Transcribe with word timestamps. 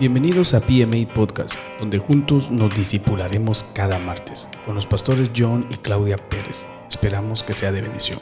Bienvenidos 0.00 0.54
a 0.54 0.60
PMA 0.60 1.14
Podcast, 1.14 1.54
donde 1.78 1.98
juntos 1.98 2.50
nos 2.50 2.74
disipularemos 2.74 3.62
cada 3.62 3.96
martes 4.00 4.48
con 4.66 4.74
los 4.74 4.86
pastores 4.86 5.30
John 5.36 5.68
y 5.70 5.76
Claudia 5.76 6.16
Pérez. 6.16 6.66
Esperamos 6.88 7.44
que 7.44 7.52
sea 7.52 7.70
de 7.70 7.82
bendición. 7.82 8.18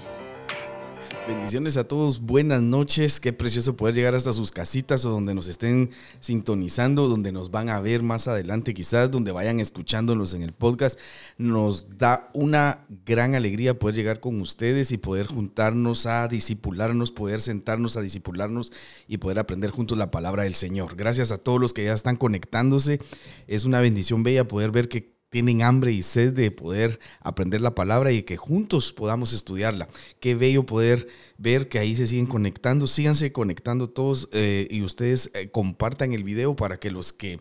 Bendiciones 1.32 1.78
a 1.78 1.88
todos, 1.88 2.20
buenas 2.20 2.60
noches, 2.60 3.18
qué 3.18 3.32
precioso 3.32 3.74
poder 3.74 3.94
llegar 3.94 4.14
hasta 4.14 4.34
sus 4.34 4.52
casitas 4.52 5.06
o 5.06 5.10
donde 5.10 5.34
nos 5.34 5.48
estén 5.48 5.88
sintonizando, 6.20 7.08
donde 7.08 7.32
nos 7.32 7.50
van 7.50 7.70
a 7.70 7.80
ver 7.80 8.02
más 8.02 8.28
adelante 8.28 8.74
quizás, 8.74 9.10
donde 9.10 9.32
vayan 9.32 9.58
escuchándonos 9.58 10.34
en 10.34 10.42
el 10.42 10.52
podcast. 10.52 11.00
Nos 11.38 11.96
da 11.96 12.28
una 12.34 12.86
gran 13.06 13.34
alegría 13.34 13.78
poder 13.78 13.96
llegar 13.96 14.20
con 14.20 14.42
ustedes 14.42 14.92
y 14.92 14.98
poder 14.98 15.26
juntarnos 15.26 16.04
a 16.04 16.28
disipularnos, 16.28 17.12
poder 17.12 17.40
sentarnos 17.40 17.96
a 17.96 18.02
disipularnos 18.02 18.70
y 19.08 19.16
poder 19.16 19.38
aprender 19.38 19.70
juntos 19.70 19.96
la 19.96 20.10
palabra 20.10 20.42
del 20.42 20.54
Señor. 20.54 20.96
Gracias 20.96 21.32
a 21.32 21.38
todos 21.38 21.58
los 21.58 21.72
que 21.72 21.84
ya 21.84 21.94
están 21.94 22.16
conectándose, 22.16 23.00
es 23.46 23.64
una 23.64 23.80
bendición 23.80 24.22
bella 24.22 24.46
poder 24.46 24.70
ver 24.70 24.90
que 24.90 25.21
tienen 25.32 25.62
hambre 25.62 25.92
y 25.92 26.02
sed 26.02 26.34
de 26.34 26.50
poder 26.50 27.00
aprender 27.20 27.62
la 27.62 27.74
palabra 27.74 28.12
y 28.12 28.22
que 28.22 28.36
juntos 28.36 28.92
podamos 28.92 29.32
estudiarla. 29.32 29.88
Qué 30.20 30.34
bello 30.34 30.66
poder 30.66 31.08
ver 31.38 31.70
que 31.70 31.78
ahí 31.78 31.96
se 31.96 32.06
siguen 32.06 32.26
conectando. 32.26 32.86
Síganse 32.86 33.32
conectando 33.32 33.88
todos 33.88 34.28
eh, 34.34 34.68
y 34.70 34.82
ustedes 34.82 35.30
eh, 35.32 35.48
compartan 35.50 36.12
el 36.12 36.22
video 36.22 36.54
para 36.54 36.78
que 36.78 36.90
los 36.90 37.14
que 37.14 37.40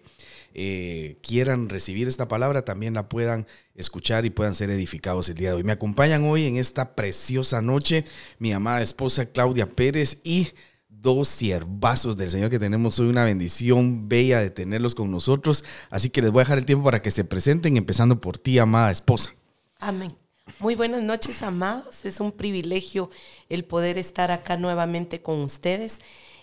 eh, 0.54 1.18
quieran 1.22 1.68
recibir 1.68 2.08
esta 2.08 2.30
palabra 2.30 2.64
también 2.64 2.94
la 2.94 3.10
puedan 3.10 3.46
escuchar 3.76 4.26
y 4.26 4.30
puedan 4.30 4.56
ser 4.56 4.70
edificados 4.70 5.28
el 5.28 5.36
día 5.36 5.50
de 5.50 5.56
hoy. 5.56 5.64
Me 5.66 5.74
acompañan 5.74 6.24
hoy 6.24 6.46
en 6.46 6.56
esta 6.56 6.96
preciosa 6.96 7.62
noche 7.62 8.06
mi 8.40 8.54
amada 8.54 8.82
esposa 8.82 9.26
Claudia 9.26 9.66
Pérez 9.66 10.20
y 10.24 10.48
dos 11.02 11.28
siervazos 11.28 12.18
del 12.18 12.30
Señor 12.30 12.50
que 12.50 12.60
tenemos 12.60 13.00
hoy, 13.00 13.08
una 13.08 13.24
bendición 13.24 14.08
bella 14.08 14.40
de 14.40 14.52
tenerlos 14.52 14.96
con 14.96 15.12
nosotros. 15.12 15.64
Así 15.90 16.10
que 16.10 16.22
les 16.22 16.32
voy 16.32 16.42
a 16.42 16.44
dejar 16.44 16.58
el 16.60 16.66
tiempo 16.66 16.86
para 16.86 17.02
que 17.02 17.12
se 17.12 17.24
presenten, 17.24 17.78
empezando 17.78 18.22
por 18.22 18.38
ti, 18.38 18.60
amada 18.60 18.92
esposa. 18.92 19.34
Amén. 19.80 20.16
Muy 20.60 20.76
buenas 20.76 21.02
noches, 21.02 21.42
amados. 21.44 22.06
Es 22.06 22.20
un 22.20 22.32
privilegio 22.32 23.10
el 23.50 23.66
poder 23.66 23.98
estar 23.98 24.32
acá 24.32 24.58
nuevamente 24.58 25.22
con 25.22 25.42
ustedes. 25.42 26.00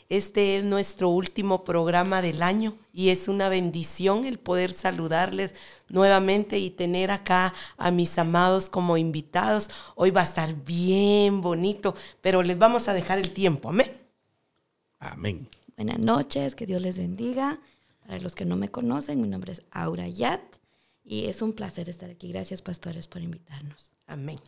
Este 0.09 0.57
es 0.57 0.65
nuestro 0.65 1.11
último 1.11 1.65
programa 1.65 2.23
del 2.23 2.43
año 2.43 2.75
y 2.95 3.11
es 3.11 3.29
una 3.29 3.51
bendición 3.51 4.25
el 4.25 4.39
poder 4.39 4.73
saludarles 4.73 5.55
nuevamente 5.89 6.59
y 6.59 6.71
tener 6.71 7.11
acá 7.11 7.53
a 7.77 7.91
mis 7.91 8.19
amados 8.19 8.71
como 8.71 8.97
invitados. 8.97 9.69
Hoy 9.97 10.11
va 10.11 10.23
a 10.23 10.25
estar 10.25 10.55
bien 10.65 11.43
bonito, 11.43 11.95
pero 12.23 12.43
les 12.43 12.59
vamos 12.59 12.89
a 12.89 12.95
dejar 12.95 13.19
el 13.19 13.33
tiempo. 13.33 13.69
Amén. 13.69 14.08
Amén. 14.99 15.49
Buenas 15.77 15.99
noches, 15.99 16.55
que 16.55 16.67
Dios 16.67 16.83
les 16.83 16.99
bendiga. 16.99 17.61
Para 18.07 18.21
los 18.21 18.35
que 18.35 18.45
no 18.45 18.57
me 18.57 18.69
conocen, 18.69 19.21
mi 19.21 19.29
nombre 19.29 19.53
es 19.53 19.63
Aura 19.71 20.09
Yat 20.09 20.41
y 21.05 21.27
es 21.27 21.43
un 21.43 21.53
placer 21.53 21.89
estar 21.89 22.11
aquí. 22.11 22.33
Gracias, 22.33 22.63
pastores, 22.63 23.07
por 23.07 23.23
invitarnos. 23.23 23.93
Amén. 24.07 24.39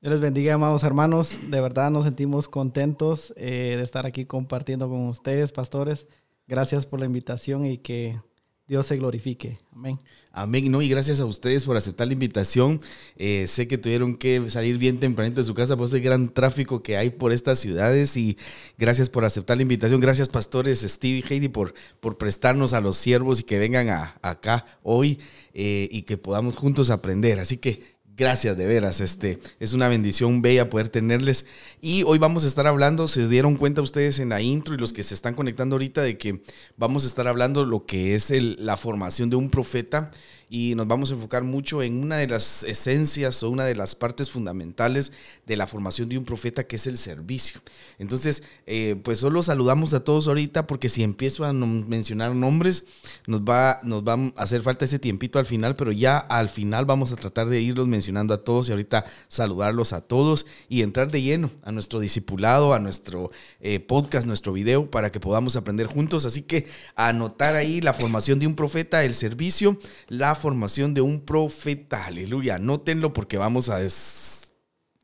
Dios 0.00 0.12
les 0.12 0.20
bendiga, 0.20 0.54
amados 0.54 0.84
hermanos. 0.84 1.40
De 1.50 1.60
verdad 1.60 1.90
nos 1.90 2.04
sentimos 2.04 2.48
contentos 2.48 3.34
eh, 3.36 3.74
de 3.76 3.82
estar 3.82 4.06
aquí 4.06 4.24
compartiendo 4.24 4.88
con 4.88 5.08
ustedes, 5.08 5.50
pastores. 5.50 6.06
Gracias 6.46 6.86
por 6.86 7.00
la 7.00 7.06
invitación 7.06 7.66
y 7.66 7.78
que 7.78 8.20
Dios 8.68 8.86
se 8.86 8.98
glorifique. 8.98 9.58
Amén. 9.74 9.98
Amén. 10.30 10.70
No, 10.70 10.82
y 10.82 10.90
gracias 10.90 11.20
a 11.20 11.24
ustedes 11.24 11.64
por 11.64 11.78
aceptar 11.78 12.06
la 12.06 12.12
invitación. 12.12 12.82
Eh, 13.16 13.46
sé 13.46 13.66
que 13.66 13.78
tuvieron 13.78 14.14
que 14.14 14.50
salir 14.50 14.76
bien 14.76 15.00
tempranito 15.00 15.40
de 15.40 15.46
su 15.46 15.54
casa 15.54 15.74
por 15.74 15.86
ese 15.86 16.00
gran 16.00 16.28
tráfico 16.28 16.82
que 16.82 16.98
hay 16.98 17.08
por 17.08 17.32
estas 17.32 17.58
ciudades 17.58 18.14
y 18.18 18.36
gracias 18.76 19.08
por 19.08 19.24
aceptar 19.24 19.56
la 19.56 19.62
invitación. 19.62 20.00
Gracias, 20.00 20.28
pastores 20.28 20.80
Steve 20.82 21.24
y 21.26 21.32
Heidi, 21.32 21.48
por, 21.48 21.72
por 22.00 22.18
prestarnos 22.18 22.74
a 22.74 22.82
los 22.82 22.98
siervos 22.98 23.40
y 23.40 23.44
que 23.44 23.58
vengan 23.58 23.88
a, 23.88 24.16
acá 24.20 24.66
hoy 24.82 25.18
eh, 25.54 25.88
y 25.90 26.02
que 26.02 26.18
podamos 26.18 26.54
juntos 26.54 26.90
aprender. 26.90 27.40
Así 27.40 27.56
que 27.56 27.97
Gracias 28.18 28.56
de 28.56 28.66
veras, 28.66 29.00
este 29.00 29.38
es 29.60 29.74
una 29.74 29.86
bendición 29.86 30.42
bella 30.42 30.68
poder 30.68 30.88
tenerles. 30.88 31.46
Y 31.80 32.02
hoy 32.02 32.18
vamos 32.18 32.42
a 32.42 32.48
estar 32.48 32.66
hablando, 32.66 33.06
se 33.06 33.28
dieron 33.28 33.54
cuenta 33.54 33.80
ustedes 33.80 34.18
en 34.18 34.30
la 34.30 34.42
intro 34.42 34.74
y 34.74 34.76
los 34.76 34.92
que 34.92 35.04
se 35.04 35.14
están 35.14 35.36
conectando 35.36 35.76
ahorita 35.76 36.02
de 36.02 36.18
que 36.18 36.42
vamos 36.76 37.04
a 37.04 37.06
estar 37.06 37.28
hablando 37.28 37.64
lo 37.64 37.86
que 37.86 38.16
es 38.16 38.32
la 38.32 38.76
formación 38.76 39.30
de 39.30 39.36
un 39.36 39.50
profeta 39.50 40.10
y 40.50 40.74
nos 40.74 40.88
vamos 40.88 41.10
a 41.10 41.14
enfocar 41.14 41.44
mucho 41.44 41.82
en 41.82 42.02
una 42.02 42.16
de 42.16 42.26
las 42.26 42.64
esencias 42.64 43.42
o 43.42 43.50
una 43.50 43.66
de 43.66 43.76
las 43.76 43.94
partes 43.94 44.30
fundamentales 44.30 45.12
de 45.46 45.56
la 45.56 45.66
formación 45.66 46.08
de 46.08 46.18
un 46.18 46.24
profeta, 46.24 46.66
que 46.66 46.76
es 46.76 46.86
el 46.86 46.96
servicio. 46.96 47.60
Entonces, 47.98 48.42
eh, 48.66 48.96
pues 49.04 49.18
solo 49.18 49.42
saludamos 49.42 49.92
a 49.92 50.04
todos 50.04 50.26
ahorita 50.26 50.66
porque 50.66 50.88
si 50.88 51.02
empiezo 51.02 51.44
a 51.44 51.52
mencionar 51.52 52.34
nombres, 52.34 52.84
nos 53.26 53.42
va, 53.42 53.78
nos 53.82 54.02
va 54.02 54.14
a 54.14 54.42
hacer 54.42 54.62
falta 54.62 54.86
ese 54.86 54.98
tiempito 54.98 55.38
al 55.38 55.46
final, 55.46 55.76
pero 55.76 55.92
ya 55.92 56.16
al 56.18 56.48
final 56.48 56.86
vamos 56.86 57.12
a 57.12 57.16
tratar 57.16 57.48
de 57.48 57.60
irlos 57.60 57.86
mencionando 57.86 58.07
a 58.16 58.38
todos 58.38 58.68
y 58.68 58.72
ahorita 58.72 59.04
saludarlos 59.28 59.92
a 59.92 60.00
todos 60.00 60.46
y 60.68 60.82
entrar 60.82 61.10
de 61.10 61.22
lleno 61.22 61.50
a 61.62 61.72
nuestro 61.72 62.00
discipulado, 62.00 62.74
a 62.74 62.78
nuestro 62.78 63.30
eh, 63.60 63.80
podcast, 63.80 64.26
nuestro 64.26 64.52
video, 64.52 64.90
para 64.90 65.12
que 65.12 65.20
podamos 65.20 65.56
aprender 65.56 65.86
juntos. 65.86 66.24
Así 66.24 66.42
que 66.42 66.66
anotar 66.94 67.54
ahí 67.54 67.80
la 67.80 67.94
formación 67.94 68.38
de 68.38 68.46
un 68.46 68.54
profeta, 68.54 69.04
el 69.04 69.14
servicio, 69.14 69.78
la 70.08 70.34
formación 70.34 70.94
de 70.94 71.00
un 71.00 71.20
profeta. 71.20 72.06
Aleluya. 72.06 72.56
Anótenlo 72.56 73.12
porque 73.12 73.38
vamos 73.38 73.68
a 73.68 73.78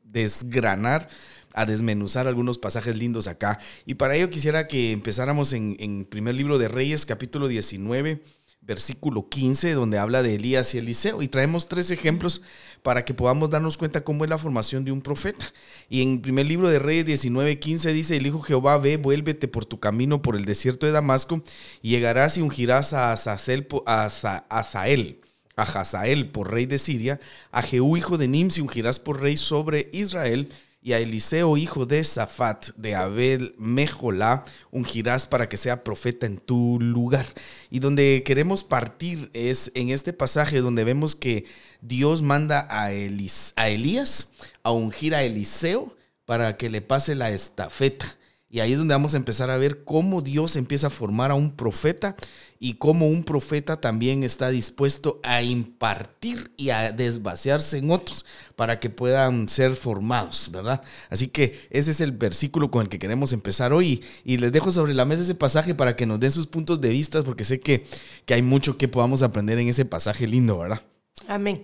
desgranar 0.03 1.09
a 1.53 1.65
desmenuzar 1.65 2.27
algunos 2.27 2.57
pasajes 2.57 2.95
lindos 2.97 3.27
acá. 3.27 3.59
Y 3.85 3.93
para 3.93 4.15
ello 4.15 4.29
quisiera 4.29 4.67
que 4.67 4.91
empezáramos 4.91 5.53
en, 5.53 5.77
en 5.79 6.03
primer 6.03 6.35
libro 6.35 6.57
de 6.57 6.67
Reyes, 6.67 7.05
capítulo 7.05 7.47
19, 7.47 8.21
versículo 8.65 9.29
15, 9.29 9.73
donde 9.73 9.97
habla 9.97 10.23
de 10.23 10.35
Elías 10.35 10.73
y 10.73 10.79
Eliseo. 10.79 11.21
Y 11.21 11.27
traemos 11.27 11.67
tres 11.67 11.91
ejemplos 11.91 12.41
para 12.81 13.05
que 13.05 13.13
podamos 13.13 13.49
darnos 13.49 13.77
cuenta 13.77 14.03
cómo 14.03 14.23
es 14.23 14.29
la 14.29 14.37
formación 14.37 14.85
de 14.85 14.91
un 14.91 15.01
profeta. 15.01 15.45
Y 15.89 16.01
en 16.01 16.21
primer 16.21 16.45
libro 16.47 16.69
de 16.69 16.79
Reyes 16.79 17.05
19, 17.05 17.59
15 17.59 17.93
dice, 17.93 18.17
el 18.17 18.27
Hijo 18.27 18.41
Jehová, 18.41 18.77
ve, 18.77 18.97
vuélvete 18.97 19.47
por 19.47 19.65
tu 19.65 19.79
camino 19.79 20.21
por 20.21 20.35
el 20.35 20.45
desierto 20.45 20.85
de 20.85 20.91
Damasco, 20.91 21.43
y 21.81 21.89
llegarás 21.89 22.37
y 22.37 22.41
ungirás 22.41 22.93
a 22.93 23.11
Azazel, 23.11 23.67
a 23.85 24.05
Azael 24.49 25.21
a 25.57 25.63
Hazael 25.63 26.31
por 26.31 26.51
rey 26.51 26.65
de 26.65 26.77
Siria, 26.77 27.19
a 27.51 27.61
Jehú 27.61 27.95
hijo 27.97 28.17
de 28.17 28.27
Nimsi 28.27 28.61
ungirás 28.61 28.99
por 28.99 29.21
rey 29.21 29.37
sobre 29.37 29.89
Israel, 29.93 30.49
y 30.85 30.93
a 30.93 30.99
Eliseo 30.99 31.57
hijo 31.57 31.87
de 31.87 32.03
Safat 32.03 32.67
de 32.75 32.93
Abel 32.93 33.55
Mejolá 33.57 34.43
ungirás 34.69 35.25
para 35.25 35.49
que 35.49 35.57
sea 35.57 35.83
profeta 35.83 36.27
en 36.27 36.37
tu 36.37 36.79
lugar. 36.79 37.25
Y 37.71 37.79
donde 37.79 38.21
queremos 38.23 38.63
partir 38.63 39.31
es 39.33 39.71
en 39.73 39.89
este 39.89 40.13
pasaje 40.13 40.61
donde 40.61 40.83
vemos 40.83 41.15
que 41.15 41.45
Dios 41.81 42.21
manda 42.21 42.67
a, 42.69 42.83
a 42.83 42.91
Elías 42.91 44.31
a 44.61 44.69
ungir 44.69 45.15
a 45.15 45.23
Eliseo 45.23 45.97
para 46.23 46.55
que 46.55 46.69
le 46.69 46.83
pase 46.83 47.15
la 47.15 47.31
estafeta. 47.31 48.05
Y 48.55 48.61
ahí 48.61 48.71
es 48.71 48.77
donde 48.77 48.93
vamos 48.93 49.13
a 49.13 49.17
empezar 49.17 49.49
a 49.49 49.57
ver 49.57 49.83
cómo 49.83 50.21
Dios 50.21 50.55
empieza 50.55 50.87
a 50.87 50.89
formar 50.89 51.29
a 51.29 51.35
un 51.35 51.51
profeta 51.57 52.15
y 52.57 52.75
cómo 52.75 53.09
un 53.09 53.25
profeta 53.25 53.81
también 53.81 54.23
está 54.23 54.49
dispuesto 54.49 55.19
a 55.23 55.41
impartir 55.41 56.53
y 56.55 56.69
a 56.69 56.93
desvaciarse 56.93 57.79
en 57.79 57.91
otros 57.91 58.23
para 58.55 58.79
que 58.79 58.89
puedan 58.89 59.49
ser 59.49 59.75
formados, 59.75 60.51
¿verdad? 60.53 60.81
Así 61.09 61.27
que 61.27 61.67
ese 61.69 61.91
es 61.91 61.99
el 61.99 62.13
versículo 62.13 62.71
con 62.71 62.83
el 62.83 62.87
que 62.87 62.97
queremos 62.97 63.33
empezar 63.33 63.73
hoy 63.73 64.01
y, 64.23 64.37
les 64.37 64.53
dejo 64.53 64.71
sobre 64.71 64.93
la 64.93 65.03
mesa 65.03 65.23
ese 65.23 65.35
pasaje 65.35 65.75
para 65.75 65.97
que 65.97 66.05
nos 66.05 66.21
den 66.21 66.31
sus 66.31 66.47
puntos 66.47 66.79
de 66.79 66.87
vista 66.87 67.21
porque 67.23 67.43
sé 67.43 67.59
que, 67.59 67.85
que 68.23 68.35
hay 68.35 68.41
mucho 68.41 68.77
que 68.77 68.87
podamos 68.87 69.21
aprender 69.21 69.59
en 69.59 69.67
ese 69.67 69.83
pasaje 69.83 70.27
lindo, 70.27 70.59
¿verdad? 70.59 70.81
Amén. 71.27 71.61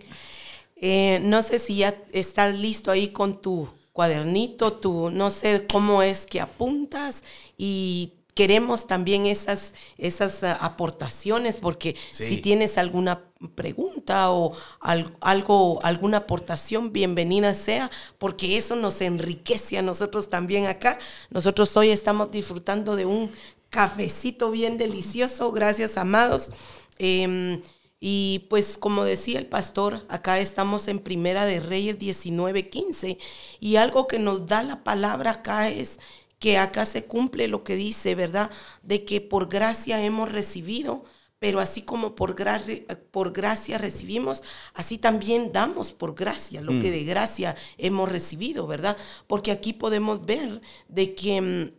Eh, 0.75 1.22
no 1.24 1.41
sé 1.41 1.59
si 1.59 1.78
ya 1.78 1.96
estás 2.12 2.53
listo 2.53 2.91
ahí 2.91 3.13
con 3.13 3.41
tu 3.41 3.69
cuadernito, 3.94 4.74
tú 4.74 5.09
no 5.09 5.29
sé 5.29 5.68
cómo 5.68 6.02
es 6.02 6.25
que 6.25 6.41
apuntas 6.41 7.24
y 7.57 8.13
queremos 8.34 8.88
también 8.88 9.25
esas, 9.25 9.74
esas 9.98 10.44
ah, 10.44 10.54
aportaciones 10.54 11.57
porque 11.57 11.95
si 12.12 12.38
tienes 12.38 12.77
alguna 12.77 13.25
pregunta 13.56 14.31
o 14.31 14.56
algo, 14.80 15.80
alguna 15.83 16.18
aportación, 16.18 16.94
bienvenida 16.94 17.54
sea, 17.54 17.92
porque 18.18 18.57
eso 18.57 18.75
nos 18.75 19.01
enriquece 19.01 19.77
a 19.77 19.81
nosotros 19.81 20.30
también 20.30 20.68
acá. 20.68 20.98
Nosotros 21.30 21.75
hoy 21.75 21.89
estamos 21.89 22.31
disfrutando 22.31 22.95
de 22.95 23.06
un 23.06 23.31
cafecito 23.69 24.51
bien 24.51 24.77
delicioso, 24.77 25.51
gracias 25.51 25.98
amados. 25.98 26.51
Em, 27.00 27.62
y 28.03 28.48
pues 28.50 28.80
como 28.80 29.06
decía 29.06 29.38
el 29.38 29.45
pastor, 29.45 30.03
acá 30.09 30.39
estamos 30.39 30.88
en 30.88 31.00
Primera 31.00 31.45
de 31.45 31.59
Reyes 31.59 32.00
19:15 32.00 33.19
y 33.59 33.75
algo 33.75 34.07
que 34.07 34.18
nos 34.18 34.48
da 34.48 34.63
la 34.63 34.83
palabra 34.83 35.31
acá 35.31 35.69
es 35.69 36.00
que 36.39 36.57
acá 36.57 36.88
se 36.88 37.06
cumple 37.06 37.48
lo 37.48 37.63
que 37.63 37.75
dice, 37.75 38.15
¿verdad? 38.15 38.50
De 38.81 39.06
que 39.06 39.21
por 39.21 39.48
gracia 39.50 40.03
hemos 40.03 40.31
recibido, 40.31 41.06
pero 41.38 41.59
así 41.59 41.83
como 41.83 42.15
por, 42.15 42.33
gracia, 42.33 42.81
por 43.12 43.33
gracia 43.33 43.77
recibimos, 43.77 44.42
así 44.74 44.98
también 44.98 45.51
damos 45.53 45.92
por 45.94 46.15
gracia 46.15 46.62
lo 46.62 46.71
que 46.71 46.89
mm. 46.89 46.92
de 46.92 47.03
gracia 47.03 47.56
hemos 47.77 48.09
recibido, 48.09 48.65
¿verdad? 48.65 48.98
Porque 49.27 49.51
aquí 49.51 49.74
podemos 49.74 50.25
ver 50.25 50.62
de 50.88 51.13
que 51.13 51.39
mm, 51.42 51.71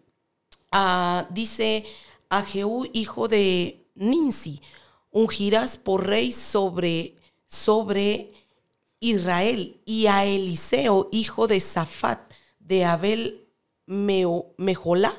ah, 0.70 1.26
dice 1.30 1.84
a 2.30 2.42
Jehú, 2.42 2.88
hijo 2.92 3.26
de 3.26 3.84
Ninsi, 3.96 4.62
ungirás 5.12 5.76
por 5.76 6.06
rey 6.06 6.32
sobre, 6.32 7.14
sobre 7.46 8.32
Israel, 8.98 9.80
y 9.84 10.06
a 10.06 10.24
Eliseo, 10.24 11.08
hijo 11.12 11.46
de 11.46 11.60
Safat, 11.60 12.32
de 12.58 12.84
Abel 12.84 13.48
Mejolá, 13.86 15.12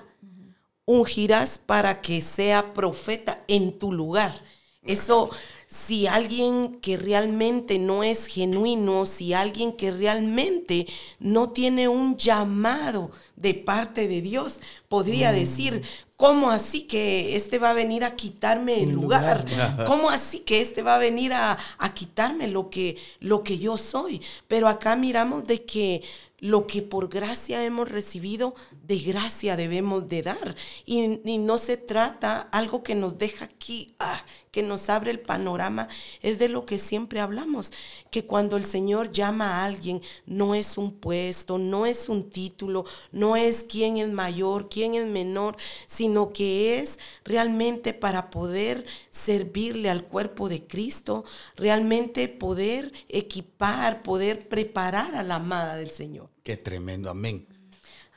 ungirás 0.86 1.58
para 1.60 2.02
que 2.02 2.22
sea 2.22 2.74
profeta 2.74 3.44
en 3.48 3.78
tu 3.78 3.92
lugar. 3.92 4.44
Eso, 4.82 5.30
si 5.74 6.06
alguien 6.06 6.80
que 6.82 6.98
realmente 6.98 7.80
no 7.80 8.04
es 8.04 8.28
genuino, 8.28 9.08
si 9.08 9.34
alguien 9.34 9.74
que 9.74 9.90
realmente 9.90 10.86
no 11.20 11.50
tiene 11.50 11.88
un 11.88 12.16
llamado 12.16 13.10
de 13.36 13.56
parte 13.56 14.08
de 14.08 14.22
Dios, 14.22 14.56
podría 14.88 15.32
mm. 15.32 15.36
decir, 15.36 15.82
¿cómo 16.16 16.52
así 16.52 16.84
que 16.84 17.36
este 17.36 17.58
va 17.58 17.72
a 17.72 17.74
venir 17.74 18.04
a 18.04 18.16
quitarme 18.16 18.84
el 18.84 18.92
lugar? 18.92 19.46
¿Cómo 19.88 20.12
así 20.12 20.40
que 20.40 20.62
este 20.62 20.84
va 20.84 20.96
a 20.96 21.00
venir 21.00 21.34
a, 21.34 21.58
a 21.80 21.94
quitarme 21.96 22.48
lo 22.48 22.70
que, 22.70 22.98
lo 23.20 23.44
que 23.44 23.58
yo 23.58 23.78
soy? 23.78 24.22
Pero 24.48 24.68
acá 24.68 24.96
miramos 24.96 25.48
de 25.48 25.64
que 25.64 26.04
lo 26.44 26.68
que 26.68 26.82
por 26.82 27.08
gracia 27.08 27.64
hemos 27.64 27.90
recibido, 27.90 28.54
de 28.86 29.00
gracia 29.00 29.56
debemos 29.56 30.10
de 30.10 30.24
dar. 30.24 30.58
Y, 30.86 31.08
no 31.38 31.58
se 31.58 31.78
trata 31.78 32.50
algo 32.52 32.84
que 32.84 32.96
nos 32.96 33.18
deja 33.18 33.46
aquí, 33.46 33.96
ah, 33.98 34.22
que 34.54 34.62
nos 34.62 34.88
abre 34.92 35.10
el 35.10 35.20
panorama, 35.20 35.88
es 36.22 36.38
de 36.38 36.48
lo 36.48 36.68
que 36.68 36.78
siempre 36.78 37.20
hablamos, 37.20 37.72
que 38.12 38.28
cuando 38.28 38.56
el 38.56 38.66
Señor 38.66 39.12
llama 39.12 39.48
a 39.48 39.66
alguien, 39.66 40.00
no 40.28 40.54
es 40.54 40.78
un 40.78 40.92
puesto, 40.94 41.58
no 41.58 41.88
es 41.88 42.08
un 42.08 42.30
título, 42.30 42.86
no 43.12 43.36
es 43.36 43.66
quién 43.68 43.98
es 43.98 44.10
mayor, 44.10 44.70
quién 44.70 44.94
es 44.94 45.08
menor, 45.08 45.58
sino 45.88 46.34
que 46.34 46.78
es 46.78 47.00
realmente 47.26 47.96
para 47.96 48.30
poder 48.30 48.86
servirle 49.10 49.90
al 49.90 50.06
cuerpo 50.06 50.48
de 50.50 50.68
Cristo, 50.68 51.26
realmente 51.56 52.28
poder 52.28 52.94
equipar, 53.10 54.04
poder 54.04 54.48
preparar 54.48 55.16
a 55.16 55.24
la 55.24 55.36
amada 55.36 55.78
del 55.78 55.90
Señor. 55.90 56.30
Qué 56.44 56.58
tremendo, 56.58 57.10
amén. 57.10 57.48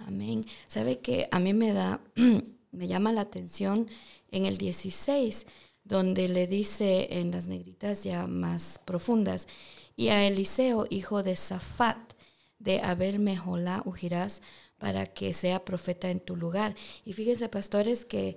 Amén. 0.00 0.44
Sabe 0.68 0.98
que 0.98 1.28
a 1.30 1.38
mí 1.38 1.54
me 1.54 1.72
da, 1.72 2.02
me 2.72 2.88
llama 2.88 3.10
la 3.12 3.22
atención 3.22 3.88
en 4.30 4.44
el 4.44 4.58
16, 4.58 5.46
donde 5.88 6.28
le 6.28 6.46
dice 6.46 7.08
en 7.18 7.30
las 7.30 7.48
negritas 7.48 8.04
ya 8.04 8.26
más 8.26 8.80
profundas, 8.84 9.46
y 9.96 10.08
a 10.08 10.26
Eliseo, 10.26 10.86
hijo 10.90 11.22
de 11.22 11.36
Safat, 11.36 12.12
de 12.58 12.80
Abel 12.80 13.18
Mejolá, 13.18 13.82
ungirás 13.84 14.42
para 14.78 15.06
que 15.06 15.32
sea 15.32 15.64
profeta 15.64 16.10
en 16.10 16.20
tu 16.20 16.36
lugar. 16.36 16.74
Y 17.04 17.14
fíjense, 17.14 17.48
pastores, 17.48 18.04
que 18.04 18.36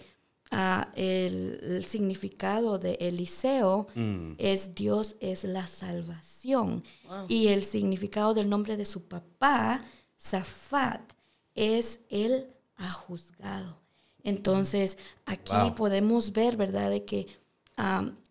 ah, 0.52 0.90
el, 0.96 1.84
significado 1.86 2.80
de 2.80 2.94
Eliseo 3.02 3.88
mm. 3.96 4.34
es 4.38 4.74
Dios 4.74 5.18
es 5.20 5.44
la 5.44 5.68
salvación. 5.68 6.84
Y 7.28 7.48
el 7.48 7.64
significado 7.64 8.34
del 8.34 8.50
nombre 8.50 8.78
de 8.78 8.86
su 8.86 9.08
papá, 9.08 9.84
Safat, 10.16 11.02
es 11.56 12.00
el 12.10 12.48
ha 12.78 12.92
juzgado. 12.92 13.82
Entonces, 14.24 14.98
aquí 15.26 15.72
podemos 15.76 16.34
ver, 16.34 16.58
¿verdad?, 16.58 16.90
de 16.90 17.06
que 17.06 17.28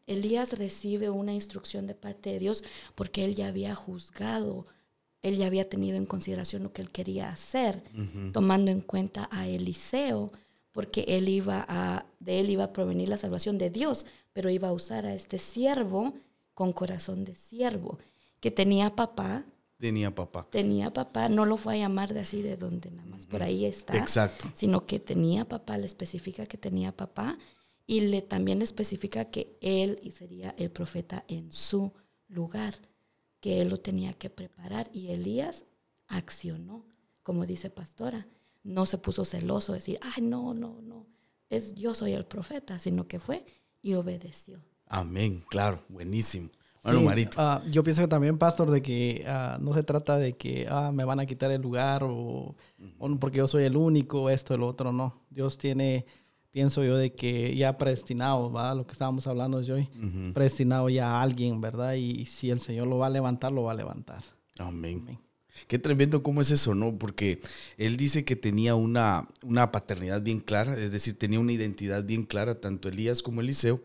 Elías 0.06 0.58
recibe 0.58 1.10
una 1.10 1.32
instrucción 1.32 1.86
de 1.86 1.94
parte 1.94 2.30
de 2.30 2.38
Dios 2.38 2.64
porque 2.94 3.24
él 3.24 3.34
ya 3.34 3.48
había 3.48 3.74
juzgado, 3.74 4.66
él 5.22 5.36
ya 5.36 5.46
había 5.46 5.68
tenido 5.68 5.96
en 5.96 6.06
consideración 6.06 6.62
lo 6.62 6.72
que 6.72 6.82
él 6.82 6.90
quería 6.90 7.30
hacer, 7.30 7.82
tomando 8.32 8.70
en 8.70 8.80
cuenta 8.80 9.28
a 9.32 9.48
Eliseo, 9.48 10.32
porque 10.72 11.04
él 11.08 11.28
iba 11.28 11.64
a, 11.68 12.06
de 12.20 12.40
él 12.40 12.50
iba 12.50 12.64
a 12.64 12.72
provenir 12.72 13.08
la 13.08 13.16
salvación 13.16 13.58
de 13.58 13.70
Dios, 13.70 14.06
pero 14.32 14.48
iba 14.48 14.68
a 14.68 14.72
usar 14.72 15.06
a 15.06 15.14
este 15.14 15.38
siervo 15.38 16.14
con 16.54 16.72
corazón 16.72 17.24
de 17.24 17.34
siervo, 17.34 17.98
que 18.40 18.50
tenía 18.50 18.94
papá. 18.94 19.44
Tenía 19.78 20.12
papá. 20.12 20.48
Tenía 20.50 20.92
papá, 20.92 21.28
no 21.28 21.46
lo 21.46 21.56
fue 21.56 21.74
a 21.74 21.78
llamar 21.78 22.12
de 22.12 22.20
así 22.20 22.42
de 22.42 22.56
donde 22.56 22.90
nada 22.90 23.08
más, 23.08 23.26
por 23.26 23.44
ahí 23.44 23.64
está. 23.64 23.96
Exacto. 23.96 24.50
Sino 24.54 24.86
que 24.86 24.98
tenía 24.98 25.46
papá, 25.46 25.78
le 25.78 25.86
especifica 25.86 26.46
que 26.46 26.58
tenía 26.58 26.96
papá 26.96 27.38
y 27.86 28.00
le 28.00 28.20
también 28.20 28.60
especifica 28.60 29.26
que 29.26 29.56
él 29.60 30.00
sería 30.12 30.54
el 30.58 30.70
profeta 30.70 31.24
en 31.28 31.52
su 31.52 31.92
lugar, 32.26 32.74
que 33.40 33.62
él 33.62 33.68
lo 33.68 33.78
tenía 33.78 34.12
que 34.14 34.30
preparar 34.30 34.90
y 34.92 35.08
Elías 35.08 35.64
accionó, 36.08 36.84
como 37.22 37.46
dice 37.46 37.70
pastora, 37.70 38.26
no 38.64 38.84
se 38.84 38.98
puso 38.98 39.24
celoso, 39.24 39.74
decir, 39.74 40.00
ay, 40.02 40.22
no, 40.22 40.54
no, 40.54 40.82
no, 40.82 41.06
es 41.50 41.74
yo 41.76 41.94
soy 41.94 42.12
el 42.12 42.26
profeta, 42.26 42.80
sino 42.80 43.06
que 43.06 43.20
fue 43.20 43.44
y 43.80 43.94
obedeció. 43.94 44.60
Amén, 44.86 45.44
claro, 45.48 45.84
buenísimo. 45.88 46.50
Bueno, 46.82 47.02
Marito. 47.02 47.36
Ah, 47.38 47.62
yo 47.70 47.82
pienso 47.82 48.02
que 48.02 48.08
también, 48.08 48.38
pastor, 48.38 48.70
de 48.70 48.82
que 48.82 49.24
ah, 49.26 49.58
no 49.60 49.72
se 49.72 49.82
trata 49.82 50.18
de 50.18 50.36
que 50.36 50.66
ah, 50.68 50.90
me 50.92 51.04
van 51.04 51.20
a 51.20 51.26
quitar 51.26 51.50
el 51.50 51.60
lugar 51.60 52.02
o, 52.04 52.54
porque 53.20 53.38
yo 53.38 53.48
soy 53.48 53.64
el 53.64 53.76
único, 53.76 54.30
esto, 54.30 54.54
el 54.54 54.62
otro, 54.62 54.92
no. 54.92 55.22
Dios 55.30 55.58
tiene, 55.58 56.06
pienso 56.50 56.84
yo, 56.84 56.96
de 56.96 57.12
que 57.14 57.54
ya 57.56 57.76
predestinado, 57.76 58.50
¿verdad? 58.50 58.76
Lo 58.76 58.86
que 58.86 58.92
estábamos 58.92 59.26
hablando 59.26 59.58
hoy, 59.58 59.88
predestinado 60.34 60.88
ya 60.88 61.12
a 61.12 61.22
alguien, 61.22 61.60
¿verdad? 61.60 61.94
Y, 61.94 62.24
si 62.26 62.50
el 62.50 62.60
Señor 62.60 62.86
lo 62.86 62.98
va 62.98 63.06
a 63.06 63.10
levantar, 63.10 63.52
lo 63.52 63.64
va 63.64 63.72
a 63.72 63.76
levantar. 63.76 64.22
Amén. 64.58 65.02
Amén. 65.02 65.27
Qué 65.66 65.78
tremendo 65.78 66.22
cómo 66.22 66.40
es 66.40 66.50
eso, 66.50 66.74
¿no? 66.74 66.96
Porque 66.98 67.40
él 67.76 67.96
dice 67.96 68.24
que 68.24 68.36
tenía 68.36 68.74
una, 68.74 69.28
una 69.42 69.72
paternidad 69.72 70.22
bien 70.22 70.40
clara, 70.40 70.78
es 70.78 70.92
decir, 70.92 71.18
tenía 71.18 71.40
una 71.40 71.52
identidad 71.52 72.04
bien 72.04 72.24
clara, 72.24 72.60
tanto 72.60 72.88
Elías 72.88 73.22
como 73.22 73.40
Eliseo, 73.40 73.82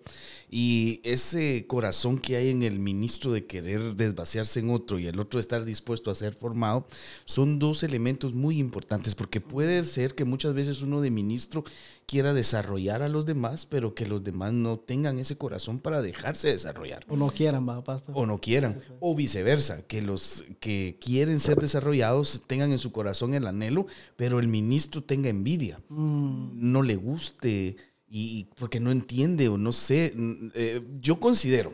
y 0.49 1.01
ese 1.03 1.65
corazón 1.67 2.19
que 2.19 2.35
hay 2.35 2.49
en 2.49 2.63
el 2.63 2.79
ministro 2.79 3.31
de 3.31 3.45
querer 3.45 3.95
desvaciarse 3.95 4.59
en 4.59 4.69
otro 4.69 4.99
y 4.99 5.07
el 5.07 5.19
otro 5.19 5.39
estar 5.39 5.65
dispuesto 5.65 6.11
a 6.11 6.15
ser 6.15 6.33
formado, 6.33 6.85
son 7.25 7.59
dos 7.59 7.83
elementos 7.83 8.33
muy 8.33 8.59
importantes, 8.59 9.15
porque 9.15 9.41
puede 9.41 9.83
ser 9.85 10.15
que 10.15 10.25
muchas 10.25 10.53
veces 10.53 10.81
uno 10.81 11.01
de 11.01 11.11
ministro 11.11 11.63
quiera 12.05 12.33
desarrollar 12.33 13.01
a 13.01 13.09
los 13.09 13.25
demás, 13.25 13.65
pero 13.65 13.95
que 13.95 14.05
los 14.05 14.23
demás 14.23 14.53
no 14.53 14.77
tengan 14.77 15.19
ese 15.19 15.37
corazón 15.37 15.79
para 15.79 16.01
dejarse 16.01 16.49
desarrollar. 16.49 17.05
O 17.07 17.17
no 17.17 17.27
quieran, 17.27 17.67
¿va, 17.67 17.83
pastor? 17.83 18.15
O 18.17 18.25
no 18.25 18.39
quieran. 18.39 18.79
O 18.99 19.15
viceversa, 19.15 19.81
que 19.87 20.01
los 20.01 20.43
que 20.59 20.97
quieren 20.99 21.39
ser 21.39 21.57
desarrollados 21.57 22.43
tengan 22.47 22.71
en 22.71 22.79
su 22.79 22.91
corazón 22.91 23.33
el 23.33 23.47
anhelo, 23.47 23.87
pero 24.15 24.39
el 24.39 24.47
ministro 24.47 25.03
tenga 25.03 25.29
envidia. 25.29 25.79
Mm. 25.89 26.71
No 26.71 26.81
le 26.81 26.95
guste 26.95 27.75
y 28.15 28.47
porque 28.59 28.79
no 28.79 28.91
entiende 28.91 29.49
o 29.49 29.57
no 29.57 29.73
sé. 29.73 30.13
Eh, 30.53 30.81
yo 31.01 31.19
considero, 31.19 31.73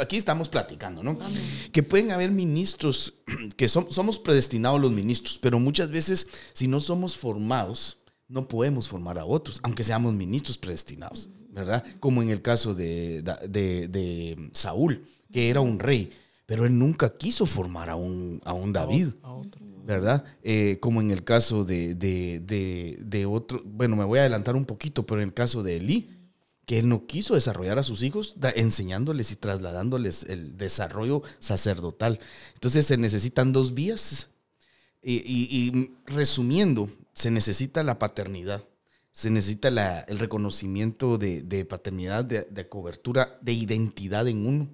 aquí 0.00 0.16
estamos 0.16 0.48
platicando, 0.48 1.04
¿no? 1.04 1.16
Que 1.70 1.84
pueden 1.84 2.10
haber 2.10 2.32
ministros 2.32 3.20
que 3.56 3.68
somos 3.68 4.18
predestinados 4.18 4.80
los 4.80 4.90
ministros, 4.90 5.38
pero 5.38 5.60
muchas 5.60 5.92
veces 5.92 6.26
si 6.52 6.66
no 6.66 6.80
somos 6.80 7.16
formados, 7.16 7.98
no 8.28 8.46
podemos 8.46 8.88
formar 8.88 9.18
a 9.18 9.24
otros, 9.24 9.58
aunque 9.62 9.82
seamos 9.82 10.12
ministros 10.14 10.58
predestinados, 10.58 11.28
¿verdad? 11.50 11.84
Como 11.98 12.22
en 12.22 12.28
el 12.28 12.42
caso 12.42 12.74
de, 12.74 13.22
de, 13.22 14.50
Saúl, 14.52 15.04
que 15.32 15.48
era 15.48 15.60
un 15.60 15.78
rey, 15.78 16.10
pero 16.46 16.66
él 16.66 16.78
nunca 16.78 17.16
quiso 17.16 17.46
formar 17.46 17.88
a 17.88 17.96
un, 17.96 18.40
a 18.44 18.52
un 18.52 18.72
David, 18.72 19.08
¿verdad? 19.84 20.24
Eh, 20.42 20.76
como 20.80 21.00
en 21.00 21.10
el 21.10 21.24
caso 21.24 21.64
de, 21.64 21.94
de, 21.94 23.26
otro, 23.26 23.62
bueno, 23.64 23.96
me 23.96 24.04
voy 24.04 24.18
a 24.18 24.22
adelantar 24.22 24.56
un 24.56 24.66
poquito, 24.66 25.06
pero 25.06 25.22
en 25.22 25.28
el 25.28 25.34
caso 25.34 25.62
de 25.62 25.76
Elí, 25.76 26.10
que 26.66 26.78
él 26.78 26.88
no 26.90 27.06
quiso 27.06 27.32
desarrollar 27.32 27.78
a 27.78 27.82
sus 27.82 28.02
hijos, 28.02 28.36
enseñándoles 28.54 29.32
y 29.32 29.36
trasladándoles 29.36 30.24
el 30.24 30.58
desarrollo 30.58 31.22
sacerdotal. 31.38 32.20
Entonces 32.52 32.84
se 32.84 32.98
necesitan 32.98 33.54
dos 33.54 33.72
vías. 33.72 34.26
y 35.02 35.92
resumiendo, 36.04 36.90
se 37.18 37.32
necesita 37.32 37.82
la 37.82 37.98
paternidad, 37.98 38.64
se 39.10 39.28
necesita 39.28 40.04
el 40.06 40.18
reconocimiento 40.20 41.18
de, 41.18 41.66
paternidad, 41.68 42.24
de, 42.24 42.68
cobertura, 42.68 43.36
de 43.42 43.52
identidad 43.54 44.28
en 44.28 44.46
uno. 44.46 44.68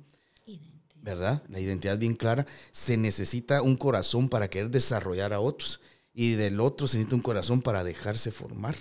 ¿Verdad? 0.96 1.42
La 1.48 1.60
identidad 1.60 1.96
bien 1.96 2.14
clara. 2.14 2.46
Se 2.70 2.98
necesita 2.98 3.62
un 3.62 3.76
corazón 3.76 4.28
para 4.28 4.48
querer 4.48 4.70
desarrollar 4.70 5.32
a 5.32 5.40
otros. 5.40 5.80
Y 6.12 6.32
del 6.32 6.60
otro 6.60 6.86
se 6.86 6.98
necesita 6.98 7.16
un 7.16 7.22
corazón 7.22 7.62
para 7.62 7.82
dejarse 7.82 8.30
formar. 8.30 8.76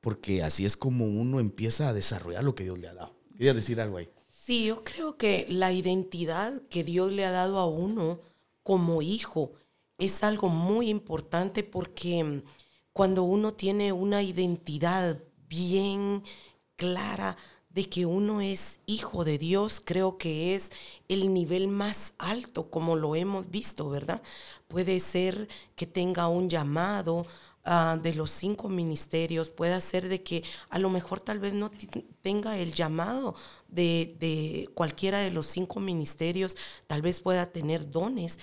Porque 0.00 0.44
así 0.44 0.64
es 0.64 0.76
como 0.76 1.06
uno 1.06 1.40
empieza 1.40 1.88
a 1.88 1.92
desarrollar 1.92 2.44
lo 2.44 2.54
que 2.54 2.64
Dios 2.64 2.78
le 2.78 2.88
ha 2.88 2.94
dado. 2.94 3.16
Quería 3.32 3.54
decir 3.54 3.80
algo 3.80 3.96
ahí. 3.96 4.08
Sí, 4.30 4.66
yo 4.66 4.84
creo 4.84 5.16
que 5.16 5.46
la 5.48 5.72
identidad 5.72 6.62
que 6.68 6.84
Dios 6.84 7.10
le 7.10 7.24
ha 7.24 7.30
dado 7.32 7.58
a 7.58 7.66
uno 7.66 8.20
como 8.62 9.02
hijo 9.02 9.52
es 9.98 10.22
algo 10.24 10.48
muy 10.48 10.88
importante 10.88 11.62
porque 11.62 12.42
cuando 12.92 13.22
uno 13.22 13.52
tiene 13.54 13.92
una 13.92 14.22
identidad 14.22 15.18
bien 15.48 16.22
clara 16.76 17.36
de 17.70 17.88
que 17.88 18.04
uno 18.04 18.40
es 18.40 18.80
hijo 18.86 19.24
de 19.24 19.38
Dios, 19.38 19.80
creo 19.84 20.18
que 20.18 20.54
es 20.54 20.70
el 21.08 21.32
nivel 21.32 21.68
más 21.68 22.14
alto 22.18 22.68
como 22.68 22.96
lo 22.96 23.14
hemos 23.14 23.48
visto, 23.50 23.88
¿verdad? 23.88 24.22
Puede 24.66 24.98
ser 24.98 25.48
que 25.76 25.86
tenga 25.86 26.26
un 26.28 26.48
llamado 26.50 27.26
ah, 27.64 27.96
de 28.02 28.14
los 28.14 28.30
cinco 28.30 28.68
ministerios, 28.68 29.50
puede 29.50 29.80
ser 29.80 30.08
de 30.08 30.22
que 30.22 30.42
a 30.68 30.80
lo 30.80 30.90
mejor 30.90 31.20
tal 31.20 31.38
vez 31.38 31.52
no 31.52 31.70
tenga 32.22 32.58
el 32.58 32.74
llamado 32.74 33.36
de, 33.68 34.16
de 34.18 34.68
cualquiera 34.74 35.20
de 35.20 35.30
los 35.30 35.46
cinco 35.46 35.78
ministerios, 35.78 36.56
tal 36.88 37.02
vez 37.02 37.20
pueda 37.20 37.46
tener 37.46 37.88
dones, 37.88 38.40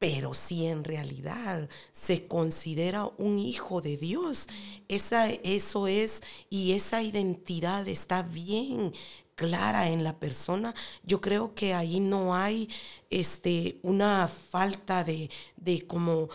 pero 0.00 0.32
si 0.34 0.66
en 0.66 0.82
realidad 0.82 1.68
se 1.92 2.26
considera 2.26 3.04
un 3.18 3.38
hijo 3.38 3.82
de 3.82 3.98
Dios, 3.98 4.48
esa, 4.88 5.28
eso 5.28 5.86
es, 5.86 6.22
y 6.48 6.72
esa 6.72 7.02
identidad 7.02 7.86
está 7.86 8.22
bien 8.22 8.94
clara 9.34 9.90
en 9.90 10.02
la 10.02 10.18
persona, 10.18 10.74
yo 11.04 11.20
creo 11.20 11.54
que 11.54 11.74
ahí 11.74 12.00
no 12.00 12.34
hay 12.34 12.68
este, 13.10 13.78
una 13.82 14.26
falta 14.26 15.04
de, 15.04 15.30
de 15.56 15.86
como... 15.86 16.28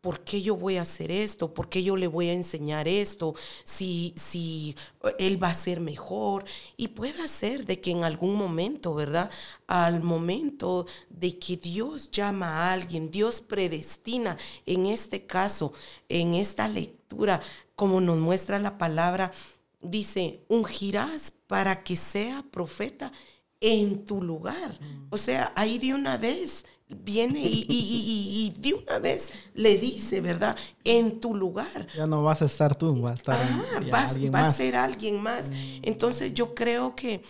¿por 0.00 0.20
qué 0.20 0.42
yo 0.42 0.56
voy 0.56 0.76
a 0.76 0.82
hacer 0.82 1.10
esto? 1.10 1.52
¿Por 1.52 1.68
qué 1.68 1.82
yo 1.82 1.96
le 1.96 2.06
voy 2.06 2.28
a 2.28 2.32
enseñar 2.32 2.86
esto? 2.86 3.34
Si, 3.64 4.14
si 4.16 4.76
él 5.18 5.42
va 5.42 5.50
a 5.50 5.54
ser 5.54 5.80
mejor. 5.80 6.44
Y 6.76 6.88
puede 6.88 7.26
ser 7.28 7.66
de 7.66 7.80
que 7.80 7.90
en 7.90 8.04
algún 8.04 8.34
momento, 8.34 8.94
¿verdad? 8.94 9.30
Al 9.66 10.02
momento 10.02 10.86
de 11.10 11.38
que 11.38 11.56
Dios 11.56 12.10
llama 12.10 12.48
a 12.48 12.72
alguien, 12.72 13.10
Dios 13.10 13.40
predestina, 13.40 14.36
en 14.66 14.86
este 14.86 15.26
caso, 15.26 15.72
en 16.08 16.34
esta 16.34 16.68
lectura, 16.68 17.40
como 17.74 18.00
nos 18.00 18.18
muestra 18.18 18.58
la 18.58 18.78
palabra, 18.78 19.32
dice, 19.80 20.44
ungirás 20.48 21.32
para 21.46 21.82
que 21.82 21.96
sea 21.96 22.44
profeta 22.50 23.12
en 23.60 24.04
tu 24.04 24.22
lugar. 24.22 24.78
O 25.10 25.16
sea, 25.16 25.52
ahí 25.56 25.78
de 25.78 25.94
una 25.94 26.16
vez 26.16 26.64
viene 26.88 27.40
y, 27.44 28.54
de 28.58 28.74
una 28.74 28.98
vez 28.98 29.30
le 29.54 29.78
dice, 29.78 30.20
¿verdad? 30.20 30.56
En 30.84 31.20
tu 31.20 31.34
lugar. 31.34 31.86
Ya 31.96 32.06
no 32.06 32.22
vas 32.22 32.42
a 32.42 32.46
estar 32.46 32.74
tú, 32.74 33.00
va 33.00 33.10
a 33.10 33.14
estar 33.14 33.38
va 33.92 34.46
a 34.46 34.52
ser 34.52 34.76
alguien 34.76 35.20
más. 35.20 35.50
Mm. 35.50 35.80
Entonces 35.82 36.34
yo 36.34 36.54
creo 36.54 36.94
que 36.94 37.22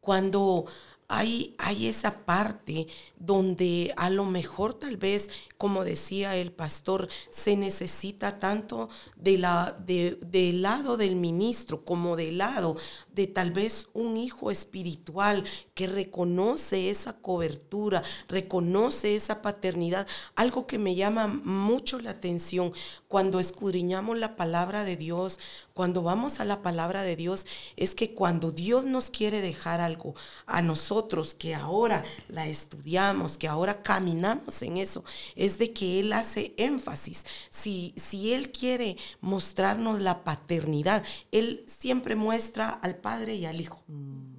cuando 0.00 0.66
hay, 1.12 1.56
hay 1.58 1.88
esa 1.88 2.24
parte 2.24 2.86
donde 3.18 3.92
a 3.96 4.10
lo 4.10 4.24
mejor 4.24 4.74
tal 4.74 4.96
vez, 4.96 5.28
como 5.58 5.84
decía 5.84 6.36
el 6.36 6.52
pastor, 6.52 7.08
se 7.30 7.56
necesita 7.56 8.38
tanto 8.38 8.88
de 9.16 9.36
la, 9.36 9.76
de, 9.84 10.20
del 10.22 10.62
lado 10.62 10.96
del 10.96 11.16
ministro 11.16 11.84
como 11.84 12.14
del 12.14 12.38
lado 12.38 12.76
de 13.12 13.26
tal 13.26 13.50
vez 13.50 13.88
un 13.92 14.16
hijo 14.16 14.52
espiritual 14.52 15.44
que 15.74 15.88
reconoce 15.88 16.90
esa 16.90 17.14
cobertura, 17.14 18.04
reconoce 18.28 19.16
esa 19.16 19.42
paternidad. 19.42 20.06
Algo 20.36 20.68
que 20.68 20.78
me 20.78 20.94
llama 20.94 21.26
mucho 21.26 21.98
la 21.98 22.10
atención 22.10 22.72
cuando 23.08 23.40
escudriñamos 23.40 24.16
la 24.16 24.36
palabra 24.36 24.84
de 24.84 24.96
Dios, 24.96 25.40
cuando 25.74 26.02
vamos 26.02 26.40
a 26.40 26.44
la 26.44 26.62
palabra 26.62 27.02
de 27.02 27.16
Dios, 27.16 27.46
es 27.76 27.94
que 27.94 28.14
cuando 28.14 28.50
Dios 28.50 28.84
nos 28.84 29.10
quiere 29.10 29.40
dejar 29.40 29.80
algo 29.80 30.14
a 30.46 30.62
nosotros 30.62 31.34
que 31.34 31.54
ahora 31.54 32.04
la 32.28 32.46
estudiamos, 32.46 33.38
que 33.38 33.48
ahora 33.48 33.82
caminamos 33.82 34.62
en 34.62 34.76
eso, 34.76 35.04
es 35.36 35.58
de 35.58 35.72
que 35.72 36.00
Él 36.00 36.12
hace 36.12 36.54
énfasis. 36.56 37.24
Si, 37.50 37.94
si 37.96 38.32
Él 38.32 38.52
quiere 38.52 38.96
mostrarnos 39.20 40.00
la 40.00 40.24
paternidad, 40.24 41.04
Él 41.32 41.64
siempre 41.66 42.16
muestra 42.16 42.68
al 42.70 42.96
Padre 42.96 43.34
y 43.34 43.46
al 43.46 43.60
Hijo. 43.60 43.82
Mm. 43.88 44.29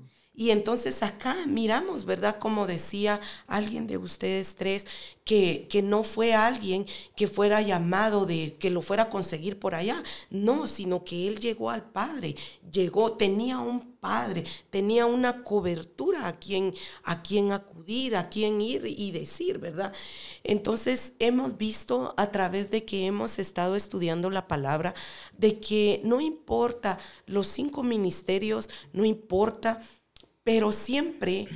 Y 0.41 0.49
entonces 0.49 1.03
acá 1.03 1.37
miramos, 1.45 2.03
¿verdad? 2.03 2.39
Como 2.39 2.65
decía 2.65 3.21
alguien 3.45 3.85
de 3.85 3.99
ustedes 3.99 4.55
tres, 4.55 4.87
que, 5.23 5.67
que, 5.69 5.83
no 5.83 6.03
fue 6.03 6.33
alguien 6.33 6.87
que 7.15 7.27
fuera 7.27 7.61
llamado 7.61 8.25
de, 8.25 8.57
que 8.59 8.71
lo 8.71 8.81
fuera 8.81 9.03
a 9.03 9.09
conseguir 9.11 9.59
por 9.59 9.75
allá. 9.75 10.01
No, 10.31 10.65
sino 10.65 11.03
que 11.03 11.27
él 11.27 11.39
llegó 11.39 11.69
al 11.69 11.83
Padre, 11.83 12.35
llegó, 12.71 13.11
tenía 13.11 13.59
un 13.59 13.91
Padre, 14.01 14.43
tenía 14.71 15.05
una 15.05 15.43
cobertura 15.43 16.27
a 16.27 16.39
quien, 16.39 16.73
a 17.03 17.21
quien 17.21 17.51
acudir, 17.51 18.15
a 18.15 18.29
quien 18.29 18.59
ir 18.59 18.83
y 18.87 19.11
decir, 19.11 19.59
¿verdad? 19.59 19.93
Entonces 20.43 21.13
hemos 21.19 21.55
visto 21.55 22.15
a 22.17 22.31
través 22.31 22.71
de 22.71 22.83
que 22.83 23.05
hemos 23.05 23.37
estado 23.37 23.75
estudiando 23.75 24.31
la 24.31 24.47
palabra, 24.47 24.95
de 25.37 25.59
que 25.59 26.01
no 26.03 26.19
importa 26.19 26.97
los 27.27 27.45
cinco 27.45 27.83
ministerios, 27.83 28.71
no 28.91 29.05
importa 29.05 29.81
pero 30.43 30.71
siempre 30.71 31.47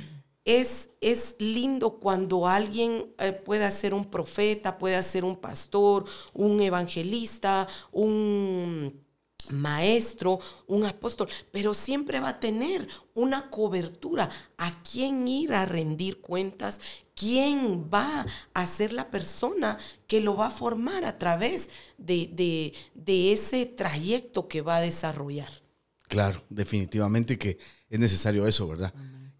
es, 0.44 0.90
es 1.00 1.34
lindo 1.38 1.98
cuando 1.98 2.46
alguien 2.46 3.12
eh, 3.18 3.32
puede 3.32 3.70
ser 3.70 3.92
un 3.92 4.04
profeta, 4.04 4.78
puede 4.78 5.02
ser 5.02 5.24
un 5.24 5.36
pastor, 5.36 6.04
un 6.32 6.60
evangelista, 6.60 7.66
un 7.90 9.04
maestro, 9.50 10.40
un 10.66 10.84
apóstol, 10.84 11.28
pero 11.50 11.74
siempre 11.74 12.20
va 12.20 12.30
a 12.30 12.40
tener 12.40 12.88
una 13.14 13.50
cobertura 13.50 14.30
a 14.56 14.82
quién 14.82 15.26
ir 15.26 15.52
a 15.52 15.66
rendir 15.66 16.20
cuentas, 16.20 16.80
quién 17.14 17.88
va 17.92 18.26
a 18.54 18.66
ser 18.66 18.92
la 18.92 19.10
persona 19.10 19.78
que 20.06 20.20
lo 20.20 20.36
va 20.36 20.46
a 20.46 20.50
formar 20.50 21.04
a 21.04 21.18
través 21.18 21.70
de, 21.98 22.72
de 22.94 23.32
ese 23.32 23.66
trayecto 23.66 24.48
que 24.48 24.62
va 24.62 24.76
a 24.76 24.80
desarrollar. 24.80 25.65
Claro, 26.08 26.42
definitivamente 26.50 27.38
que 27.38 27.58
es 27.88 27.98
necesario 27.98 28.46
eso, 28.46 28.66
¿verdad? 28.68 28.92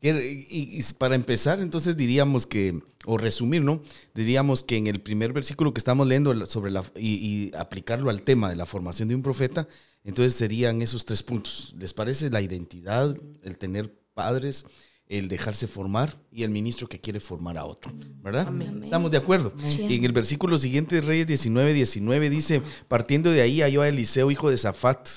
Y, 0.03 0.83
para 0.99 1.15
empezar, 1.15 1.61
entonces 1.61 1.97
diríamos 1.97 2.47
que, 2.47 2.81
o 3.07 3.19
resumir, 3.19 3.63
¿no? 3.63 3.83
Diríamos 4.15 4.63
que 4.63 4.77
en 4.77 4.87
el 4.87 5.01
primer 5.01 5.33
versículo 5.33 5.73
que 5.73 5.79
estamos 5.79 6.07
leyendo 6.07 6.47
sobre 6.47 6.71
la, 6.71 6.85
y, 6.97 7.51
aplicarlo 7.57 8.11
al 8.11 8.23
tema 8.23 8.51
de 8.51 8.57
la 8.57 8.67
formación 8.67 9.09
de 9.09 9.15
un 9.15 9.23
profeta, 9.23 9.67
entonces 10.05 10.35
serían 10.35 10.83
esos 10.83 11.05
tres 11.07 11.23
puntos. 11.23 11.75
¿Les 11.79 11.93
parece? 11.93 12.31
La 12.31 12.41
identidad, 12.41 13.17
el 13.43 13.59
tener 13.59 13.93
padres, 14.15 14.67
el 15.09 15.29
dejarse 15.29 15.67
formar 15.67 16.17
y 16.31 16.43
el 16.43 16.51
ministro 16.51 16.89
que 16.89 17.01
quiere 17.01 17.19
formar 17.19 17.57
a 17.59 17.65
otro, 17.65 17.93
¿verdad? 18.23 18.49
Estamos 18.83 19.11
de 19.11 19.17
acuerdo. 19.17 19.53
Y 19.89 19.95
en 19.95 20.05
el 20.05 20.13
versículo 20.13 20.59
siguiente, 20.59 21.01
Reyes 21.01 21.27
19, 21.27 21.73
19, 21.73 22.31
dice, 22.31 22.63
partiendo 22.87 23.31
de 23.31 23.41
ahí 23.41 23.61
halló 23.61 23.83
a 23.83 23.89
Eliseo, 23.89 24.31
hijo 24.31 24.51
de 24.51 24.59
Zafat. 24.59 25.09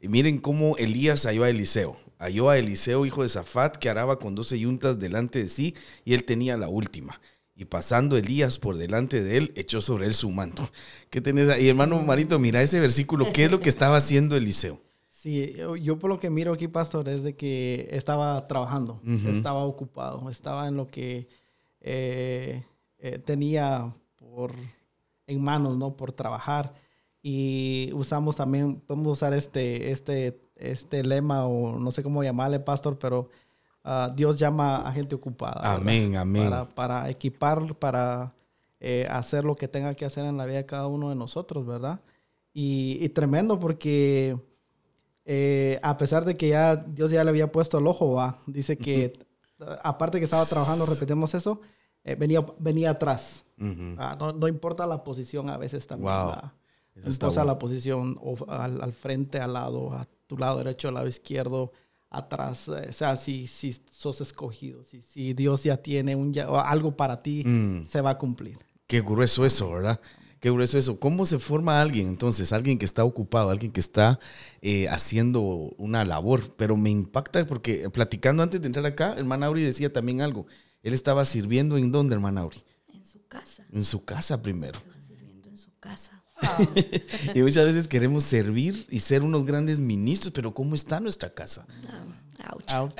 Y 0.00 0.08
miren 0.08 0.38
cómo 0.38 0.76
Elías 0.76 1.24
halló 1.26 1.44
a 1.44 1.50
Eliseo 1.50 1.96
halló 2.20 2.50
a 2.50 2.58
Eliseo, 2.58 3.06
hijo 3.06 3.22
de 3.22 3.28
Zafat, 3.28 3.76
que 3.76 3.88
araba 3.88 4.18
con 4.18 4.34
doce 4.34 4.60
yuntas 4.60 4.98
delante 5.00 5.42
de 5.42 5.48
sí, 5.48 5.74
y 6.04 6.14
él 6.14 6.24
tenía 6.24 6.56
la 6.56 6.68
última. 6.68 7.20
Y 7.56 7.64
pasando 7.64 8.16
Elías 8.16 8.58
por 8.58 8.76
delante 8.76 9.22
de 9.22 9.36
él, 9.36 9.52
echó 9.56 9.80
sobre 9.80 10.06
él 10.06 10.14
su 10.14 10.30
manto. 10.30 10.68
¿Qué 11.10 11.20
tenés 11.20 11.48
ahí, 11.48 11.68
hermano 11.68 12.00
Marito? 12.02 12.38
Mira 12.38 12.62
ese 12.62 12.78
versículo. 12.78 13.26
¿Qué 13.32 13.44
es 13.44 13.50
lo 13.50 13.60
que 13.60 13.68
estaba 13.68 13.96
haciendo 13.96 14.36
Eliseo? 14.36 14.80
Sí, 15.10 15.56
yo 15.82 15.98
por 15.98 16.08
lo 16.08 16.18
que 16.18 16.30
miro 16.30 16.52
aquí, 16.52 16.68
pastor, 16.68 17.08
es 17.08 17.22
de 17.22 17.36
que 17.36 17.88
estaba 17.90 18.46
trabajando, 18.46 19.02
estaba 19.26 19.64
ocupado, 19.64 20.30
estaba 20.30 20.68
en 20.68 20.76
lo 20.76 20.88
que 20.88 21.28
eh, 21.80 22.64
eh, 22.98 23.18
tenía 23.18 23.92
por 24.16 24.54
en 25.26 25.42
manos, 25.42 25.76
¿no? 25.76 25.94
Por 25.94 26.12
trabajar. 26.12 26.72
Y 27.22 27.90
usamos 27.92 28.36
también, 28.36 28.80
podemos 28.80 29.12
usar 29.12 29.34
este, 29.34 29.90
este 29.90 30.40
este 30.60 31.02
lema 31.02 31.46
o 31.46 31.78
no 31.78 31.90
sé 31.90 32.02
cómo 32.02 32.22
llamarle, 32.22 32.60
pastor, 32.60 32.98
pero 32.98 33.30
ah, 33.82 34.12
Dios 34.14 34.38
llama 34.38 34.86
a 34.86 34.92
gente 34.92 35.14
ocupada. 35.14 35.60
Amén, 35.74 36.16
amén. 36.16 36.50
Para, 36.74 37.08
equipar, 37.08 37.74
para 37.76 38.34
eh, 38.78 39.06
hacer 39.10 39.44
lo 39.44 39.56
que 39.56 39.68
tenga 39.68 39.94
que 39.94 40.04
hacer 40.04 40.26
en 40.26 40.36
la 40.36 40.44
vida 40.44 40.58
de 40.58 40.66
cada 40.66 40.86
uno 40.86 41.08
de 41.08 41.16
nosotros, 41.16 41.66
¿verdad? 41.66 42.00
Y, 42.52 43.08
tremendo 43.10 43.58
porque 43.58 44.36
eh, 45.24 45.78
a 45.82 45.96
pesar 45.96 46.24
de 46.24 46.36
que 46.36 46.48
ya 46.48 46.76
Dios 46.76 47.10
ya 47.10 47.24
le 47.24 47.30
había 47.30 47.50
puesto 47.50 47.78
el 47.78 47.86
ojo, 47.86 48.12
¿va? 48.12 48.38
dice 48.46 48.76
que 48.76 49.18
aparte 49.82 50.18
que 50.18 50.24
estaba 50.24 50.44
trabajando, 50.44 50.84
repetimos 50.84 51.32
eso, 51.34 51.60
eh, 52.04 52.16
venía, 52.16 52.44
venía 52.58 52.90
atrás. 52.90 53.46
Ah, 53.98 54.16
no, 54.18 54.48
importa 54.48 54.86
la 54.86 55.04
posición 55.04 55.50
a 55.50 55.58
veces 55.58 55.86
también. 55.86 56.12
Wow. 56.12 56.32
No 56.94 57.10
importa 57.10 57.44
la 57.44 57.58
posición 57.58 58.18
o 58.20 58.36
al, 58.48 58.82
al, 58.82 58.92
frente, 58.92 59.38
al 59.38 59.54
lado, 59.54 59.92
a 59.92 60.06
tu 60.26 60.36
lado 60.36 60.58
derecho, 60.58 60.88
al 60.88 60.94
lado 60.94 61.08
izquierdo, 61.08 61.72
atrás. 62.10 62.68
Eh, 62.68 62.86
o 62.88 62.92
sea, 62.92 63.16
si, 63.16 63.46
si 63.46 63.74
sos 63.90 64.20
escogido, 64.20 64.82
si, 64.82 65.00
si 65.02 65.32
Dios 65.32 65.62
ya 65.62 65.76
tiene 65.76 66.16
un, 66.16 66.36
algo 66.38 66.96
para 66.96 67.22
ti, 67.22 67.44
mm. 67.44 67.86
se 67.86 68.00
va 68.00 68.10
a 68.10 68.18
cumplir. 68.18 68.58
Qué 68.86 69.00
grueso 69.00 69.46
eso, 69.46 69.70
¿verdad? 69.70 70.00
Qué 70.40 70.50
grueso 70.50 70.78
eso. 70.78 70.98
¿Cómo 70.98 71.26
se 71.26 71.38
forma 71.38 71.80
alguien 71.80 72.08
entonces? 72.08 72.52
Alguien 72.52 72.78
que 72.78 72.86
está 72.86 73.04
ocupado, 73.04 73.50
alguien 73.50 73.72
que 73.72 73.80
está 73.80 74.18
eh, 74.62 74.88
haciendo 74.88 75.42
una 75.42 76.04
labor. 76.04 76.54
Pero 76.56 76.76
me 76.76 76.90
impacta 76.90 77.46
porque 77.46 77.88
platicando 77.90 78.42
antes 78.42 78.60
de 78.60 78.66
entrar 78.66 78.86
acá, 78.86 79.14
hermana 79.16 79.46
Auri 79.46 79.62
decía 79.62 79.92
también 79.92 80.22
algo. 80.22 80.46
Él 80.82 80.94
estaba 80.94 81.26
sirviendo 81.26 81.76
en 81.76 81.92
dónde, 81.92 82.14
hermana 82.14 82.40
Auri? 82.40 82.56
En 82.88 83.04
su 83.04 83.26
casa. 83.26 83.66
En 83.70 83.84
su 83.84 84.04
casa 84.04 84.40
primero. 84.40 84.78
Estaba 84.78 85.00
sirviendo 85.02 85.50
en 85.50 85.58
su 85.58 85.70
casa. 85.78 86.19
y 87.34 87.40
muchas 87.42 87.66
veces 87.66 87.88
queremos 87.88 88.24
servir 88.24 88.86
y 88.90 89.00
ser 89.00 89.22
unos 89.22 89.44
grandes 89.44 89.78
ministros, 89.80 90.32
pero 90.32 90.52
¿cómo 90.54 90.74
está 90.74 91.00
nuestra 91.00 91.30
casa? 91.32 91.66
Ouch. 92.52 92.72
Ouch. 92.74 92.92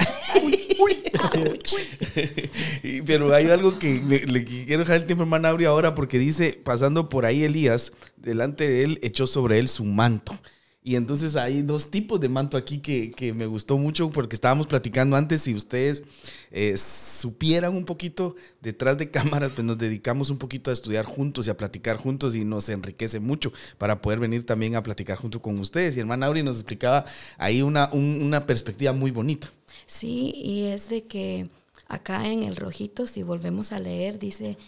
Uy, 0.81 0.99
así 1.23 1.41
de- 1.45 3.03
Pero 3.07 3.35
hay 3.35 3.49
algo 3.51 3.79
que 3.79 4.01
me- 4.01 4.21
le 4.21 4.45
quiero 4.45 4.81
dejar 4.81 4.97
el 4.97 5.05
tiempo, 5.07 5.23
hermana 5.25 5.49
Auri, 5.51 5.65
ahora 5.65 5.95
porque 5.95 6.19
dice, 6.19 6.61
pasando 6.63 7.09
por 7.09 7.25
ahí 7.27 7.43
Elías, 7.45 7.93
delante 8.17 8.69
de 8.69 8.85
él 8.85 8.99
echó 9.03 9.27
sobre 9.27 9.59
él 9.59 9.69
su 9.69 9.85
manto. 9.85 10.39
Y 10.83 10.97
entonces 10.97 11.37
hay 11.37 11.61
dos 11.61 11.91
tipos 11.91 12.21
de 12.21 12.31
manto 12.31 12.57
aquí 12.57 12.79
que, 12.79 13.11
que 13.11 13.35
me 13.35 13.45
gustó 13.47 13.77
mucho 13.77 14.11
porque 14.11 14.35
estábamos 14.35 14.67
platicando 14.67 15.15
antes. 15.15 15.43
Si 15.43 15.55
ustedes 15.55 16.03
eh, 16.51 16.75
supieran 16.79 17.77
un 17.77 17.85
poquito 17.85 18.35
detrás 18.63 18.97
de 18.97 19.11
cámaras, 19.11 19.53
pues 19.53 19.65
nos 19.65 19.77
dedicamos 19.77 20.31
un 20.31 20.39
poquito 20.39 20.71
a 20.71 20.73
estudiar 20.73 21.05
juntos 21.05 21.47
y 21.47 21.51
a 21.51 21.57
platicar 21.57 21.99
juntos 21.99 22.35
y 22.35 22.45
nos 22.47 22.69
enriquece 22.71 23.21
mucho 23.21 23.53
para 23.77 24.01
poder 24.01 24.21
venir 24.21 24.47
también 24.47 24.75
a 24.75 24.83
platicar 24.83 25.19
junto 25.19 25.43
con 25.43 25.59
ustedes. 25.59 25.97
Y 25.97 26.01
hermana 26.01 26.27
Auri 26.27 26.43
nos 26.43 26.57
explicaba 26.57 27.05
ahí 27.37 27.61
una, 27.61 27.91
un- 27.93 28.23
una 28.23 28.47
perspectiva 28.47 28.93
muy 28.95 29.11
bonita. 29.11 29.51
Sí, 29.87 30.33
y 30.35 30.65
es 30.67 30.89
de 30.89 31.07
que 31.07 31.51
acá 31.87 32.29
en 32.29 32.43
el 32.45 32.57
rojito, 32.57 33.07
si 33.07 33.23
volvemos 33.23 33.73
a 33.73 33.81
leer, 33.81 34.19
dice, 34.19 34.59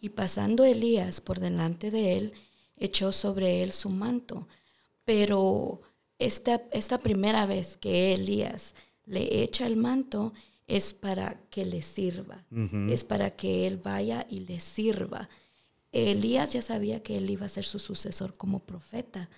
y 0.00 0.10
pasando 0.10 0.64
Elías 0.64 1.20
por 1.20 1.40
delante 1.40 1.90
de 1.90 2.16
él, 2.16 2.32
echó 2.76 3.12
sobre 3.12 3.62
él 3.62 3.72
su 3.72 3.90
manto. 3.90 4.48
Pero 5.04 5.80
esta, 6.18 6.62
esta 6.72 6.98
primera 6.98 7.46
vez 7.46 7.76
que 7.76 8.14
Elías 8.14 8.74
le 9.04 9.42
echa 9.42 9.66
el 9.66 9.76
manto 9.76 10.32
es 10.66 10.94
para 10.94 11.40
que 11.50 11.64
le 11.64 11.82
sirva, 11.82 12.44
es 12.88 13.04
para 13.04 13.30
que 13.30 13.66
él 13.66 13.76
vaya 13.76 14.26
y 14.30 14.40
le 14.40 14.60
sirva. 14.60 15.28
Elías 15.90 16.52
ya 16.52 16.62
sabía 16.62 17.02
que 17.02 17.16
él 17.16 17.28
iba 17.28 17.44
a 17.44 17.50
ser 17.50 17.64
su 17.64 17.78
sucesor 17.78 18.34
como 18.34 18.60
profeta, 18.60 19.28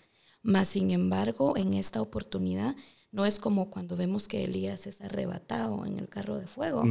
mas 0.42 0.68
sin 0.68 0.90
embargo 0.90 1.56
en 1.56 1.72
esta 1.72 2.00
oportunidad 2.00 2.76
no 3.10 3.26
es 3.26 3.38
como 3.38 3.70
cuando 3.70 3.96
vemos 3.96 4.28
que 4.28 4.44
Elías 4.44 4.86
es 4.86 5.00
arrebatado 5.00 5.86
en 5.86 5.98
el 5.98 6.08
carro 6.08 6.36
de 6.36 6.46
fuego, 6.46 6.84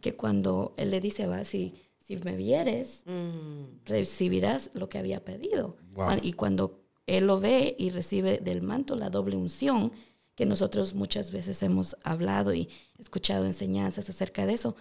que 0.00 0.14
cuando 0.14 0.74
él 0.76 0.90
le 0.90 1.00
dice, 1.00 1.26
va, 1.26 1.44
si, 1.44 1.74
si 2.00 2.16
me 2.16 2.36
vieres, 2.36 3.04
recibirás 3.84 4.70
lo 4.74 4.88
que 4.88 4.98
había 4.98 5.24
pedido. 5.24 5.76
Wow. 5.92 6.18
Y 6.22 6.32
cuando 6.32 6.85
él 7.06 7.26
lo 7.26 7.40
ve 7.40 7.74
y 7.78 7.90
recibe 7.90 8.38
del 8.38 8.62
manto 8.62 8.96
la 8.96 9.10
doble 9.10 9.36
unción, 9.36 9.92
que 10.34 10.46
nosotros 10.46 10.94
muchas 10.94 11.30
veces 11.30 11.62
hemos 11.62 11.96
hablado 12.02 12.52
y 12.52 12.68
escuchado 12.98 13.46
enseñanzas 13.46 14.08
acerca 14.10 14.44
de 14.44 14.54
eso, 14.54 14.76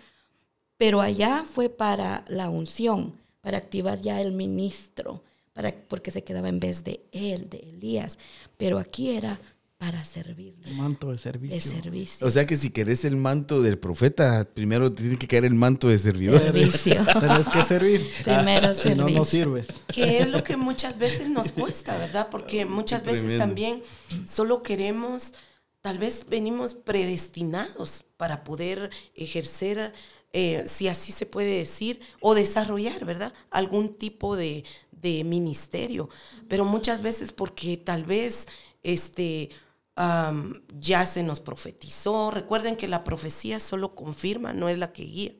pero 0.77 1.01
allá 1.01 1.45
fue 1.49 1.69
para 1.69 2.25
la 2.27 2.49
unción, 2.49 3.13
para 3.41 3.57
activar 3.57 4.01
ya 4.01 4.21
el 4.21 4.33
ministro, 4.33 5.23
para, 5.53 5.73
porque 5.87 6.11
se 6.11 6.23
quedaba 6.23 6.49
en 6.49 6.59
vez 6.59 6.83
de 6.83 7.05
él, 7.11 7.49
de 7.49 7.59
Elías, 7.59 8.19
pero 8.57 8.77
aquí 8.79 9.11
era 9.11 9.39
para 9.77 10.05
servirle, 10.05 10.71
Manto 10.73 11.11
de 11.11 11.17
servicio. 11.17 11.53
de 11.55 11.61
servicio. 11.61 12.25
O 12.25 12.31
sea 12.31 12.45
que 12.45 12.55
si 12.55 12.69
querés 12.69 13.03
el 13.03 13.17
manto 13.17 13.61
del 13.61 13.77
profeta, 13.77 14.47
primero 14.53 14.89
te 14.89 15.01
tiene 15.03 15.17
que 15.17 15.27
caer 15.27 15.43
el 15.45 15.53
manto 15.53 15.89
de 15.89 15.97
servidor. 15.97 16.39
servicio. 16.41 17.05
Tenés 17.19 17.49
que 17.49 17.61
servir. 17.63 18.09
Primero 18.23 18.73
Si 18.73 18.95
no, 18.95 19.09
no 19.09 19.25
sirves. 19.25 19.67
que 19.93 20.19
es 20.19 20.29
lo 20.29 20.43
que 20.43 20.55
muchas 20.55 20.97
veces 20.97 21.29
nos 21.29 21.51
cuesta, 21.51 21.97
¿verdad? 21.97 22.29
Porque 22.31 22.65
muchas 22.65 23.03
veces 23.03 23.21
tremendo. 23.25 23.43
también 23.45 23.83
solo 24.25 24.63
queremos, 24.63 25.33
tal 25.81 25.97
vez 25.97 26.25
venimos 26.29 26.73
predestinados 26.73 28.05
para 28.17 28.43
poder 28.45 28.89
ejercer, 29.13 29.93
eh, 30.31 30.63
si 30.67 30.87
así 30.87 31.11
se 31.11 31.25
puede 31.25 31.57
decir, 31.57 31.99
o 32.21 32.33
desarrollar, 32.33 33.03
¿verdad? 33.03 33.33
Algún 33.51 33.93
tipo 33.93 34.37
de, 34.37 34.63
de 34.91 35.23
ministerio. 35.25 36.09
Pero 36.47 36.63
muchas 36.63 37.01
veces 37.01 37.33
porque 37.33 37.75
tal 37.77 38.05
vez 38.05 38.45
este, 38.83 39.49
ya 39.95 41.05
se 41.05 41.23
nos 41.23 41.39
profetizó. 41.39 42.31
Recuerden 42.31 42.75
que 42.75 42.87
la 42.87 43.03
profecía 43.03 43.59
solo 43.59 43.95
confirma, 43.95 44.53
no 44.53 44.69
es 44.69 44.77
la 44.77 44.91
que 44.93 45.03
guía. 45.03 45.31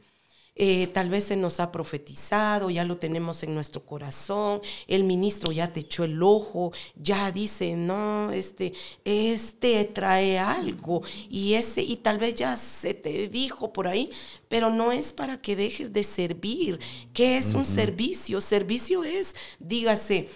Eh, 0.57 0.87
tal 0.87 1.09
vez 1.09 1.25
se 1.25 1.35
nos 1.35 1.59
ha 1.59 1.69
profetizado, 1.69 2.69
ya 2.69 2.85
lo 2.85 2.97
tenemos 2.97 3.43
en 3.43 3.53
nuestro 3.53 3.85
corazón, 3.85 4.61
el 4.87 5.03
ministro 5.03 5.51
ya 5.51 5.73
te 5.73 5.81
echó 5.81 6.05
el 6.05 6.23
ojo, 6.23 6.71
ya 6.95 7.29
dice, 7.33 7.75
no, 7.75 8.31
este, 8.31 8.71
este 9.03 9.83
trae 9.83 10.39
algo, 10.39 11.03
y 11.29 11.55
ese, 11.55 11.81
y 11.81 11.97
tal 11.97 12.19
vez 12.19 12.35
ya 12.35 12.55
se 12.55 12.93
te 12.93 13.27
dijo 13.27 13.73
por 13.73 13.89
ahí, 13.89 14.09
pero 14.47 14.69
no 14.69 14.93
es 14.93 15.11
para 15.11 15.41
que 15.41 15.57
dejes 15.57 15.91
de 15.91 16.05
servir. 16.05 16.79
¿Qué 17.13 17.37
es 17.37 17.47
un 17.47 17.65
servicio? 17.65 18.39
Servicio 18.39 19.03
es, 19.03 19.35
dígase, 19.59 20.29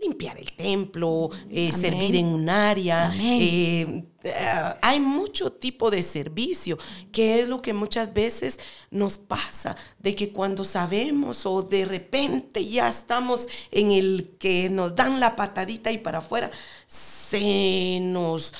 limpiar 0.00 0.38
el 0.38 0.52
templo, 0.52 1.30
eh, 1.50 1.72
servir 1.72 2.16
en 2.16 2.26
un 2.26 2.48
área, 2.48 3.12
eh, 3.16 4.04
eh, 4.22 4.74
hay 4.82 5.00
mucho 5.00 5.52
tipo 5.52 5.90
de 5.90 6.02
servicio, 6.02 6.78
que 7.12 7.40
es 7.40 7.48
lo 7.48 7.62
que 7.62 7.72
muchas 7.72 8.12
veces 8.12 8.58
nos 8.90 9.18
pasa, 9.18 9.76
de 9.98 10.14
que 10.14 10.32
cuando 10.32 10.64
sabemos 10.64 11.46
o 11.46 11.62
de 11.62 11.84
repente 11.84 12.66
ya 12.66 12.88
estamos 12.88 13.46
en 13.70 13.90
el 13.90 14.36
que 14.38 14.68
nos 14.70 14.94
dan 14.94 15.20
la 15.20 15.36
patadita 15.36 15.90
y 15.90 15.98
para 15.98 16.18
afuera, 16.18 16.50
se 16.86 17.98
nos... 18.00 18.52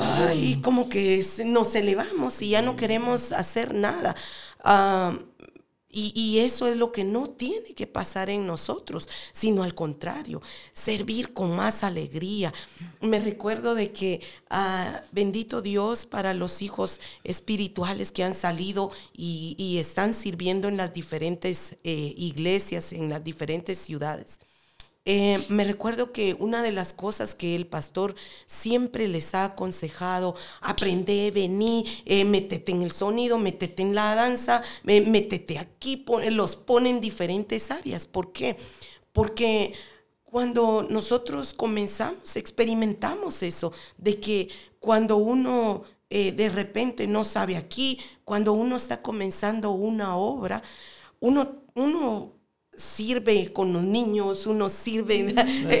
Ay, 0.00 0.62
como 0.62 0.88
que 0.88 1.22
nos 1.44 1.74
elevamos 1.74 2.40
y 2.40 2.50
ya 2.50 2.62
no 2.62 2.74
queremos 2.74 3.32
hacer 3.32 3.74
nada. 3.74 4.16
Ah, 4.64 5.18
y, 5.90 6.38
eso 6.40 6.66
es 6.66 6.76
lo 6.76 6.92
que 6.92 7.02
no 7.02 7.30
tiene 7.30 7.74
que 7.74 7.86
pasar 7.86 8.28
en 8.28 8.46
nosotros, 8.46 9.08
sino 9.32 9.62
al 9.62 9.74
contrario, 9.74 10.42
servir 10.72 11.32
con 11.32 11.56
más 11.56 11.82
alegría. 11.82 12.52
Me 13.00 13.18
recuerdo 13.18 13.74
de 13.74 13.90
que, 13.92 14.20
ah, 14.50 15.02
bendito 15.12 15.62
Dios 15.62 16.04
para 16.04 16.34
los 16.34 16.60
hijos 16.60 17.00
espirituales 17.24 18.12
que 18.12 18.22
han 18.22 18.34
salido 18.34 18.90
y, 19.16 19.54
y 19.58 19.78
están 19.78 20.12
sirviendo 20.12 20.68
en 20.68 20.76
las 20.76 20.92
diferentes 20.92 21.76
eh, 21.84 22.14
iglesias, 22.16 22.92
en 22.92 23.08
las 23.08 23.24
diferentes 23.24 23.78
ciudades. 23.78 24.40
Eh, 25.10 25.42
me 25.48 25.64
recuerdo 25.64 26.12
que 26.12 26.36
una 26.38 26.62
de 26.62 26.70
las 26.70 26.92
cosas 26.92 27.34
que 27.34 27.56
el 27.56 27.66
pastor 27.66 28.14
siempre 28.44 29.08
les 29.08 29.34
ha 29.34 29.44
aconsejado, 29.44 30.34
aprende, 30.60 31.30
vení, 31.30 31.86
eh, 32.04 32.26
métete 32.26 32.72
en 32.72 32.82
el 32.82 32.92
sonido, 32.92 33.38
métete 33.38 33.80
en 33.82 33.94
la 33.94 34.14
danza, 34.14 34.62
me- 34.82 35.00
métete 35.00 35.58
aquí, 35.58 36.04
los 36.30 36.56
pone 36.56 36.90
en 36.90 37.00
diferentes 37.00 37.70
áreas. 37.70 38.06
¿Por 38.06 38.32
qué? 38.32 38.58
Porque 39.12 39.72
cuando 40.24 40.86
nosotros 40.90 41.54
comenzamos, 41.54 42.36
experimentamos 42.36 43.42
eso, 43.42 43.72
de 43.96 44.20
que 44.20 44.50
cuando 44.78 45.16
uno 45.16 45.84
eh, 46.10 46.32
de 46.32 46.50
repente 46.50 47.06
no 47.06 47.24
sabe 47.24 47.56
aquí, 47.56 47.98
cuando 48.24 48.52
uno 48.52 48.76
está 48.76 49.00
comenzando 49.02 49.70
una 49.70 50.16
obra, 50.18 50.62
uno, 51.20 51.62
uno 51.74 52.37
sirve 52.78 53.52
con 53.52 53.72
los 53.72 53.82
niños, 53.82 54.46
uno 54.46 54.68
sirve 54.68 55.16
eh, 55.16 55.34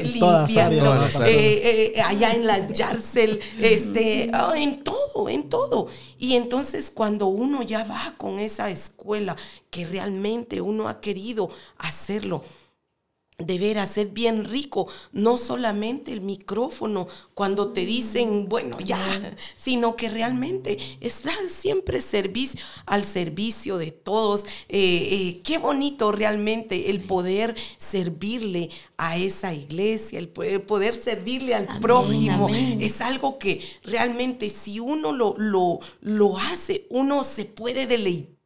En 0.04 0.18
todas 0.18 0.48
limpiando, 0.50 0.92
áreas. 0.92 1.20
eh, 1.20 1.92
eh, 1.94 2.00
allá 2.02 2.32
en 2.32 2.46
la 2.46 2.68
Yarcel, 2.72 3.40
este, 3.60 4.28
ah, 4.34 4.52
en 4.56 4.82
todo, 4.82 5.28
en 5.28 5.48
todo. 5.48 5.86
Y 6.18 6.34
entonces 6.34 6.90
cuando 6.92 7.28
uno 7.28 7.62
ya 7.62 7.84
va 7.84 8.14
con 8.16 8.40
esa 8.40 8.68
escuela 8.70 9.36
que 9.70 9.86
realmente 9.86 10.60
uno 10.60 10.88
ha 10.88 11.00
querido 11.00 11.50
hacerlo, 11.78 12.42
de 13.38 13.56
veras 13.56 13.96
es 13.98 14.12
bien 14.12 14.46
rico, 14.46 14.88
no 15.12 15.36
solamente 15.36 16.12
el 16.12 16.22
micrófono 16.22 17.06
cuando 17.34 17.72
te 17.72 17.86
dicen, 17.86 18.48
bueno, 18.48 18.80
ya, 18.80 18.98
sino 19.56 19.94
que 19.94 20.08
realmente 20.08 20.76
estar 21.00 21.48
siempre 21.48 22.00
servicio, 22.00 22.60
al 22.84 23.04
servicio 23.04 23.78
de 23.78 23.92
todos. 23.92 24.44
Eh, 24.68 25.08
eh, 25.12 25.40
qué 25.44 25.58
bonito 25.58 26.10
realmente 26.10 26.90
el 26.90 27.00
poder 27.02 27.54
servirle 27.76 28.70
a 28.96 29.16
esa 29.16 29.54
iglesia, 29.54 30.18
el 30.18 30.28
poder, 30.28 30.66
poder 30.66 30.96
servirle 30.96 31.54
al 31.54 31.68
Amén, 31.68 31.80
prójimo. 31.80 32.48
amén. 32.48 32.82
Es 32.82 33.00
algo 33.00 33.38
que 33.38 33.62
realmente 33.84 34.48
si 34.48 34.80
uno 34.80 35.12
lo, 35.12 35.36
lo, 35.38 35.78
lo 36.00 36.38
hace, 36.38 36.86
uno 36.90 37.22
se 37.22 37.44
puede 37.44 37.86
deleitar 37.86 38.37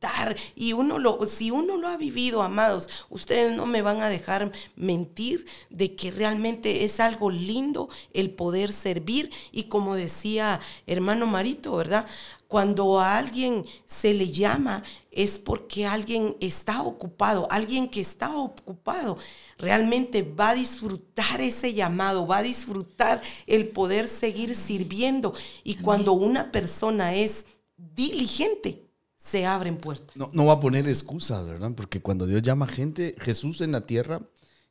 y 0.54 0.72
uno 0.72 0.98
lo, 0.98 1.24
si 1.26 1.50
uno 1.50 1.76
lo 1.76 1.88
ha 1.88 1.96
vivido, 1.96 2.42
amados, 2.42 2.88
ustedes 3.10 3.54
no 3.56 3.66
me 3.66 3.82
van 3.82 4.02
a 4.02 4.08
dejar 4.08 4.52
mentir 4.76 5.46
de 5.70 5.94
que 5.94 6.10
realmente 6.10 6.84
es 6.84 7.00
algo 7.00 7.30
lindo 7.30 7.88
el 8.12 8.30
poder 8.30 8.72
servir. 8.72 9.30
Y 9.52 9.64
como 9.64 9.94
decía 9.94 10.60
hermano 10.86 11.26
Marito, 11.26 11.76
¿verdad? 11.76 12.06
Cuando 12.48 13.00
a 13.00 13.16
alguien 13.16 13.64
se 13.86 14.12
le 14.12 14.30
llama 14.30 14.82
es 15.10 15.38
porque 15.38 15.86
alguien 15.86 16.36
está 16.40 16.82
ocupado, 16.82 17.46
alguien 17.50 17.88
que 17.88 18.00
está 18.00 18.36
ocupado 18.36 19.18
realmente 19.58 20.22
va 20.22 20.50
a 20.50 20.54
disfrutar 20.54 21.40
ese 21.40 21.74
llamado, 21.74 22.26
va 22.26 22.38
a 22.38 22.42
disfrutar 22.42 23.22
el 23.46 23.68
poder 23.68 24.08
seguir 24.08 24.54
sirviendo. 24.54 25.32
Y 25.64 25.76
cuando 25.76 26.12
una 26.12 26.50
persona 26.50 27.14
es 27.14 27.46
diligente, 27.76 28.81
se 29.22 29.46
abren 29.46 29.76
puertas. 29.76 30.16
No, 30.16 30.30
no 30.32 30.46
va 30.46 30.54
a 30.54 30.60
poner 30.60 30.88
excusas, 30.88 31.46
¿verdad? 31.46 31.72
Porque 31.76 32.00
cuando 32.00 32.26
Dios 32.26 32.42
llama 32.42 32.66
gente, 32.66 33.14
Jesús 33.20 33.60
en 33.60 33.70
la 33.72 33.86
tierra, 33.86 34.20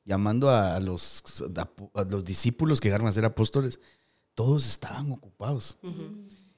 llamando 0.04 0.50
a, 0.50 0.80
los, 0.82 1.24
a 1.94 2.04
los 2.04 2.26
discípulos 2.26 2.82
que 2.82 2.90
llegaron 2.90 3.08
a 3.08 3.14
ser 3.14 3.24
apóstoles, 3.24 3.80
todos 4.36 4.68
estaban 4.68 5.12
ocupados. 5.12 5.78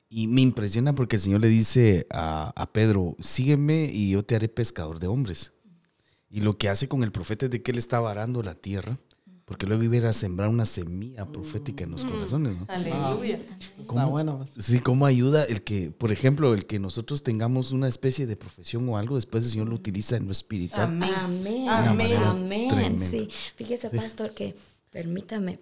Y 0.10 0.28
me 0.28 0.42
impresiona 0.42 0.96
porque 0.96 1.18
el 1.18 1.22
Señor 1.22 1.42
le 1.42 1.50
dice 1.50 2.08
a, 2.10 2.52
a 2.56 2.74
Pedro, 2.74 3.16
sígueme 3.20 3.90
y 3.92 4.10
yo 4.10 4.26
te 4.26 4.36
haré 4.36 4.50
pescador 4.50 5.00
de 5.00 5.08
hombres. 5.08 5.54
Y 6.30 6.42
lo 6.42 6.58
que 6.58 6.70
hace 6.70 6.88
con 6.88 7.04
el 7.04 7.12
profeta 7.12 7.46
es 7.46 7.52
de 7.52 7.62
que 7.62 7.72
él 7.72 7.78
está 7.78 8.00
varando 8.00 8.42
la 8.42 8.56
tierra, 8.56 8.98
porque 9.46 9.66
luego 9.68 9.84
iba 9.84 9.96
a 9.96 9.98
ir 9.98 10.06
a 10.06 10.14
sembrar 10.14 10.50
una 10.50 10.66
semilla 10.66 11.26
profética 11.26 11.84
en 11.84 11.92
los 11.92 12.06
corazones. 12.06 12.56
¿no? 12.58 12.66
Aleluya. 12.70 13.40
Está 13.80 14.06
bueno. 14.06 14.40
pastor. 14.40 14.64
Sí, 14.64 14.80
cómo 14.80 15.06
ayuda 15.06 15.44
el 15.44 15.64
que, 15.64 15.92
por 15.92 16.12
ejemplo, 16.12 16.54
el 16.54 16.66
que 16.66 16.80
nosotros 16.80 17.24
tengamos 17.24 17.72
una 17.72 17.88
especie 17.88 18.26
de 18.26 18.36
profesión 18.38 18.88
o 18.88 18.98
algo, 18.98 19.16
después 19.16 19.44
el 19.44 19.52
Señor 19.52 19.68
lo 19.68 19.76
utiliza 19.76 20.16
en 20.16 20.26
lo 20.28 20.32
espiritual. 20.32 20.84
Amén. 20.84 21.68
Amén. 21.68 22.18
Amén. 22.24 23.00
Sí. 23.00 23.30
Fíjese, 23.56 23.90
pastor, 23.90 24.34
que 24.34 24.56
permítame, 24.90 25.60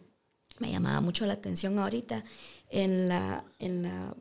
me 0.60 0.70
llamaba 0.72 1.02
mucho 1.02 1.26
la 1.26 1.34
atención 1.34 1.80
ahorita 1.80 2.24
en 2.70 3.08
la, 3.08 3.44
en 3.58 3.82
la 3.82 4.16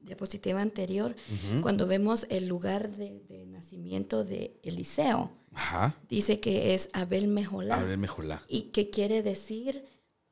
diapositiva 0.00 0.60
anterior, 0.60 1.14
cuando 1.60 1.86
vemos 1.86 2.26
el 2.30 2.46
lugar 2.46 2.90
de, 2.96 3.20
de 3.28 3.46
nacimiento 3.46 4.24
de 4.24 4.58
Eliseo. 4.62 5.30
Ajá. 5.54 5.96
Dice 6.08 6.40
que 6.40 6.74
es 6.74 6.88
Abel 6.92 7.28
Mejolá. 7.28 7.76
Abel 7.80 7.98
Mejolá. 7.98 8.42
Y 8.48 8.62
que 8.72 8.90
quiere 8.90 9.22
decir 9.22 9.84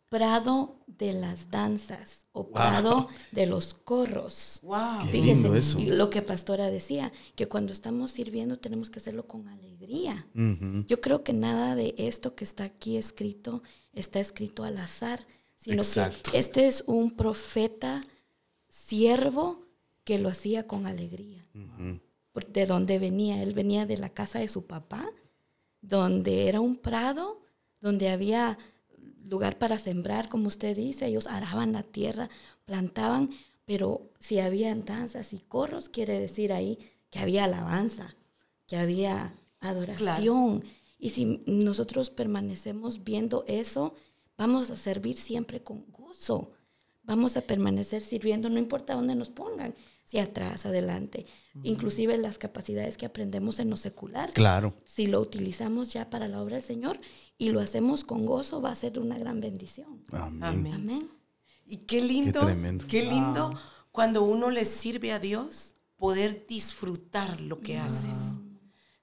prado 0.09 0.77
de 0.87 1.15
las 1.15 1.51
danzas 1.51 2.27
o 2.33 2.51
prado 2.51 3.09
de 3.31 3.47
los 3.47 3.73
corros. 3.73 4.61
Wow. 4.63 5.01
Qué 5.05 5.09
Fíjese, 5.09 5.35
lindo 5.45 5.55
eso. 5.57 5.79
y 5.79 5.87
lo 5.87 6.11
que 6.11 6.21
Pastora 6.21 6.71
decía, 6.71 7.13
que 7.35 7.49
cuando 7.49 7.73
estamos 7.73 8.11
sirviendo 8.11 8.59
tenemos 8.59 8.91
que 8.91 8.99
hacerlo 8.99 9.27
con 9.27 9.49
alegría. 9.49 10.27
Yo 10.87 11.01
creo 11.01 11.25
que 11.25 11.33
nada 11.33 11.75
de 11.75 11.95
esto 11.97 12.35
que 12.35 12.45
está 12.45 12.65
aquí 12.65 12.99
escrito 12.99 13.63
está 13.95 14.21
escrito 14.21 14.65
al 14.65 14.77
azar, 14.79 15.27
sino 15.57 15.77
Exacto. 15.83 16.31
que 16.33 16.39
este 16.39 16.67
es 16.67 16.85
un 16.87 17.13
profeta 17.17 18.03
siervo 18.69 19.67
que 20.05 20.19
lo 20.19 20.29
hacía 20.29 20.67
con 20.67 20.87
alegría. 20.87 21.47
Por- 21.53 22.01
¿De 22.49 22.67
dónde 22.67 22.99
venía? 22.99 23.43
Él 23.43 23.55
venía 23.55 23.87
de 23.87 23.99
la 23.99 24.09
casa 24.09 24.39
de 24.39 24.49
su 24.49 24.67
papá, 24.67 25.11
donde 25.81 26.49
era 26.49 26.61
un 26.61 26.77
prado, 26.77 27.43
donde 27.81 28.09
había 28.09 28.59
lugar 29.25 29.59
para 29.59 29.79
sembrar, 29.79 30.29
como 30.29 30.49
usted 30.49 30.77
dice, 30.77 31.07
ellos 31.07 31.27
araban 31.27 31.73
la 31.73 31.83
tierra, 31.83 32.31
plantaban, 32.65 33.31
pero 33.65 34.11
si 34.19 34.39
había 34.39 34.75
danzas 34.75 35.33
y 35.33 35.39
corros, 35.39 35.89
quiere 35.89 36.19
decir 36.19 36.53
ahí 36.53 36.79
que 37.11 37.19
había 37.19 37.45
alabanza, 37.45 38.17
que 38.67 38.77
había 38.77 39.35
adoración. 39.61 40.65
Y 40.99 41.11
si 41.11 41.43
nosotros 41.47 42.11
permanecemos 42.11 43.05
viendo 43.05 43.45
eso, 43.47 43.95
vamos 44.37 44.71
a 44.71 44.77
servir 44.77 45.19
siempre 45.19 45.63
con 45.63 45.85
gozo. 45.91 46.53
Vamos 47.03 47.37
a 47.37 47.43
permanecer 47.43 48.03
sirviendo, 48.03 48.49
no 48.49 48.59
importa 48.59 48.95
dónde 48.95 49.15
nos 49.15 49.29
pongan, 49.29 49.75
si 50.05 50.19
atrás, 50.19 50.67
adelante. 50.67 51.27
Inclusive 51.63 52.17
las 52.19 52.39
capacidades 52.39 52.97
que 52.97 53.07
aprendemos 53.07 53.59
en 53.59 53.71
lo 53.71 53.77
secular, 53.77 54.31
Claro. 54.33 54.75
si 54.85 55.07
lo 55.07 55.21
utilizamos 55.21 55.93
ya 55.93 56.11
para 56.11 56.29
la 56.29 56.43
obra 56.43 56.57
del 56.57 56.65
Señor 56.65 57.01
y 57.39 57.49
lo 57.51 57.61
hacemos 57.61 58.05
con 58.05 58.27
gozo, 58.27 58.61
va 58.61 58.71
a 58.71 58.75
ser 58.75 58.99
una 58.99 59.19
gran 59.19 59.41
bendición. 59.41 60.05
Amén. 60.13 60.43
Amén. 60.45 60.73
Amén. 60.75 61.11
Y 61.65 61.79
qué 61.79 62.01
lindo, 62.03 62.41
Qué 62.41 62.47
tremendo. 62.47 62.87
qué 62.89 63.03
lindo 63.05 63.59
cuando 63.91 64.23
uno 64.23 64.51
le 64.51 64.65
sirve 64.65 65.13
a 65.13 65.19
Dios 65.19 65.75
poder 65.97 66.47
disfrutar 66.47 67.41
lo 67.41 67.61
que 67.61 67.79
haces. 67.79 68.15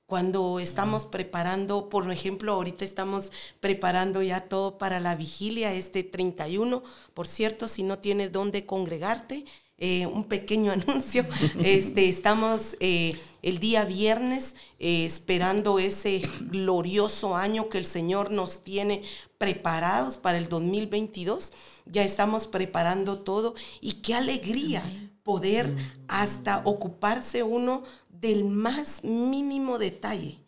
Cuando 0.06 0.60
estamos 0.60 1.06
preparando, 1.06 1.88
por 1.88 2.12
ejemplo, 2.12 2.54
ahorita 2.54 2.84
estamos 2.84 3.32
preparando 3.60 4.24
ya 4.24 4.42
todo 4.50 4.80
para 4.80 5.00
la 5.00 5.16
vigilia, 5.16 5.72
este 5.74 6.04
31. 6.04 6.82
Por 7.14 7.28
cierto, 7.28 7.68
si 7.68 7.84
no 7.84 8.00
tienes 8.00 8.32
dónde 8.32 8.66
congregarte, 8.66 9.46
eh, 9.80 10.06
un 10.06 10.26
pequeño 10.26 10.72
anuncio. 10.74 11.26
Este, 11.64 12.10
estamos 12.10 12.78
eh, 12.80 13.18
el 13.42 13.60
día 13.60 13.86
viernes 13.86 14.56
eh, 14.80 15.06
esperando 15.06 15.80
ese 15.80 16.22
glorioso 16.42 17.36
año 17.36 17.70
que 17.70 17.78
el 17.78 17.86
Señor 17.86 18.32
nos 18.32 18.64
tiene 18.64 19.04
preparados 19.38 20.18
para 20.18 20.38
el 20.38 20.50
2022. 20.50 21.52
Ya 21.86 22.04
estamos 22.04 22.48
preparando 22.48 23.20
todo 23.20 23.56
y 23.82 23.94
qué 24.02 24.14
alegría 24.16 24.84
poder 25.24 25.76
hasta 26.08 26.62
ocuparse 26.66 27.44
uno 27.44 27.84
del 28.10 28.44
más 28.46 29.04
mínimo 29.04 29.78
detalle. 29.78 30.40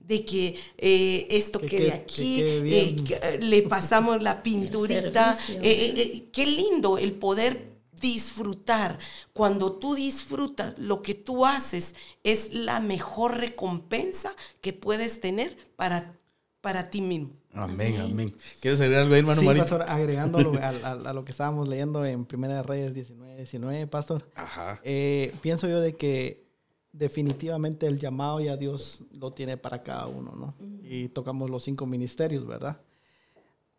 De 0.00 0.24
que 0.24 0.56
eh, 0.76 1.26
esto 1.30 1.58
Que 1.58 1.66
quede 1.66 1.92
aquí, 1.92 2.36
que 2.36 2.96
quede 3.06 3.34
eh, 3.34 3.38
le 3.40 3.62
pasamos 3.62 4.22
la 4.22 4.42
pinturita. 4.42 5.36
eh, 5.62 6.28
qué 6.32 6.46
lindo 6.46 6.98
el 6.98 7.12
poder 7.12 7.73
disfrutar. 8.12 8.98
Cuando 9.32 9.72
tú 9.72 9.94
disfrutas 9.94 10.78
lo 10.78 11.00
que 11.02 11.14
tú 11.14 11.46
haces, 11.46 11.94
es 12.22 12.52
la 12.52 12.80
mejor 12.80 13.38
recompensa 13.38 14.34
que 14.60 14.72
puedes 14.72 15.20
tener 15.20 15.56
para, 15.76 16.18
para 16.60 16.90
ti 16.90 17.00
mismo. 17.00 17.30
Amén, 17.54 18.00
amén. 18.00 18.34
¿Quieres 18.60 18.80
agregar 18.80 19.02
algo 19.04 19.14
ahí, 19.14 19.20
hermano 19.20 19.40
Sí, 19.40 19.46
Marito? 19.46 19.62
pastor, 19.64 19.82
agregando 19.88 20.38
lo- 20.40 20.54
a, 20.60 20.68
a- 20.84 21.10
a 21.10 21.12
lo 21.12 21.24
que 21.24 21.30
estábamos 21.32 21.68
leyendo 21.68 22.04
en 22.04 22.24
Primera 22.26 22.56
de 22.56 22.62
Reyes 22.62 22.92
19, 22.94 23.36
19, 23.36 23.86
pastor. 23.86 24.28
Ajá. 24.34 24.80
Eh, 24.82 25.32
pienso 25.40 25.66
yo 25.68 25.80
de 25.80 25.94
que 25.94 26.44
definitivamente 26.92 27.86
el 27.86 27.98
llamado 27.98 28.40
ya 28.40 28.56
Dios 28.56 29.02
lo 29.12 29.32
tiene 29.32 29.56
para 29.56 29.82
cada 29.82 30.06
uno, 30.06 30.32
¿no? 30.36 30.54
Y 30.82 31.08
tocamos 31.08 31.48
los 31.50 31.62
cinco 31.64 31.86
ministerios, 31.86 32.46
¿verdad? 32.46 32.80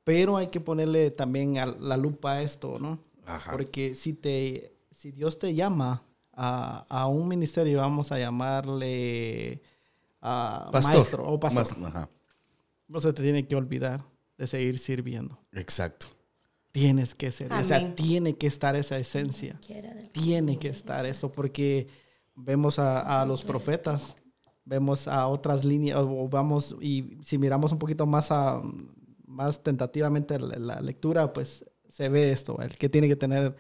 Pero 0.04 0.38
hay 0.38 0.48
que 0.48 0.60
ponerle 0.60 1.12
también 1.12 1.58
a 1.58 1.66
la 1.66 1.98
lupa 1.98 2.34
a 2.34 2.42
esto, 2.42 2.78
¿no? 2.80 3.00
Ajá. 3.26 3.52
Porque 3.52 3.96
si 3.96 4.14
te, 4.14 4.76
si 4.92 5.12
Dios 5.12 5.38
te 5.40 5.54
llama 5.54 6.04
a, 6.34 6.86
a 6.90 7.08
un 7.08 7.28
ministerio, 7.28 7.80
vamos 7.80 8.12
a 8.12 8.20
llamarle 8.20 9.62
a 10.22 10.70
Pastor. 10.72 10.94
maestro 10.96 11.28
o 11.28 11.40
pastor, 11.40 11.78
Mas- 11.80 11.94
ajá. 11.96 12.10
no 12.88 13.00
se 13.00 13.14
te 13.14 13.22
tiene 13.24 13.48
que 13.48 13.56
olvidar 13.56 14.04
de 14.38 14.48
seguir 14.48 14.78
sirviendo. 14.80 15.38
Exacto. 15.52 16.08
Tienes 16.72 17.16
que 17.16 17.32
ser, 17.32 17.54
o 17.54 17.64
sea, 17.64 17.96
tiene 17.96 18.36
que 18.36 18.48
estar 18.48 18.76
esa 18.76 18.98
esencia. 18.98 19.58
Tiene 20.12 20.60
que 20.60 20.68
estar 20.68 21.06
eso 21.06 21.32
porque 21.32 21.88
vemos 22.36 22.80
a, 22.80 23.22
a 23.22 23.26
los 23.26 23.44
profetas, 23.46 24.14
vemos 24.66 25.08
a 25.08 25.26
otras 25.28 25.64
líneas, 25.64 26.00
o 26.02 26.28
vamos, 26.28 26.76
y 26.82 27.18
si 27.24 27.38
miramos 27.38 27.72
un 27.72 27.80
poquito 27.80 28.06
más, 28.06 28.30
a, 28.30 28.62
más 29.26 29.64
tentativamente 29.64 30.38
la, 30.38 30.58
la 30.60 30.82
lectura, 30.82 31.32
pues 31.32 31.64
se 31.96 32.10
ve 32.10 32.34
esto, 32.34 32.60
el 32.60 32.78
que 32.78 32.90
tiene 32.90 33.08
que 33.08 33.16
tener 33.16 33.56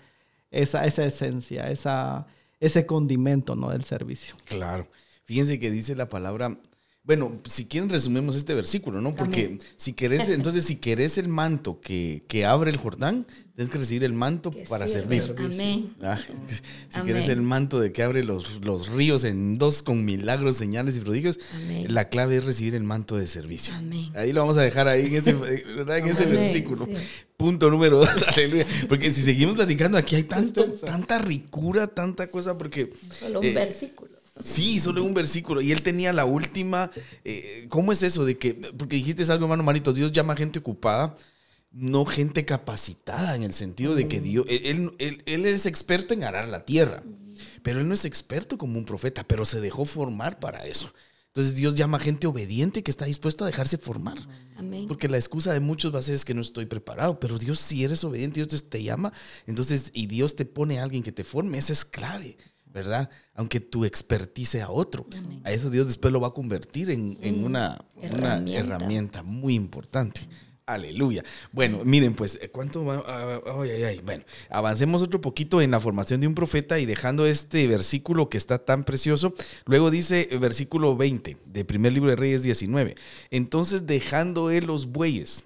esa, 0.51 0.85
esa 0.85 1.05
esencia, 1.05 1.71
esa, 1.71 2.27
ese 2.59 2.85
condimento 2.85 3.55
¿no? 3.55 3.69
del 3.69 3.85
servicio. 3.85 4.35
Claro. 4.43 4.89
Fíjense 5.23 5.57
que 5.57 5.71
dice 5.71 5.95
la 5.95 6.09
palabra. 6.09 6.57
Bueno, 7.05 7.39
si 7.45 7.65
quieren 7.65 7.87
resumimos 7.89 8.35
este 8.35 8.55
versículo, 8.55 8.99
¿no? 8.99 9.13
Porque 9.13 9.59
si 9.77 9.93
querés, 9.93 10.27
entonces 10.29 10.65
si 10.65 10.77
querés 10.77 11.17
el 11.19 11.27
manto 11.27 11.79
que, 11.79 12.23
que 12.27 12.45
abre 12.45 12.71
el 12.71 12.77
Jordán, 12.77 13.27
tienes 13.55 13.69
que 13.71 13.77
recibir 13.77 14.03
el 14.03 14.13
manto 14.13 14.49
que 14.49 14.63
para 14.63 14.87
sirve. 14.87 15.21
servir. 15.21 15.35
Amén. 15.45 15.93
Ah, 16.01 16.19
Si 16.89 16.97
Amén. 16.99 17.05
quieres 17.13 17.29
el 17.29 17.43
manto 17.43 17.79
de 17.79 17.91
que 17.91 18.01
abre 18.01 18.23
los, 18.23 18.59
los 18.63 18.89
ríos 18.89 19.23
en 19.23 19.55
dos 19.59 19.83
con 19.83 20.03
milagros, 20.03 20.57
señales 20.57 20.97
y 20.97 21.01
prodigios, 21.01 21.39
Amén. 21.53 21.93
la 21.93 22.09
clave 22.09 22.37
es 22.37 22.43
recibir 22.43 22.73
el 22.73 22.83
manto 22.83 23.17
de 23.17 23.27
servicio. 23.27 23.75
Amén. 23.75 24.11
Ahí 24.15 24.33
lo 24.33 24.41
vamos 24.41 24.57
a 24.57 24.61
dejar 24.61 24.87
ahí 24.87 25.05
en 25.05 25.15
ese, 25.15 25.33
¿verdad? 25.75 25.99
En 25.99 26.07
ese 26.07 26.23
Amén, 26.23 26.37
versículo. 26.37 26.85
sí. 26.87 26.93
Punto 27.37 27.69
número 27.69 27.97
dos, 27.99 28.09
aleluya. 28.29 28.65
Porque 28.89 29.11
si 29.11 29.21
seguimos 29.21 29.55
platicando, 29.55 29.97
aquí 29.97 30.15
hay 30.15 30.23
tanto, 30.23 30.63
tanta 30.73 31.19
ricura, 31.19 31.85
tanta 31.85 32.27
cosa, 32.27 32.57
porque... 32.57 32.93
Solo 33.11 33.41
un 33.41 33.45
eh, 33.45 33.53
versículo. 33.53 34.14
Sí, 34.39 34.79
solo 34.79 35.03
un 35.03 35.13
versículo. 35.13 35.61
Y 35.61 35.71
él 35.71 35.81
tenía 35.81 36.11
la 36.13 36.25
última. 36.25 36.91
eh, 37.23 37.65
¿Cómo 37.69 37.91
es 37.91 38.03
eso? 38.03 38.25
De 38.25 38.37
que, 38.37 38.53
porque 38.77 38.97
dijiste 38.97 39.23
algo, 39.23 39.45
hermano 39.45 39.63
Marito, 39.63 39.93
Dios 39.93 40.11
llama 40.11 40.35
gente 40.35 40.59
ocupada, 40.59 41.15
no 41.71 42.05
gente 42.05 42.45
capacitada, 42.45 43.35
en 43.35 43.43
el 43.43 43.53
sentido 43.53 43.95
de 43.95 44.07
que 44.07 44.21
Dios, 44.21 44.45
él, 44.49 44.91
él- 44.97 45.23
él 45.25 45.45
es 45.45 45.65
experto 45.65 46.13
en 46.13 46.23
arar 46.23 46.47
la 46.47 46.65
tierra, 46.65 47.03
pero 47.63 47.79
él 47.79 47.87
no 47.87 47.93
es 47.93 48.05
experto 48.05 48.57
como 48.57 48.77
un 48.79 48.85
profeta, 48.85 49.23
pero 49.27 49.45
se 49.45 49.59
dejó 49.61 49.85
formar 49.85 50.39
para 50.39 50.65
eso. 50.65 50.93
Entonces 51.27 51.55
Dios 51.55 51.75
llama 51.75 51.99
gente 51.99 52.27
obediente 52.27 52.81
que 52.81 52.91
está 52.91 53.03
dispuesto 53.03 53.43
a 53.43 53.47
dejarse 53.47 53.77
formar. 53.77 54.17
Amén. 54.55 54.87
Porque 54.87 55.09
la 55.09 55.17
excusa 55.17 55.51
de 55.51 55.59
muchos 55.59 55.93
va 55.93 55.99
a 55.99 56.01
ser 56.01 56.15
es 56.15 56.23
que 56.23 56.33
no 56.33 56.39
estoy 56.39 56.65
preparado, 56.65 57.19
pero 57.19 57.37
Dios 57.37 57.59
si 57.59 57.83
eres 57.83 58.05
obediente, 58.05 58.39
Dios 58.39 58.47
te, 58.63 58.69
te 58.69 58.83
llama, 58.83 59.11
entonces 59.45 59.91
y 59.93 60.07
Dios 60.07 60.37
te 60.37 60.45
pone 60.45 60.79
a 60.79 60.83
alguien 60.83 61.03
que 61.03 61.11
te 61.11 61.25
forme, 61.25 61.57
esa 61.57 61.73
es 61.73 61.83
clave, 61.83 62.37
¿verdad? 62.75 63.09
Aunque 63.33 63.61
tu 63.61 63.85
expertise 63.85 64.49
sea 64.49 64.69
otro, 64.69 65.07
a 65.45 65.51
eso 65.51 65.69
Dios 65.69 65.87
después 65.87 66.11
lo 66.11 66.19
va 66.19 66.27
a 66.27 66.33
convertir 66.33 66.91
en, 66.91 67.17
en 67.21 67.43
una, 67.45 67.79
una 67.95 68.05
Herramienta. 68.05 68.75
herramienta 68.75 69.23
muy 69.23 69.55
importante. 69.55 70.27
Aleluya. 70.67 71.23
Bueno, 71.53 71.85
miren, 71.85 72.15
pues, 72.15 72.37
¿cuánto 72.51 72.83
va? 72.83 73.01
Ah, 73.07 73.39
Ay, 73.61 73.69
ay, 73.69 73.83
ay. 73.83 74.01
Bueno, 74.03 74.25
avancemos 74.49 75.01
otro 75.01 75.21
poquito 75.21 75.61
en 75.61 75.71
la 75.71 75.79
formación 75.79 76.19
de 76.19 76.27
un 76.27 76.35
profeta 76.35 76.77
y 76.79 76.85
dejando 76.85 77.25
este 77.27 77.65
versículo 77.67 78.27
que 78.29 78.37
está 78.37 78.57
tan 78.57 78.83
precioso. 78.83 79.35
Luego 79.65 79.89
dice 79.89 80.27
eh, 80.31 80.37
versículo 80.37 80.97
20 80.97 81.37
de 81.45 81.65
primer 81.65 81.93
libro 81.93 82.09
de 82.09 82.15
Reyes 82.17 82.43
19. 82.43 82.95
Entonces, 83.29 83.85
dejando 83.85 84.49
él 84.51 84.65
los 84.65 84.87
bueyes, 84.87 85.45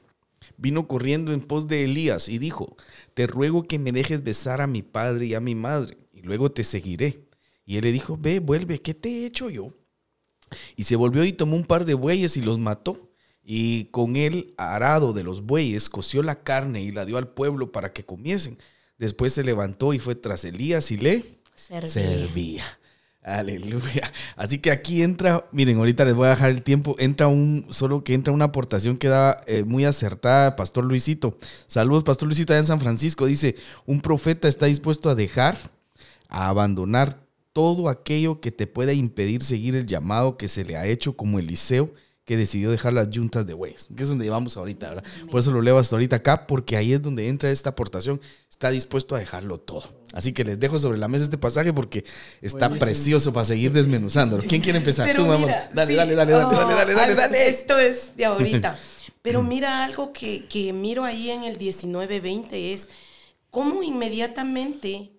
vino 0.58 0.88
corriendo 0.88 1.32
en 1.34 1.42
pos 1.42 1.68
de 1.68 1.84
Elías 1.84 2.28
y 2.30 2.40
dijo, 2.40 2.76
te 3.14 3.28
ruego 3.28 3.64
que 3.64 3.78
me 3.78 3.92
dejes 3.92 4.24
besar 4.24 4.62
a 4.62 4.68
mi 4.68 4.82
padre 4.82 5.28
y 5.28 5.34
a 5.36 5.42
mi 5.42 5.54
madre. 5.54 5.99
Y 6.20 6.26
luego 6.26 6.52
te 6.52 6.64
seguiré. 6.64 7.26
Y 7.66 7.78
él 7.78 7.84
le 7.84 7.92
dijo, 7.92 8.18
ve, 8.20 8.40
vuelve, 8.40 8.82
¿qué 8.82 8.94
te 8.94 9.10
he 9.10 9.26
hecho 9.26 9.50
yo? 9.50 9.74
Y 10.76 10.84
se 10.84 10.96
volvió 10.96 11.24
y 11.24 11.34
tomó 11.34 11.56
un 11.56 11.66
par 11.66 11.86
de 11.86 11.94
bueyes 11.94 12.36
y 12.38 12.42
los 12.42 12.58
mató. 12.60 13.12
Y 13.44 13.86
con 13.86 14.16
el 14.16 14.54
arado 14.58 15.14
de 15.14 15.24
los 15.24 15.42
bueyes 15.42 15.90
coció 15.90 16.22
la 16.22 16.44
carne 16.44 16.82
y 16.82 16.92
la 16.92 17.06
dio 17.06 17.18
al 17.18 17.30
pueblo 17.30 17.72
para 17.72 17.94
que 17.94 18.06
comiesen. 18.06 18.58
Después 18.98 19.34
se 19.34 19.44
levantó 19.44 19.94
y 19.94 20.00
fue 20.00 20.16
tras 20.16 20.46
Elías 20.46 20.92
y 20.92 20.98
le 20.98 21.26
Servía. 21.56 21.88
servía. 21.90 22.80
Aleluya. 23.22 24.12
Así 24.36 24.60
que 24.60 24.72
aquí 24.72 25.04
entra, 25.04 25.46
miren, 25.52 25.78
ahorita 25.78 26.06
les 26.06 26.16
voy 26.16 26.28
a 26.28 26.32
dejar 26.32 26.52
el 26.52 26.64
tiempo, 26.64 26.96
entra 27.00 27.28
un, 27.28 27.68
solo 27.70 28.04
que 28.04 28.14
entra 28.14 28.34
una 28.34 28.46
aportación 28.46 28.98
que 28.98 29.08
da 29.08 29.42
eh, 29.46 29.64
muy 29.64 29.86
acertada, 29.86 30.56
Pastor 30.56 30.86
Luisito. 30.86 31.38
Saludos, 31.68 32.04
Pastor 32.04 32.28
Luisito, 32.28 32.54
allá 32.54 32.62
en 32.62 32.68
San 32.68 32.80
Francisco. 32.80 33.26
Dice, 33.26 33.56
un 33.86 34.02
profeta 34.02 34.48
está 34.48 34.68
dispuesto 34.68 35.10
a 35.10 35.16
dejar, 35.16 35.58
a 36.30 36.48
abandonar 36.48 37.26
todo 37.52 37.90
aquello 37.90 38.40
que 38.40 38.52
te 38.52 38.68
pueda 38.68 38.94
impedir 38.94 39.44
seguir 39.44 39.76
el 39.76 39.86
llamado 39.88 40.38
que 40.38 40.48
se 40.48 40.64
le 40.64 40.78
ha 40.78 40.86
hecho 40.88 41.18
como 41.18 41.40
Eliseo, 41.40 41.94
que 42.24 42.38
decidió 42.38 42.70
dejar 42.70 42.94
las 42.94 43.10
yuntas 43.10 43.48
de 43.48 43.56
bueyes, 43.56 43.88
que 43.98 44.04
es 44.04 44.10
donde 44.10 44.24
llevamos 44.24 44.56
ahorita, 44.56 44.90
¿verdad? 44.90 45.04
Por 45.32 45.40
eso 45.40 45.50
lo 45.52 45.64
leo 45.64 45.80
hasta 45.80 45.96
ahorita 45.96 46.18
acá, 46.18 46.46
porque 46.46 46.78
ahí 46.78 46.94
es 46.94 47.02
donde 47.02 47.28
entra 47.28 47.50
esta 47.50 47.72
aportación, 47.72 48.22
está 48.48 48.70
dispuesto 48.70 49.16
a 49.16 49.20
dejarlo 49.20 49.58
todo. 49.60 49.84
Así 50.14 50.32
que 50.32 50.44
les 50.44 50.60
dejo 50.60 50.78
sobre 50.78 51.00
la 51.00 51.08
mesa 51.08 51.24
este 51.24 51.40
pasaje 51.40 51.74
porque 51.74 52.06
está 52.40 52.68
Buenísimo. 52.68 52.86
precioso 52.86 53.34
para 53.34 53.46
seguir 53.46 53.72
desmenuzándolo. 53.74 54.44
¿Quién 54.48 54.62
quiere 54.62 54.78
empezar? 54.78 55.08
Pero 55.08 55.26
Tú, 55.26 55.32
mira, 55.40 55.72
Dale, 55.74 55.92
sí, 55.92 55.98
dale, 55.98 56.14
dale, 56.14 56.32
dale, 56.34 56.46
oh, 56.46 56.52
dale, 56.52 56.74
dale, 56.76 56.94
dale, 56.94 57.12
algo- 57.14 57.16
dale. 57.20 57.50
Esto 57.50 57.80
es 57.80 58.16
de 58.16 58.26
ahorita. 58.26 58.78
Pero 59.24 59.42
mira 59.42 59.84
algo 59.84 60.14
que, 60.14 60.46
que 60.48 60.72
miro 60.72 61.04
ahí 61.06 61.32
en 61.32 61.44
el 61.44 61.58
19-20 61.58 62.48
es 62.52 62.90
cómo 63.50 63.82
inmediatamente 63.82 65.14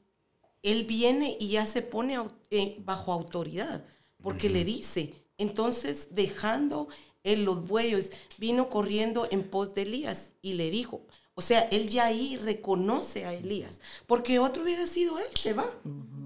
él 0.63 0.85
viene 0.85 1.37
y 1.39 1.49
ya 1.49 1.67
se 1.67 1.83
pone 1.83 2.19
eh, 2.51 2.77
bajo 2.81 3.13
autoridad, 3.13 3.85
porque 4.23 4.49
le 4.49 4.65
dice, 4.65 5.15
entonces 5.39 6.09
dejando 6.11 6.89
él 7.23 7.45
los 7.45 7.67
bueyes, 7.67 8.13
vino 8.39 8.69
corriendo 8.69 9.29
en 9.31 9.43
pos 9.43 9.75
de 9.75 9.83
Elías 9.83 10.33
y 10.43 10.55
le 10.55 10.71
dijo, 10.71 11.07
o 11.35 11.43
sea, 11.43 11.61
él 11.71 11.89
ya 11.89 12.07
ahí 12.07 12.37
reconoce 12.37 13.25
a 13.25 13.33
Elías, 13.33 13.81
porque 14.07 14.39
otro 14.39 14.63
hubiera 14.65 14.87
sido 14.87 15.19
él, 15.19 15.27
se 15.41 15.55
va 15.55 15.65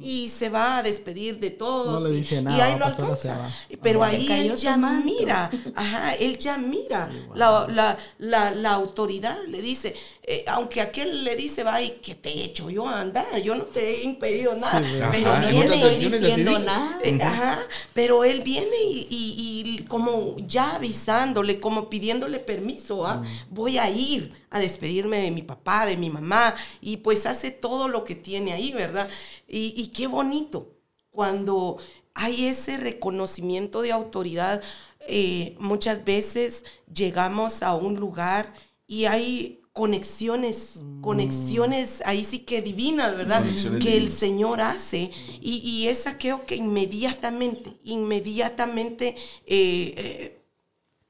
y 0.01 0.29
se 0.29 0.49
va 0.49 0.79
a 0.79 0.83
despedir 0.83 1.39
de 1.39 1.51
todos 1.51 2.03
No 2.03 2.09
le 2.09 2.15
y- 2.15 2.19
dice 2.19 2.37
y, 2.37 2.43
nada, 2.43 2.65
ahí 2.65 2.79
lo 2.79 2.85
alcanza. 2.87 3.49
Pero 3.81 4.03
Ajá. 4.03 4.13
ahí 4.13 4.27
él 4.49 4.57
ya 4.57 4.77
manto. 4.77 5.05
mira, 5.05 5.51
ajá, 5.77 6.15
él 6.15 6.37
ya 6.39 6.59
mira 6.59 7.11
la, 7.35 7.67
la, 7.69 7.97
la, 8.19 8.51
la 8.51 8.71
autoridad, 8.73 9.37
le 9.47 9.63
dice, 9.63 9.95
eh, 10.25 10.45
aunque 10.49 10.81
aquel 10.81 11.23
le 11.23 11.37
dice, 11.37 11.63
va, 11.63 11.81
¿y 11.81 11.91
qué 12.03 12.17
te 12.17 12.31
he 12.31 12.45
hecho 12.45 12.69
yo 12.71 12.89
a 12.89 13.01
andar? 13.01 13.41
Yo 13.41 13.55
no 13.55 13.65
te 13.65 14.01
he 14.01 14.03
impedido 14.05 14.55
nada. 14.57 14.83
Sí, 14.83 14.95
pero 15.13 15.33
Ajá, 15.33 15.49
viene 15.51 15.77
y- 15.77 16.09
diciendo 16.09 16.59
nada. 16.61 16.99
Ajá, 17.23 17.59
pero 17.93 18.25
él 18.25 18.41
viene 18.41 18.77
y, 18.91 19.07
y- 19.09 19.77
y 19.79 19.85
como 19.85 20.37
ya 20.45 20.75
avisándole, 20.75 21.61
como 21.61 21.89
pidiéndole 21.89 22.41
permiso, 22.41 23.07
¿ah? 23.07 23.23
voy 23.51 23.79
a 23.79 23.89
ir 23.91 24.33
a 24.51 24.59
despedirme 24.95 25.19
de 25.19 25.31
mi 25.31 25.43
papá, 25.43 25.87
de 25.87 25.97
mi 25.97 26.11
mamá, 26.11 26.55
y 26.81 26.99
pues 26.99 27.27
hace 27.27 27.51
todo 27.51 27.89
lo 27.89 28.05
que 28.05 28.15
tiene 28.15 28.53
ahí, 28.53 28.73
¿verdad? 28.73 29.09
Y, 29.49 29.75
y 29.77 29.89
qué 29.89 30.07
bonito 30.07 30.77
cuando 31.11 31.79
hay 32.15 32.47
ese 32.47 32.77
reconocimiento 32.77 33.83
de 33.83 33.93
autoridad. 33.93 34.63
eh, 35.07 35.55
muchas 35.59 36.05
veces 36.05 36.65
llegamos 36.93 37.63
a 37.63 37.75
un 37.75 37.97
lugar 37.97 38.55
y 38.87 39.05
hay 39.05 39.61
conexiones, 39.73 40.79
conexiones 41.03 42.01
ahí 42.07 42.25
sí 42.25 42.39
que 42.41 42.63
divinas, 42.63 43.17
¿verdad? 43.17 43.41
Conexiones 43.43 43.83
que 43.83 43.97
el 43.97 44.05
divinas. 44.05 44.19
Señor 44.19 44.61
hace. 44.61 45.11
Y, 45.41 45.61
y 45.65 45.89
es 45.89 46.07
aquello 46.07 46.47
que 46.47 46.57
inmediatamente, 46.57 47.77
inmediatamente 47.85 49.17
eh, 49.47 49.95
eh, 49.97 50.44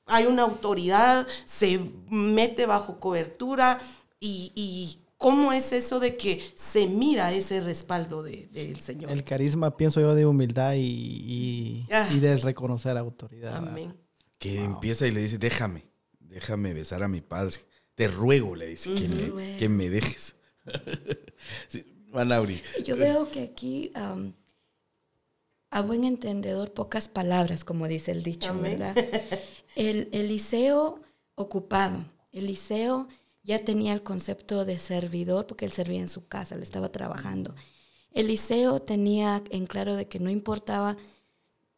hay 0.06 0.26
una 0.26 0.42
autoridad, 0.42 1.26
se 1.44 1.80
mete 2.10 2.66
bajo 2.66 3.00
cobertura 3.00 3.80
y, 4.20 4.52
y 4.54 4.98
cómo 5.16 5.52
es 5.52 5.72
eso 5.72 6.00
de 6.00 6.16
que 6.16 6.42
se 6.54 6.86
mira 6.86 7.32
ese 7.32 7.60
respaldo 7.60 8.22
de- 8.22 8.46
del 8.52 8.80
Señor. 8.80 9.10
El 9.10 9.24
carisma, 9.24 9.76
pienso 9.76 10.00
yo, 10.00 10.14
de 10.14 10.26
humildad 10.26 10.74
y, 10.74 10.80
y, 10.80 11.86
Ah. 11.90 12.08
y 12.12 12.18
de 12.20 12.36
reconocer 12.36 12.96
autoridad. 12.98 13.56
Amén. 13.56 13.96
Que 14.38 14.62
empieza 14.62 15.06
y 15.06 15.10
le 15.12 15.20
dice, 15.20 15.38
déjame, 15.38 15.86
déjame 16.20 16.74
besar 16.74 17.02
a 17.02 17.08
mi 17.08 17.20
padre. 17.22 17.56
Te 17.94 18.08
ruego, 18.08 18.56
le 18.56 18.66
dice, 18.66 18.92
que, 18.94 19.08
me, 19.08 19.56
que 19.56 19.68
me 19.68 19.88
dejes. 19.88 20.34
sí, 21.68 21.84
Manauri. 22.12 22.60
Yo 22.84 22.96
veo 22.96 23.30
que 23.30 23.42
aquí, 23.44 23.90
a 25.70 25.80
buen 25.80 26.04
entendedor, 26.04 26.72
pocas 26.72 27.08
palabras, 27.08 27.64
como 27.64 27.88
dice 27.88 28.10
el 28.12 28.22
dicho, 28.22 28.50
Amén. 28.50 28.78
¿verdad? 28.78 28.96
El 29.74 30.08
Eliseo 30.12 31.00
ocupado. 31.34 32.04
Eliseo 32.32 33.08
ya 33.42 33.64
tenía 33.64 33.92
el 33.92 34.02
concepto 34.02 34.64
de 34.64 34.78
servidor 34.78 35.46
porque 35.46 35.64
él 35.64 35.72
servía 35.72 36.00
en 36.00 36.08
su 36.08 36.26
casa, 36.26 36.56
le 36.56 36.62
estaba 36.62 36.90
trabajando. 36.90 37.54
Eliseo 38.12 38.80
tenía 38.80 39.42
en 39.50 39.66
claro 39.66 39.96
de 39.96 40.08
que 40.08 40.20
no 40.20 40.30
importaba 40.30 40.96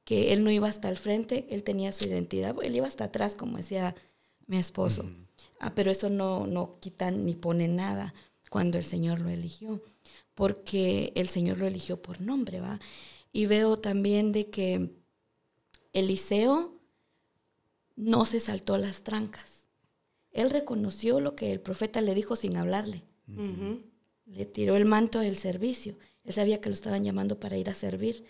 que 0.05 0.33
él 0.33 0.45
no 0.45 0.51
iba 0.51 0.69
hasta 0.69 0.89
el 0.89 0.99
frente, 0.99 1.47
él 1.51 1.65
tenía 1.65 1.93
su 1.93 2.05
identidad, 2.05 2.55
él 2.63 2.77
iba 2.77 2.87
hasta 2.87 3.05
atrás, 3.05 3.35
como 3.35 3.57
decía 3.57 3.97
mi 4.47 4.59
esposo. 4.59 5.11
Ah, 5.59 5.75
pero 5.75 5.91
eso 5.91 6.09
no, 6.09 6.47
no 6.47 6.79
quita 6.79 7.11
ni 7.11 7.35
pone 7.35 7.67
nada 7.67 8.15
cuando 8.51 8.79
el 8.79 8.85
Señor 8.85 9.19
lo 9.19 9.31
eligió, 9.31 9.83
porque 10.35 11.13
el 11.17 11.29
Señor 11.29 11.59
lo 11.59 11.67
eligió 11.67 12.01
por 12.01 12.21
nombre, 12.21 12.61
¿va? 12.61 12.79
Y 13.33 13.47
veo 13.47 13.79
también 13.79 14.31
de 14.31 14.49
que 14.49 14.91
Eliseo 15.93 16.76
no 17.97 18.25
se 18.25 18.41
saltó 18.41 18.79
las 18.79 19.03
trancas. 19.03 19.65
Él 20.31 20.51
reconoció 20.51 21.19
lo 21.21 21.35
que 21.35 21.51
el 21.51 21.61
profeta 21.61 22.01
le 22.01 22.15
dijo 22.15 22.37
sin 22.37 22.57
hablarle. 22.57 23.03
Le 24.27 24.45
tiró 24.47 24.77
el 24.77 24.85
manto 24.85 25.21
del 25.21 25.37
servicio. 25.37 25.97
Él 26.25 26.33
sabía 26.33 26.61
que 26.61 26.69
lo 26.69 26.75
estaban 26.75 27.05
llamando 27.05 27.39
para 27.41 27.57
ir 27.57 27.71
a 27.71 27.75
servir, 27.75 28.25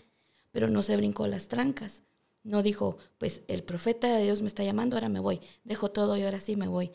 pero 0.51 0.69
no 0.69 0.83
se 0.83 0.95
brincó 0.95 1.27
las 1.27 1.47
trancas. 1.47 2.03
No 2.43 2.63
dijo, 2.63 2.97
pues 3.17 3.41
el 3.47 3.63
profeta 3.63 4.07
de 4.15 4.23
Dios 4.23 4.41
me 4.41 4.47
está 4.47 4.63
llamando, 4.63 4.95
ahora 4.95 5.09
me 5.09 5.19
voy. 5.19 5.41
Dejo 5.63 5.91
todo 5.91 6.15
y 6.15 6.23
ahora 6.23 6.39
sí 6.39 6.55
me 6.55 6.67
voy. 6.67 6.91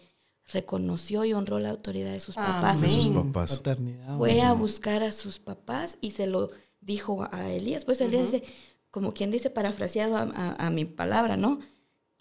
Reconoció 0.52 1.24
y 1.24 1.32
honró 1.35 1.58
la 1.58 1.70
autoridad 1.70 2.12
de 2.12 2.20
sus 2.20 2.37
papás. 2.37 2.80
De 2.80 2.88
sus 2.88 3.06
Amén. 3.08 3.26
papás. 3.32 3.58
Paternidad. 3.58 4.16
Fue 4.16 4.40
a 4.40 4.52
buscar 4.54 5.02
a 5.02 5.12
sus 5.12 5.38
papás 5.38 5.98
y 6.00 6.12
se 6.12 6.26
lo 6.26 6.50
dijo 6.80 7.28
a 7.30 7.50
Elías. 7.52 7.85
Pues 7.85 8.00
Elías 8.00 8.32
dice, 8.32 8.44
como 8.90 9.12
quien 9.14 9.30
dice, 9.30 9.50
parafraseado 9.50 10.16
a, 10.16 10.22
a- 10.22 10.66
a 10.66 10.70
mi 10.70 10.85
palabra, 10.85 11.37
¿no? 11.37 11.61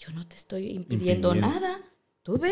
Yo 0.04 0.12
no 0.14 0.26
te 0.28 0.36
estoy 0.36 0.70
impidiendo, 0.72 1.34
Impidiendo. 1.36 1.60
nada. 1.60 1.82
Tú 2.24 2.38
ve. 2.38 2.52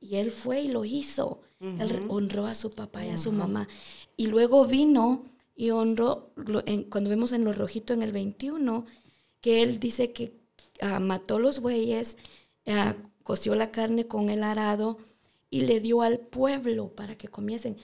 Y 0.00 0.16
él 0.16 0.30
fue 0.30 0.60
y 0.62 0.68
lo 0.68 0.84
hizo. 0.84 1.42
Él 1.60 2.02
honró 2.08 2.46
a 2.46 2.54
su 2.54 2.70
papá 2.70 3.04
y 3.04 3.10
a 3.10 3.18
su 3.18 3.30
mamá. 3.32 3.68
Y 4.16 4.26
luego 4.28 4.66
vino 4.66 5.24
y 5.54 5.70
honró, 5.70 6.30
lo- 6.36 6.62
en- 6.66 6.84
cuando 6.84 7.10
vemos 7.10 7.32
en 7.32 7.44
lo 7.44 7.52
rojito 7.52 7.92
en 7.94 8.02
el 8.02 8.12
21, 8.12 8.86
que 9.40 9.62
él 9.62 9.78
dice 9.80 10.12
que 10.12 10.32
ah, 10.80 11.00
mató 11.00 11.38
los 11.38 11.60
bueyes, 11.60 12.16
ah, 12.66 12.94
coció 13.22 13.54
la 13.54 13.70
carne 13.70 14.06
con 14.06 14.28
el 14.30 14.42
arado 14.42 14.98
y 15.50 15.60
le 15.62 15.80
dio 15.80 16.02
al 16.02 16.18
pueblo 16.20 16.88
para 16.94 17.16
que 17.16 17.28
comiesen. 17.28 17.76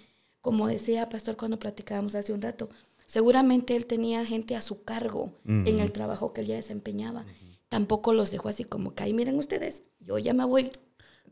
Como 0.43 0.67
decía 0.69 1.09
Pastor 1.09 1.37
cuando 1.37 1.59
platicábamos 1.59 2.15
hace 2.15 2.33
un 2.33 2.43
rato, 2.43 2.69
seguramente 3.07 3.75
él 3.77 3.87
tenía 3.87 4.25
gente 4.27 4.55
a 4.57 4.63
su 4.63 4.83
cargo 4.83 5.33
en 5.45 5.79
el 5.81 5.93
trabajo 5.93 6.33
que 6.33 6.43
él 6.43 6.47
ya 6.49 6.57
desempeñaba. 6.57 7.25
Tampoco 7.73 8.13
los 8.13 8.31
dejó 8.31 8.49
así 8.51 8.65
como 8.65 8.95
que, 8.95 9.03
"Ay, 9.03 9.15
miren 9.15 9.37
ustedes, 9.39 9.83
yo 9.99 10.19
ya 10.19 10.33
me 10.35 10.45
voy. 10.45 10.71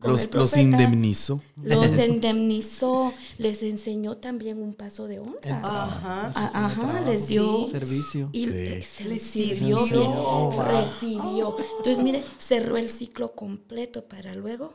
con 0.01 0.13
el 0.13 0.13
Los, 0.13 0.23
los 0.23 0.29
profeta". 0.31 0.61
indemnizó. 0.63 1.43
Los 1.63 1.91
indemnizó, 2.09 3.13
les 3.37 3.63
enseñó 3.63 4.17
también 4.17 4.63
un 4.63 4.73
paso 4.73 5.07
de 5.07 5.19
honra. 5.19 5.61
Ajá. 5.63 6.33
Ah, 6.35 6.51
Ajá, 6.67 7.01
les 7.03 7.27
dio 7.27 7.67
Servicio. 7.69 8.31
y 8.33 8.47
Sí. 8.47 8.83
se 8.83 9.05
Les 9.05 9.23
sirvió 9.23 9.81
Oh, 9.83 10.51
wow. 10.53 10.63
recibió. 10.65 11.57
Entonces, 11.77 12.03
mire, 12.03 12.25
cerró 12.39 12.79
el 12.79 12.89
ciclo 12.89 13.35
completo 13.35 14.09
para 14.09 14.35
luego 14.35 14.73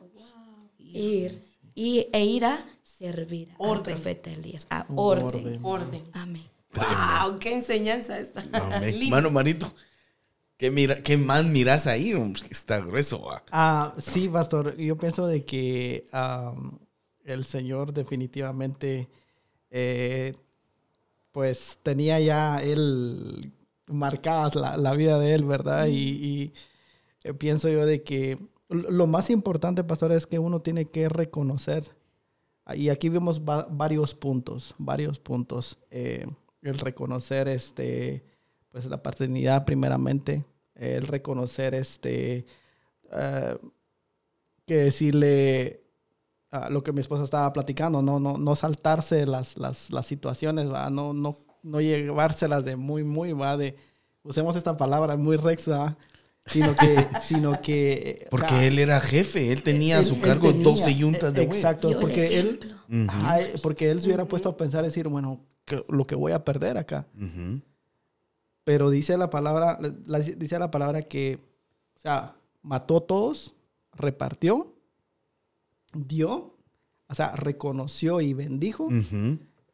ir 0.77 1.41
y, 1.73 2.07
e 2.13 2.23
ir 2.23 2.45
a 2.45 2.63
servir 2.83 3.49
al 3.59 3.69
Orden. 3.69 3.83
profeta 3.95 4.29
Elías. 4.31 4.67
A 4.69 4.85
orden. 4.95 5.25
orden. 5.25 5.59
Orden. 5.65 6.03
Amén. 6.13 6.43
¡Wow! 6.75 7.39
¡Qué 7.39 7.51
enseñanza 7.53 8.19
esta! 8.19 8.43
Amén. 8.53 9.09
Mano, 9.09 9.31
manito. 9.31 9.73
¿Qué, 10.57 10.71
mira, 10.71 11.01
¿Qué 11.03 11.17
más 11.17 11.43
miras 11.45 11.85
ahí? 11.87 12.13
hombre? 12.13 12.41
Está 12.49 12.79
grueso. 12.79 13.27
Ah, 13.51 13.93
sí, 13.97 14.29
pastor. 14.29 14.75
Yo 14.77 14.97
pienso 14.97 15.27
de 15.27 15.43
que 15.43 16.07
el 17.25 17.43
Señor 17.43 17.93
definitivamente, 17.93 19.09
eh, 19.69 20.33
pues 21.31 21.79
tenía 21.83 22.19
ya 22.19 22.61
él 22.63 23.51
marcadas 23.87 24.55
la, 24.55 24.77
la 24.77 24.93
vida 24.93 25.19
de 25.19 25.33
él, 25.35 25.43
¿verdad? 25.45 25.87
Y, 25.87 25.93
y, 25.93 26.53
eh, 27.23 27.33
pienso 27.33 27.69
yo 27.69 27.85
de 27.85 28.03
que 28.03 28.39
lo 28.69 28.89
lo 28.91 29.07
más 29.07 29.29
importante, 29.29 29.83
pastor, 29.83 30.11
es 30.11 30.25
que 30.27 30.39
uno 30.39 30.61
tiene 30.61 30.85
que 30.85 31.09
reconocer. 31.09 31.83
Y 32.75 32.89
aquí 32.89 33.09
vemos 33.09 33.41
va- 33.41 33.67
varios 33.69 34.15
puntos, 34.15 34.73
varios 34.79 35.19
puntos. 35.19 35.77
Eh, 35.91 36.25
el 36.63 36.79
reconocer 36.79 37.47
este, 37.47 38.23
pues 38.75 38.87
la 38.87 39.01
paternidad 39.01 39.63
primeramente, 39.63 40.43
el 40.75 41.07
reconocer 41.07 41.73
este, 41.75 42.45
eh, 43.09 43.57
que 44.65 44.75
decirle 44.75 45.81
a 46.51 46.69
lo 46.69 46.83
que 46.83 46.91
mi 46.91 46.99
esposa 46.99 47.23
estaba 47.23 47.53
platicando, 47.53 48.01
no, 48.01 48.19
no, 48.19 48.37
no 48.37 48.55
saltarse 48.57 49.25
las, 49.25 49.55
las, 49.55 49.89
las 49.91 50.05
situaciones, 50.05 50.69
¿va? 50.69 50.89
No, 50.89 51.13
no, 51.13 51.37
no 51.63 51.79
llevárselas 51.79 52.65
de 52.65 52.75
muy, 52.75 53.05
muy, 53.05 53.31
va, 53.31 53.55
de, 53.55 53.77
usemos 54.23 54.57
esta 54.57 54.75
palabra, 54.75 55.15
muy 55.15 55.37
rex, 55.37 55.69
¿va? 55.69 55.95
sino 56.45 56.75
que, 56.75 57.07
sino 57.21 57.61
que, 57.61 58.25
o 58.27 58.29
Porque 58.31 58.49
sea, 58.49 58.67
él 58.67 58.77
era 58.79 58.99
jefe, 58.99 59.53
él 59.53 59.63
tenía 59.63 59.95
a 59.95 59.99
él- 59.99 60.05
su 60.05 60.15
él 60.15 60.21
cargo 60.21 60.49
tenía- 60.51 60.63
12 60.65 60.95
yuntas 60.95 61.33
de 61.33 61.45
güey. 61.45 61.59
Exacto, 61.59 61.91
Yo 61.91 61.99
porque 62.01 62.37
él, 62.39 62.59
ejemplo. 62.61 62.75
Ujú, 62.89 63.09
ajá, 63.09 63.39
porque 63.61 63.89
él 63.89 64.01
se 64.01 64.07
hubiera 64.07 64.25
puesto 64.25 64.49
a 64.49 64.57
pensar, 64.57 64.83
decir, 64.83 65.07
bueno, 65.07 65.39
que- 65.63 65.85
lo 65.87 66.05
que 66.05 66.15
voy 66.15 66.33
a 66.33 66.43
perder 66.43 66.77
acá. 66.77 67.07
ujú. 67.15 67.61
Pero 68.65 68.89
dice 68.89 69.17
la 69.17 69.29
palabra, 69.29 69.79
la- 70.05 70.19
dice 70.19 70.59
la 70.59 70.69
palabra 70.71 71.01
que, 71.01 71.39
o 71.95 71.99
sea, 71.99 72.35
mató 72.61 72.97
a 72.97 73.07
todos, 73.07 73.53
repartió, 73.93 74.73
dio, 75.93 76.57
o 77.07 77.13
sea, 77.15 77.35
reconoció 77.35 78.19
y 78.21 78.33
bendijo 78.33 78.89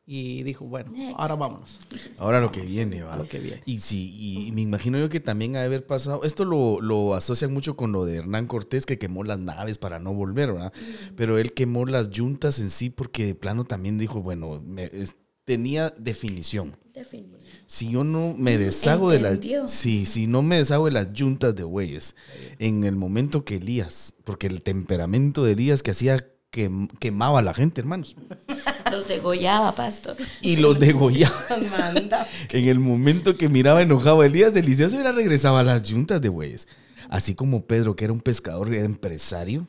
y 0.05 0.43
dijo, 0.43 0.65
bueno, 0.65 0.91
Next. 0.91 1.15
ahora 1.17 1.35
vámonos 1.35 1.79
Ahora 2.17 2.41
lo 2.41 2.51
que 2.51 2.61
viene, 2.61 3.01
va. 3.01 3.15
lo 3.15 3.29
que 3.29 3.39
viene. 3.39 3.61
Y 3.65 3.79
sí, 3.79 4.13
y 4.47 4.51
me 4.51 4.61
imagino 4.61 4.99
yo 4.99 5.07
que 5.07 5.21
también 5.21 5.55
ha 5.55 5.59
de 5.61 5.67
haber 5.67 5.85
pasado, 5.87 6.23
esto 6.23 6.43
lo, 6.43 6.81
lo 6.81 7.13
asocian 7.15 7.53
mucho 7.53 7.77
con 7.77 7.91
lo 7.93 8.03
de 8.03 8.17
Hernán 8.17 8.47
Cortés 8.47 8.85
que 8.85 8.97
quemó 8.99 9.23
las 9.23 9.39
naves 9.39 9.77
para 9.77 9.99
no 9.99 10.13
volver, 10.13 10.51
¿verdad? 10.51 10.73
Pero 11.15 11.37
él 11.37 11.53
quemó 11.53 11.85
las 11.85 12.09
yuntas 12.09 12.59
en 12.59 12.69
sí 12.69 12.89
porque 12.89 13.25
de 13.25 13.35
plano 13.35 13.63
también 13.63 13.97
dijo, 13.97 14.21
bueno, 14.21 14.61
me- 14.61 14.85
es- 14.91 15.15
tenía 15.51 15.93
definición. 15.97 16.77
Definido. 16.93 17.37
Si 17.67 17.91
yo 17.91 18.05
no 18.05 18.33
me 18.37 18.57
deshago 18.57 19.11
de 19.11 19.19
las... 19.19 19.39
Sí, 19.69 20.05
si 20.05 20.25
no 20.25 20.41
me 20.41 20.59
deshago 20.59 20.85
de 20.85 20.91
las 20.91 21.11
yuntas 21.11 21.53
de 21.53 21.65
bueyes, 21.65 22.15
en 22.57 22.85
el 22.85 22.95
momento 22.95 23.43
que 23.43 23.57
Elías, 23.57 24.13
porque 24.23 24.47
el 24.47 24.61
temperamento 24.61 25.43
de 25.43 25.51
Elías 25.51 25.83
que 25.83 25.91
hacía 25.91 26.25
que 26.51 26.71
quemaba 26.99 27.39
a 27.39 27.41
la 27.41 27.53
gente, 27.53 27.81
hermanos, 27.81 28.15
Los 28.91 29.09
degollaba, 29.09 29.73
pastor. 29.73 30.15
y 30.41 30.55
los 30.55 30.79
degollaba. 30.79 31.45
En 32.49 32.67
el 32.69 32.79
momento 32.79 33.35
que 33.35 33.49
miraba 33.49 33.81
enojado 33.81 34.21
a 34.21 34.25
Elías, 34.25 34.55
Elías 34.55 34.77
se 34.91 34.95
hubiera 34.95 35.11
regresado 35.11 35.57
a 35.57 35.63
las 35.63 35.83
yuntas 35.83 36.21
de 36.21 36.29
bueyes. 36.29 36.69
Así 37.09 37.35
como 37.35 37.65
Pedro, 37.65 37.97
que 37.97 38.05
era 38.05 38.13
un 38.13 38.21
pescador, 38.21 38.73
era 38.73 38.85
empresario, 38.85 39.67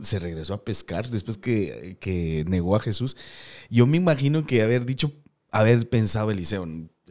se 0.00 0.18
regresó 0.18 0.54
a 0.54 0.64
pescar 0.64 1.08
después 1.08 1.38
que, 1.38 1.96
que 2.00 2.44
negó 2.48 2.74
a 2.74 2.80
Jesús. 2.80 3.16
Yo 3.70 3.86
me 3.86 3.96
imagino 3.96 4.44
que 4.44 4.62
haber 4.62 4.84
dicho, 4.86 5.12
haber 5.50 5.88
pensado 5.88 6.30
Eliseo, 6.30 6.66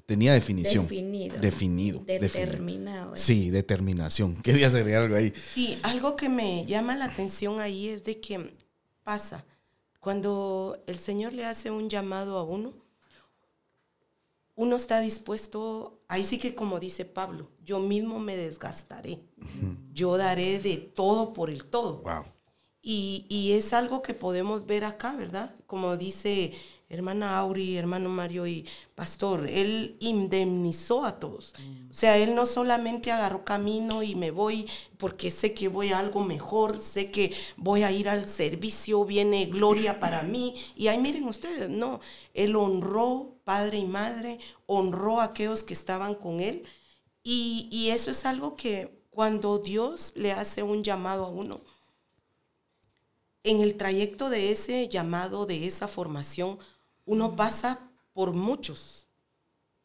tenía 0.06 0.34
definición. 0.34 0.84
Definido. 0.88 1.38
Definido. 1.40 2.00
definido. 2.06 2.20
Determinado. 2.20 3.16
¿eh? 3.16 3.20
Sí, 3.20 3.50
determinación. 3.50 4.36
Querías 4.36 4.74
agregar 4.76 5.04
algo 5.04 5.16
ahí. 5.16 5.34
Sí, 5.54 5.78
algo 5.84 6.16
que 6.16 6.30
me 6.30 6.66
llama 6.66 6.96
la 6.96 7.06
atención 7.06 7.60
ahí 7.60 7.90
es 7.90 8.04
de 8.04 8.20
que 8.20 8.54
pasa 9.04 9.46
cuando 10.04 10.84
el 10.86 11.00
Señor 11.00 11.32
le 11.32 11.46
hace 11.46 11.72
un 11.72 11.90
llamado 11.90 12.38
a 12.38 12.44
uno, 12.44 12.74
uno 14.56 14.76
está 14.76 15.00
dispuesto, 15.00 16.02
ahí 16.10 16.26
sí 16.26 16.40
que 16.40 16.56
como 16.56 16.82
dice 16.82 17.06
Pablo, 17.06 17.50
yo 17.64 17.80
mismo 17.80 18.20
me 18.20 18.36
desgastaré, 18.36 19.22
yo 19.94 20.18
daré 20.18 20.60
de 20.60 20.76
todo 20.76 21.32
por 21.32 21.50
el 21.50 21.64
todo. 21.64 22.02
Wow. 22.02 22.26
Y, 22.84 23.26
y 23.30 23.54
es 23.54 23.74
algo 23.74 24.02
que 24.04 24.14
podemos 24.14 24.66
ver 24.68 24.84
acá, 24.86 25.16
¿verdad? 25.16 25.56
Como 25.68 25.98
dice 25.98 26.54
hermana 26.90 27.38
Auri, 27.40 27.78
hermano 27.78 28.10
Mario 28.10 28.46
y 28.46 28.68
pastor, 28.94 29.48
él 29.50 29.96
indemnizó 30.02 31.06
a 31.06 31.18
todos. 31.20 31.56
O 31.90 31.94
sea, 31.94 32.18
él 32.18 32.36
no 32.36 32.46
solamente 32.46 33.12
agarró 33.12 33.46
camino 33.46 34.04
y 34.04 34.16
me 34.16 34.32
voy 34.32 34.68
porque 34.98 35.32
sé 35.32 35.54
que 35.54 35.70
voy 35.70 35.92
a 35.94 36.00
algo 36.00 36.24
mejor, 36.24 36.78
sé 36.80 37.10
que 37.12 37.34
voy 37.58 37.84
a 37.84 37.92
ir 37.92 38.10
al 38.10 38.28
servicio, 38.30 39.06
viene 39.06 39.46
gloria 39.46 40.00
para 40.00 40.24
mí. 40.24 40.56
Y 40.76 40.88
ahí 40.88 40.98
miren 41.00 41.28
ustedes, 41.28 41.70
no, 41.70 42.00
él 42.34 42.56
honró 42.56 43.38
padre 43.44 43.78
y 43.80 43.86
madre, 43.86 44.40
honró 44.66 45.22
a 45.22 45.26
aquellos 45.26 45.64
que 45.64 45.74
estaban 45.74 46.16
con 46.16 46.42
él. 46.42 46.64
Y, 47.24 47.68
y 47.72 47.90
eso 47.92 48.12
es 48.12 48.26
algo 48.26 48.56
que 48.56 49.02
cuando 49.10 49.60
Dios 49.60 50.12
le 50.16 50.32
hace 50.32 50.64
un 50.64 50.84
llamado 50.84 51.26
a 51.26 51.30
uno, 51.30 51.62
en 53.44 53.60
el 53.62 53.76
trayecto 53.78 54.30
de 54.30 54.52
ese 54.52 54.88
llamado, 54.90 55.46
de 55.46 55.66
esa 55.66 55.88
formación, 55.88 56.60
uno 57.06 57.36
pasa 57.36 57.92
por 58.14 58.34
muchos, 58.34 59.08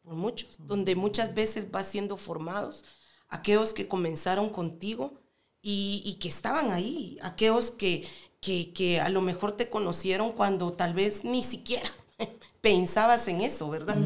por 0.02 0.14
muchos, 0.14 0.56
donde 0.58 0.96
muchas 0.96 1.34
veces 1.34 1.66
va 1.74 1.82
siendo 1.82 2.16
formados, 2.16 2.84
aquellos 3.28 3.74
que 3.74 3.88
comenzaron 3.88 4.50
contigo 4.50 5.14
y, 5.62 6.02
y 6.04 6.14
que 6.14 6.28
estaban 6.28 6.70
ahí, 6.70 7.18
aquellos 7.22 7.70
que, 7.72 8.06
que, 8.40 8.72
que 8.72 9.00
a 9.00 9.08
lo 9.08 9.20
mejor 9.22 9.52
te 9.52 9.68
conocieron 9.68 10.32
cuando 10.32 10.72
tal 10.72 10.94
vez 10.94 11.24
ni 11.24 11.42
siquiera 11.42 11.90
pensabas 12.60 13.28
en 13.28 13.40
eso, 13.40 13.68
¿verdad? 13.70 13.98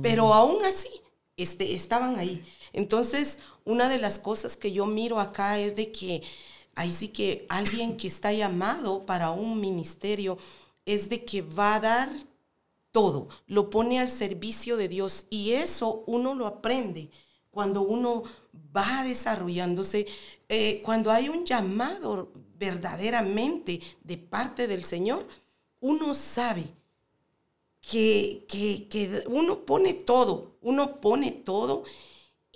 Pero 0.00 0.34
aún 0.34 0.64
así, 0.64 0.88
este, 1.36 1.74
estaban 1.74 2.18
ahí. 2.18 2.44
Entonces, 2.72 3.38
una 3.64 3.88
de 3.88 3.98
las 3.98 4.18
cosas 4.18 4.56
que 4.56 4.72
yo 4.72 4.86
miro 4.86 5.20
acá 5.20 5.58
es 5.58 5.76
de 5.76 5.90
que 5.92 6.22
ahí 6.78 6.92
sí 6.92 7.08
que 7.08 7.44
alguien 7.48 7.96
que 7.96 8.06
está 8.06 8.32
llamado 8.32 9.04
para 9.04 9.32
un 9.32 9.60
ministerio 9.60 10.38
es 10.86 11.08
de 11.08 11.24
que 11.24 11.42
va 11.42 11.74
a 11.74 11.80
dar 11.80 12.08
todo, 12.92 13.28
lo 13.48 13.68
pone 13.68 13.98
al 13.98 14.08
servicio 14.08 14.76
de 14.76 14.88
Dios 14.88 15.26
y 15.28 15.50
eso 15.54 16.04
uno 16.06 16.36
lo 16.36 16.46
aprende 16.46 17.10
cuando 17.50 17.82
uno 17.82 18.22
va 18.76 19.02
desarrollándose, 19.02 20.06
eh, 20.48 20.80
cuando 20.84 21.10
hay 21.10 21.28
un 21.28 21.44
llamado 21.44 22.30
verdaderamente 22.56 23.80
de 24.04 24.16
parte 24.16 24.68
del 24.68 24.84
Señor, 24.84 25.26
uno 25.80 26.14
sabe 26.14 26.64
que, 27.80 28.46
que, 28.48 28.86
que 28.88 29.24
uno 29.26 29.64
pone 29.66 29.94
todo, 29.94 30.58
uno 30.60 31.00
pone 31.00 31.32
todo 31.32 31.82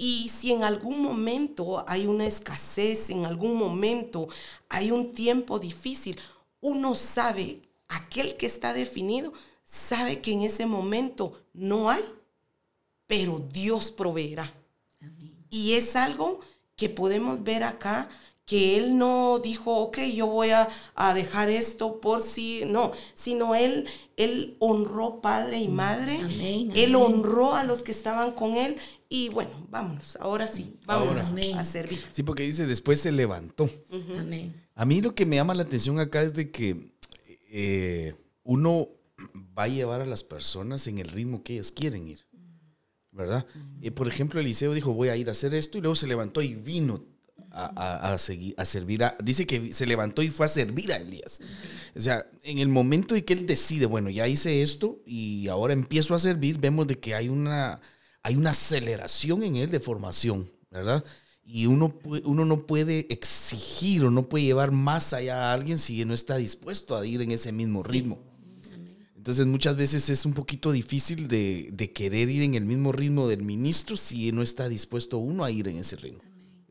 y 0.04 0.30
si 0.30 0.50
en 0.50 0.64
algún 0.64 1.00
momento 1.00 1.84
hay 1.86 2.08
una 2.08 2.26
escasez, 2.26 3.08
en 3.08 3.24
algún 3.24 3.54
momento 3.54 4.26
hay 4.68 4.90
un 4.90 5.12
tiempo 5.12 5.60
difícil, 5.60 6.18
uno 6.60 6.96
sabe, 6.96 7.62
aquel 7.86 8.36
que 8.36 8.46
está 8.46 8.74
definido, 8.74 9.32
sabe 9.62 10.20
que 10.20 10.32
en 10.32 10.40
ese 10.40 10.66
momento 10.66 11.40
no 11.52 11.88
hay, 11.88 12.02
pero 13.06 13.46
Dios 13.52 13.92
proveerá. 13.92 14.52
Y 15.50 15.74
es 15.74 15.94
algo 15.94 16.40
que 16.74 16.88
podemos 16.88 17.44
ver 17.44 17.62
acá, 17.62 18.08
que 18.44 18.76
Él 18.76 18.98
no 18.98 19.38
dijo, 19.38 19.76
ok, 19.76 19.98
yo 20.12 20.26
voy 20.26 20.50
a, 20.50 20.68
a 20.96 21.14
dejar 21.14 21.48
esto 21.48 22.00
por 22.00 22.22
si, 22.22 22.64
no, 22.66 22.90
sino 23.14 23.54
Él, 23.54 23.86
Él 24.16 24.56
honró 24.58 25.20
padre 25.20 25.60
y 25.60 25.68
madre, 25.68 26.18
Amén, 26.18 26.72
Él 26.74 26.96
honró 26.96 27.54
a 27.54 27.62
los 27.62 27.84
que 27.84 27.92
estaban 27.92 28.32
con 28.32 28.56
Él 28.56 28.78
y 29.14 29.28
bueno, 29.28 29.50
vámonos, 29.68 30.16
ahora 30.20 30.48
sí, 30.48 30.76
vámonos 30.86 31.24
Ahora. 31.26 31.60
A 31.60 31.64
servir. 31.64 31.98
Sí, 32.12 32.22
porque 32.22 32.44
dice, 32.44 32.66
después 32.66 33.00
se 33.00 33.12
levantó. 33.12 33.68
Amén. 34.18 34.54
A 34.74 34.84
mí 34.86 35.00
lo 35.02 35.14
que 35.14 35.26
me 35.26 35.36
llama 35.36 35.54
la 35.54 35.64
atención 35.64 35.98
acá 35.98 36.22
es 36.22 36.32
de 36.32 36.50
que 36.50 36.92
eh, 37.50 38.14
uno 38.42 38.88
va 39.58 39.64
a 39.64 39.68
llevar 39.68 40.00
a 40.00 40.06
las 40.06 40.24
personas 40.24 40.86
en 40.86 40.98
el 40.98 41.08
ritmo 41.08 41.42
que 41.42 41.54
ellos 41.54 41.72
quieren 41.72 42.08
ir, 42.08 42.20
¿verdad? 43.10 43.46
Eh, 43.82 43.90
por 43.90 44.08
ejemplo, 44.08 44.40
Eliseo 44.40 44.72
dijo, 44.72 44.94
voy 44.94 45.08
a 45.10 45.16
ir 45.16 45.28
a 45.28 45.32
hacer 45.32 45.52
esto, 45.54 45.76
y 45.76 45.82
luego 45.82 45.94
se 45.94 46.06
levantó 46.06 46.40
y 46.40 46.54
vino 46.54 47.04
a, 47.50 47.66
a- 47.76 48.14
a 48.14 48.18
seguir, 48.18 48.54
a 48.56 48.64
servir 48.64 49.04
a... 49.04 49.14
Dice 49.22 49.46
que 49.46 49.74
se 49.74 49.84
levantó 49.86 50.22
y 50.22 50.30
fue 50.30 50.46
a 50.46 50.48
servir 50.48 50.90
a 50.92 50.96
Elías. 50.96 51.38
O 51.94 52.00
sea, 52.00 52.24
en 52.42 52.58
el 52.58 52.68
momento 52.68 53.14
en 53.14 53.22
que 53.24 53.34
él 53.34 53.44
decide, 53.46 53.84
bueno, 53.84 54.08
ya 54.08 54.26
hice 54.26 54.62
esto 54.62 55.02
y 55.04 55.48
ahora 55.48 55.74
empiezo 55.74 56.14
a 56.14 56.18
servir, 56.18 56.58
vemos 56.58 56.86
de 56.86 56.98
que 56.98 57.14
hay 57.14 57.28
una, 57.28 57.78
hay 58.22 58.36
una 58.36 58.50
aceleración 58.50 59.42
en 59.42 59.56
él 59.56 59.70
de 59.70 59.80
formación, 59.80 60.50
¿verdad? 60.70 61.04
Y 61.44 61.66
uno, 61.66 61.98
uno 62.24 62.44
no 62.44 62.66
puede 62.66 63.12
exigir 63.12 64.04
o 64.04 64.10
no 64.10 64.28
puede 64.28 64.44
llevar 64.44 64.70
más 64.70 65.12
allá 65.12 65.50
a 65.50 65.52
alguien 65.52 65.76
si 65.78 66.04
no 66.04 66.14
está 66.14 66.36
dispuesto 66.36 66.96
a 66.96 67.04
ir 67.06 67.20
en 67.20 67.32
ese 67.32 67.50
mismo 67.50 67.82
ritmo. 67.82 68.20
Entonces 69.16 69.46
muchas 69.46 69.76
veces 69.76 70.08
es 70.08 70.24
un 70.24 70.34
poquito 70.34 70.72
difícil 70.72 71.28
de, 71.28 71.68
de 71.72 71.92
querer 71.92 72.28
ir 72.28 72.42
en 72.42 72.54
el 72.54 72.64
mismo 72.64 72.92
ritmo 72.92 73.28
del 73.28 73.42
ministro 73.42 73.96
si 73.96 74.32
no 74.32 74.42
está 74.42 74.68
dispuesto 74.68 75.18
uno 75.18 75.44
a 75.44 75.50
ir 75.50 75.68
en 75.68 75.78
ese 75.78 75.96
ritmo. 75.96 76.22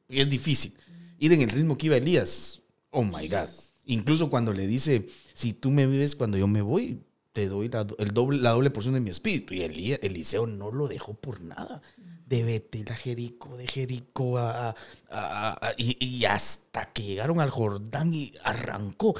Y 0.09 0.19
es 0.19 0.29
difícil. 0.29 0.73
Ir 1.19 1.31
en 1.33 1.41
el 1.41 1.49
ritmo 1.49 1.77
que 1.77 1.87
iba 1.87 1.95
Elías. 1.95 2.61
Oh 2.89 3.03
my 3.03 3.27
God. 3.27 3.47
Incluso 3.85 4.29
cuando 4.29 4.53
le 4.53 4.67
dice, 4.67 5.07
si 5.33 5.53
tú 5.53 5.71
me 5.71 5.87
vives 5.87 6.15
cuando 6.15 6.37
yo 6.37 6.47
me 6.47 6.61
voy, 6.61 6.99
te 7.33 7.47
doy 7.47 7.69
la, 7.69 7.85
el 7.99 8.11
doble, 8.13 8.39
la 8.39 8.51
doble 8.51 8.71
porción 8.71 8.93
de 8.95 9.01
mi 9.01 9.09
espíritu. 9.09 9.53
Y 9.53 9.61
Elías, 9.61 9.99
Eliseo 10.03 10.47
no 10.47 10.71
lo 10.71 10.87
dejó 10.87 11.13
por 11.15 11.41
nada. 11.41 11.81
De 12.25 12.43
Betel 12.43 12.89
a 12.91 12.95
Jericó, 12.95 13.57
de 13.57 13.67
Jericó 13.67 14.37
a, 14.37 14.75
a- 15.09 15.73
y 15.77 16.23
hasta 16.25 16.91
que 16.93 17.03
llegaron 17.03 17.41
al 17.41 17.49
Jordán 17.49 18.13
y 18.13 18.33
arrancó. 18.43 19.15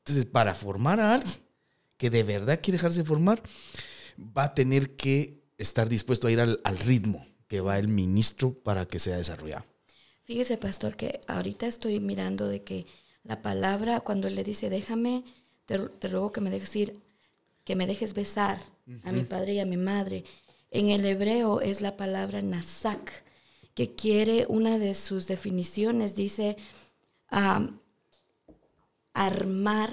Entonces, 0.00 0.26
para 0.26 0.54
formar 0.54 1.00
a 1.00 1.14
alguien 1.14 1.34
que 1.98 2.10
de 2.10 2.22
verdad 2.24 2.60
quiere 2.62 2.78
dejarse 2.78 3.04
formar, 3.04 3.42
va 4.18 4.44
a 4.44 4.54
tener 4.54 4.96
que 4.96 5.42
estar 5.58 5.88
dispuesto 5.88 6.26
a 6.26 6.32
ir 6.32 6.40
al, 6.40 6.60
al 6.64 6.78
ritmo 6.78 7.26
que 7.48 7.60
va 7.60 7.78
el 7.78 7.88
ministro 7.88 8.54
para 8.54 8.86
que 8.86 8.98
sea 8.98 9.16
desarrollado. 9.16 9.64
Fíjese, 10.24 10.56
pastor, 10.58 10.96
que 10.96 11.20
ahorita 11.28 11.66
estoy 11.66 12.00
mirando 12.00 12.48
de 12.48 12.62
que 12.64 12.86
la 13.22 13.42
palabra, 13.42 14.00
cuando 14.00 14.26
él 14.28 14.34
le 14.36 14.44
dice, 14.44 14.70
déjame, 14.70 15.24
te, 15.66 15.78
te 15.78 16.08
ruego 16.08 16.32
que 16.32 16.40
me 16.40 16.50
dejes 16.50 16.74
ir, 16.76 17.00
que 17.64 17.76
me 17.76 17.86
dejes 17.86 18.14
besar 18.14 18.58
a 19.02 19.12
mi 19.12 19.24
padre 19.24 19.54
y 19.54 19.58
a 19.60 19.66
mi 19.66 19.76
madre. 19.76 20.24
En 20.70 20.90
el 20.90 21.04
hebreo 21.06 21.60
es 21.60 21.80
la 21.80 21.96
palabra 21.96 22.42
nasak, 22.42 23.24
que 23.74 23.94
quiere 23.94 24.44
una 24.48 24.78
de 24.78 24.94
sus 24.94 25.26
definiciones, 25.26 26.14
dice 26.14 26.56
am, 27.28 27.80
armar, 29.12 29.90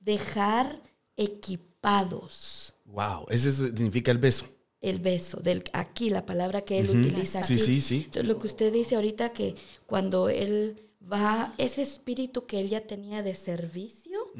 dejar 0.00 0.80
equipados. 1.16 2.74
Wow, 2.84 3.26
ese 3.30 3.48
es- 3.48 3.56
significa 3.56 4.10
el 4.10 4.18
beso. 4.18 4.46
El 4.80 5.00
beso, 5.00 5.40
del, 5.40 5.64
aquí 5.72 6.10
la 6.10 6.26
palabra 6.26 6.60
que 6.62 6.78
él 6.78 6.90
utiliza 6.90 7.42
Sí, 7.42 7.54
aquí. 7.54 7.62
sí, 7.62 7.80
sí. 7.80 7.96
Entonces, 8.06 8.26
lo 8.28 8.38
que 8.38 8.46
usted 8.46 8.72
dice 8.72 8.94
ahorita 8.96 9.32
que 9.32 9.54
cuando 9.86 10.28
él 10.28 10.80
va, 11.10 11.54
ese 11.58 11.82
espíritu 11.82 12.46
que 12.46 12.60
él 12.60 12.68
ya 12.68 12.80
tenía 12.86 13.22
de 13.22 13.34
servicio. 13.34 14.32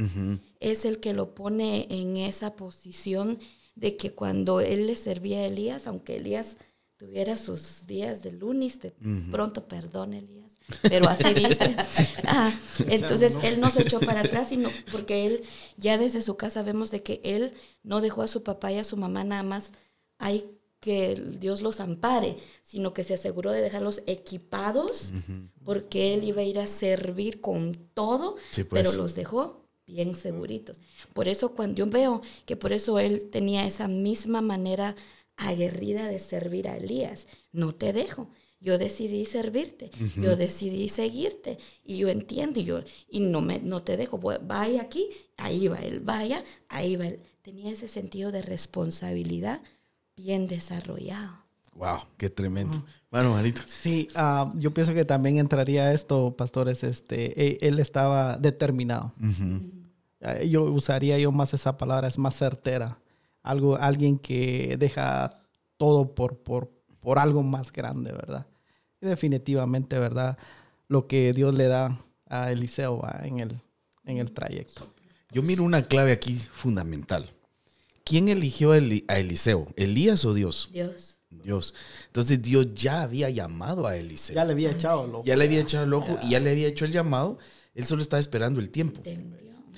Es 0.61 0.85
el 0.85 1.01
que 1.01 1.13
lo 1.13 1.35
pone 1.35 1.87
en 1.91 2.17
esa 2.17 2.57
posición 2.57 3.39
de 3.75 3.97
que 3.97 4.13
cuando 4.13 4.61
él 4.61 4.87
le 4.87 4.97
servía 4.97 5.39
a 5.41 5.47
Elías, 5.47 5.87
aunque 5.87 6.17
Elías 6.17 6.57
tuviera 6.97 7.37
sus 7.37 7.87
días 7.87 8.23
de 8.23 8.33
lunes, 8.33 8.81
de 8.81 8.93
pronto 9.31 9.69
perdón 9.69 10.15
Elías, 10.15 10.53
pero 10.83 11.09
así 11.09 11.35
dice. 11.35 11.77
Ah, 12.25 12.51
entonces 12.89 13.35
él 13.43 13.61
no 13.61 13.69
se 13.69 13.83
echó 13.83 14.01
para 14.01 14.21
atrás, 14.23 14.49
sino 14.49 14.71
porque 14.91 15.27
él 15.27 15.43
ya 15.77 15.99
desde 15.99 16.23
su 16.23 16.37
casa 16.39 16.63
vemos 16.63 16.91
de 16.91 17.03
que 17.03 17.21
él 17.23 17.53
no 17.83 18.01
dejó 18.01 18.23
a 18.23 18.29
su 18.29 18.43
papá 18.43 18.73
y 18.73 18.79
a 18.79 18.85
su 18.85 18.97
mamá 18.97 19.25
nada 19.25 19.43
más 19.43 19.73
hay 20.19 20.47
que 20.81 21.15
Dios 21.41 21.61
los 21.63 21.81
ampare, 21.81 22.37
sino 22.63 22.95
que 22.95 23.03
se 23.05 23.15
aseguró 23.15 23.51
de 23.51 23.61
dejarlos 23.61 24.03
equipados 24.07 25.13
porque 25.65 26.15
él 26.15 26.25
iba 26.25 26.41
a 26.43 26.45
ir 26.45 26.59
a 26.59 26.67
servir 26.67 27.41
con 27.43 27.73
todo, 27.93 28.37
Sí, 28.51 28.65
pues. 28.65 28.83
pero 28.83 28.97
los 28.97 29.15
dejó 29.15 29.66
bien 29.87 30.15
seguritos. 30.15 30.81
Por 31.13 31.29
eso 31.29 31.55
cuando 31.55 31.77
yo 31.77 31.87
veo 31.87 32.23
que 32.45 32.57
por 32.57 32.73
eso 32.73 32.99
él 32.99 33.31
tenía 33.31 33.67
esa 33.67 33.89
misma 33.89 34.41
manera 34.41 34.97
aguerrida 35.37 36.09
de 36.09 36.19
servir 36.19 36.69
a 36.69 36.77
Elías, 36.77 37.27
no 37.53 37.75
te 37.75 37.93
dejo. 37.93 38.31
Yo 38.59 38.79
decidí 38.79 39.27
servirte, 39.27 39.91
yo 40.17 40.35
decidí 40.35 40.89
seguirte 40.89 41.59
y 41.85 41.99
yo 41.99 42.09
entiendo 42.09 42.59
y 42.59 42.65
yo 42.65 42.81
y 43.07 43.21
no 43.21 43.43
me 43.43 43.61
no 43.61 43.83
te 43.83 43.99
dejo, 43.99 44.19
vaya 44.19 44.81
aquí, 44.81 45.11
ahí 45.37 45.69
va 45.69 45.79
él, 45.79 46.01
vaya, 46.01 46.43
ahí 46.69 46.97
va 46.97 47.07
él. 47.07 47.21
Tenía 47.43 47.71
ese 47.71 47.87
sentido 47.87 48.33
de 48.33 48.41
responsabilidad 48.41 49.61
bien 50.17 50.47
desarrollado. 50.47 51.45
Wow, 51.75 51.99
qué 52.17 52.31
tremendo. 52.31 52.83
Bueno, 53.11 53.33
Marito. 53.33 53.61
Sí, 53.67 54.09
ah, 54.15 54.53
yo 54.57 54.73
pienso 54.73 54.95
que 54.95 55.05
también 55.05 55.37
entraría 55.37 55.93
esto, 55.93 56.35
pastores, 56.35 56.83
este, 56.83 57.39
e- 57.41 57.59
él 57.61 57.79
estaba 57.79 58.39
determinado. 58.39 59.13
Ah, 59.21 59.31
Yo 60.49 60.65
usaría 60.65 61.19
yo 61.19 61.31
más 61.33 61.55
esa 61.55 61.77
palabra, 61.79 62.09
es 62.09 62.19
más 62.19 62.37
certera. 62.37 62.99
Algo, 63.43 63.77
alguien 63.77 64.19
que 64.19 64.77
deja 64.79 65.43
todo 65.77 66.15
por, 66.15 66.39
por, 66.39 66.71
por 67.01 67.19
algo 67.19 67.43
más 67.43 67.71
grande, 67.71 68.13
¿verdad? 68.13 68.47
Y 69.01 69.07
definitivamente, 69.07 69.99
¿verdad? 69.99 70.37
Lo 70.89 71.07
que 71.07 71.33
Dios 71.33 71.55
le 71.55 71.69
da 71.69 71.99
a 72.29 72.51
Eliseo 72.51 72.99
¿va? 72.99 73.21
en 73.25 73.39
el, 73.41 73.61
en 74.05 74.19
el 74.19 74.33
trayecto. 74.33 74.93
Yo 75.31 75.43
miro 75.43 75.63
una 75.65 75.83
clave 75.83 76.13
aquí 76.13 76.35
fundamental. 76.53 77.31
¿Quién 78.05 78.29
eligió 78.29 78.73
a, 78.73 78.79
Eli- 78.79 79.05
a 79.09 79.19
Eliseo? 79.19 79.69
¿Elías 79.77 80.25
o 80.25 80.33
Dios? 80.35 80.71
Dios. 80.73 81.19
Dios. 81.31 81.75
Entonces 82.07 82.41
Dios 82.41 82.75
ya 82.75 83.03
había 83.03 83.29
llamado 83.31 83.87
a 83.87 83.97
Eliseo. 83.97 84.35
Ya 84.35 84.45
le 84.45 84.53
había 84.53 84.71
echado 84.71 85.05
el 85.05 85.15
ojo. 85.15 85.25
Ya 85.25 85.37
le 85.37 85.45
había 85.45 85.61
echado 85.61 85.85
el 85.85 85.93
ojo 85.93 86.19
y 86.23 86.31
ya 86.31 86.41
le 86.41 86.51
había 86.51 86.69
hecho 86.69 86.85
el 86.85 86.93
llamado. 86.93 87.39
Él 87.75 87.85
solo 87.85 88.01
estaba 88.03 88.21
esperando 88.21 88.59
el 88.61 88.71
tiempo. 88.71 89.03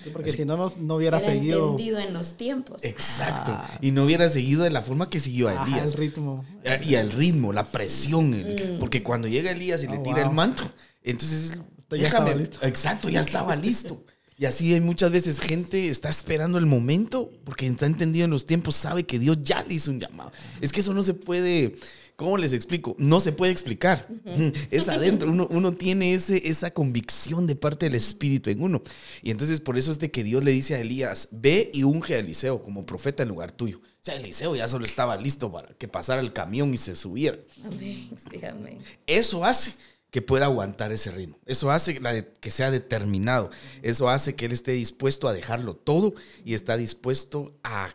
Sí, 0.03 0.11
porque 0.13 0.33
si 0.33 0.45
no, 0.45 0.57
no, 0.57 0.73
no 0.79 0.97
hubiera 0.97 1.19
Era 1.19 1.27
seguido 1.31 1.71
entendido 1.71 1.99
en 1.99 2.13
los 2.13 2.37
tiempos. 2.37 2.85
Exacto. 2.85 3.57
Y 3.81 3.91
no 3.91 4.05
hubiera 4.05 4.29
seguido 4.31 4.63
de 4.65 4.71
la 4.71 4.83
forma 4.83 5.11
que 5.11 5.19
siguió 5.21 5.49
a 5.49 5.53
ajá, 5.53 5.67
Elías. 5.67 5.87
el 5.87 5.93
ritmo. 5.99 6.45
Eh, 6.65 6.81
Y 6.85 6.95
al 6.95 7.11
ritmo, 7.13 7.53
la 7.53 7.65
presión. 7.65 8.35
el- 8.35 8.77
Porque 8.79 9.03
cuando 9.03 9.29
llega 9.29 9.51
Elías 9.51 9.83
y 9.83 9.89
le 9.89 9.99
Oh, 9.99 10.03
tira 10.03 10.21
wow. 10.23 10.29
el 10.31 10.35
manto, 10.35 10.63
entonces 11.03 11.59
Usted 11.79 11.97
ya 11.97 12.03
déjame. 12.05 12.31
estaba 12.31 12.35
listo. 12.41 12.59
Exacto, 12.67 13.09
ya 13.09 13.21
estaba 13.21 13.57
listo. 13.57 14.05
Y 14.41 14.45
así 14.45 14.73
hay 14.73 14.81
muchas 14.81 15.11
veces 15.11 15.41
gente 15.41 15.89
está 15.89 16.09
esperando 16.09 16.59
el 16.59 16.67
momento 16.67 17.29
porque 17.45 17.67
está 17.67 17.87
entendido 17.87 18.25
en 18.25 18.31
los 18.31 18.47
tiempos, 18.47 18.77
sabe 18.77 19.03
que 19.05 19.19
Dios 19.19 19.39
ya 19.43 19.65
le 19.65 19.75
hizo 19.75 19.91
un 19.91 19.99
llamado. 19.99 20.31
Es 20.61 20.71
que 20.71 20.79
eso 20.81 20.95
no 20.95 21.03
se 21.03 21.15
puede, 21.15 21.75
¿cómo 22.19 22.37
les 22.37 22.53
explico? 22.53 22.97
No 22.99 23.21
se 23.21 23.31
puede 23.31 23.53
explicar. 23.53 24.09
Es 24.73 24.89
adentro, 24.89 25.31
uno, 25.31 25.47
uno 25.51 25.73
tiene 25.73 26.15
ese, 26.15 26.49
esa 26.49 26.73
convicción 26.73 27.47
de 27.47 27.55
parte 27.55 27.87
del 27.87 27.95
Espíritu 27.95 28.51
en 28.51 28.61
uno. 28.61 28.83
Y 29.23 29.31
entonces 29.31 29.61
por 29.61 29.79
eso 29.79 29.93
es 29.93 30.01
de 30.01 30.11
que 30.11 30.25
Dios 30.25 30.43
le 30.43 30.51
dice 30.51 30.75
a 30.75 30.81
Elías, 30.81 31.29
ve 31.31 31.71
y 31.73 31.85
unge 31.85 32.17
a 32.17 32.19
Eliseo 32.19 32.63
como 32.65 32.85
profeta 32.85 33.23
en 33.23 33.29
lugar 33.29 33.53
tuyo. 33.53 33.79
O 33.79 34.01
sea, 34.03 34.17
Eliseo 34.17 34.57
ya 34.57 34.67
solo 34.67 34.85
estaba 34.85 35.17
listo 35.17 35.53
para 35.53 35.69
que 35.75 35.87
pasara 35.87 36.21
el 36.21 36.33
camión 36.33 36.75
y 36.75 36.77
se 36.77 36.97
subiera. 36.97 37.39
Amén. 37.65 38.11
Sí, 38.31 38.45
amén. 38.45 38.79
Eso 39.07 39.45
hace 39.45 39.75
que 40.11 40.21
pueda 40.21 40.47
aguantar 40.47 40.91
ese 40.91 41.13
ritmo. 41.13 41.39
Eso 41.47 41.71
hace 41.71 42.01
la 42.01 42.13
de- 42.13 42.27
que 42.41 42.51
sea 42.51 42.71
determinado. 42.73 43.51
Eso 43.83 44.09
hace 44.09 44.35
que 44.35 44.47
él 44.47 44.53
esté 44.53 44.73
dispuesto 44.73 45.29
a 45.29 45.33
dejarlo 45.33 45.77
todo 45.77 46.15
y 46.45 46.55
está 46.55 46.77
dispuesto 46.77 47.55
a 47.63 47.91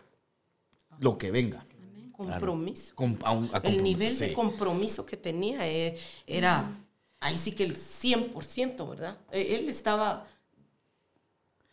lo 1.00 1.18
que 1.18 1.30
venga. 1.32 1.66
Compromiso. 2.14 2.96
Com- 2.96 3.18
a 3.24 3.32
un- 3.32 3.50
a 3.52 3.58
El 3.58 3.84
nivel 3.84 4.18
de 4.18 4.32
compromiso 4.34 5.06
que 5.06 5.18
tenía 5.18 5.68
eh, 5.68 5.98
era, 6.26 6.70
ahí 7.20 7.38
sí 7.38 7.52
que 7.52 7.64
el 7.66 7.76
100%, 7.76 8.88
¿verdad? 8.88 9.18
Eh, 9.32 9.58
Él 9.60 9.68
estaba 9.68 10.26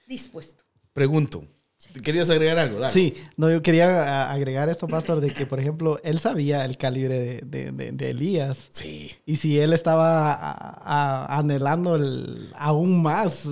dispuesto. 0.08 0.64
Pregunto, 0.92 1.44
¿te 1.92 2.00
¿querías 2.00 2.28
agregar 2.30 2.58
algo? 2.58 2.80
Dale. 2.80 2.92
Sí, 2.92 3.14
no, 3.36 3.50
yo 3.50 3.62
quería 3.62 4.02
a- 4.02 4.32
agregar 4.32 4.68
esto, 4.68 4.88
pastor, 4.88 5.20
de 5.20 5.32
que, 5.32 5.46
por 5.46 5.60
ejemplo, 5.60 6.00
él 6.02 6.18
sabía 6.18 6.64
el 6.64 6.76
calibre 6.76 7.20
de, 7.20 7.40
de- 7.44 7.72
de- 7.72 7.92
de 7.92 8.10
Elías. 8.10 8.66
Sí. 8.70 9.10
Y 9.26 9.36
si 9.36 9.58
él 9.60 9.72
estaba 9.72 10.32
a- 10.32 10.80
a- 11.32 11.38
anhelando 11.38 11.94
el, 11.96 12.50
aún 12.56 13.02
más, 13.02 13.46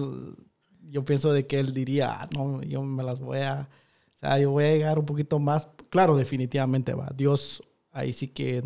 yo 0.91 1.05
pienso 1.05 1.33
de 1.33 1.47
que 1.47 1.61
él 1.61 1.73
diría, 1.73 2.13
"Ah, 2.23 2.29
no, 2.35 2.63
yo 2.63 2.83
me 2.83 3.03
las 3.05 3.21
voy 3.21 3.39
a, 3.41 3.69
o 4.17 4.21
sea, 4.21 4.39
yo 4.39 4.51
voy 4.51 4.65
a 4.65 4.71
llegar 4.73 4.99
un 4.99 5.07
poquito 5.07 5.39
más. 5.39 5.69
Claro, 5.91 6.17
definitivamente 6.17 6.95
va. 6.95 7.11
Dios 7.17 7.63
ahí 7.93 8.13
sí 8.13 8.29
que 8.29 8.63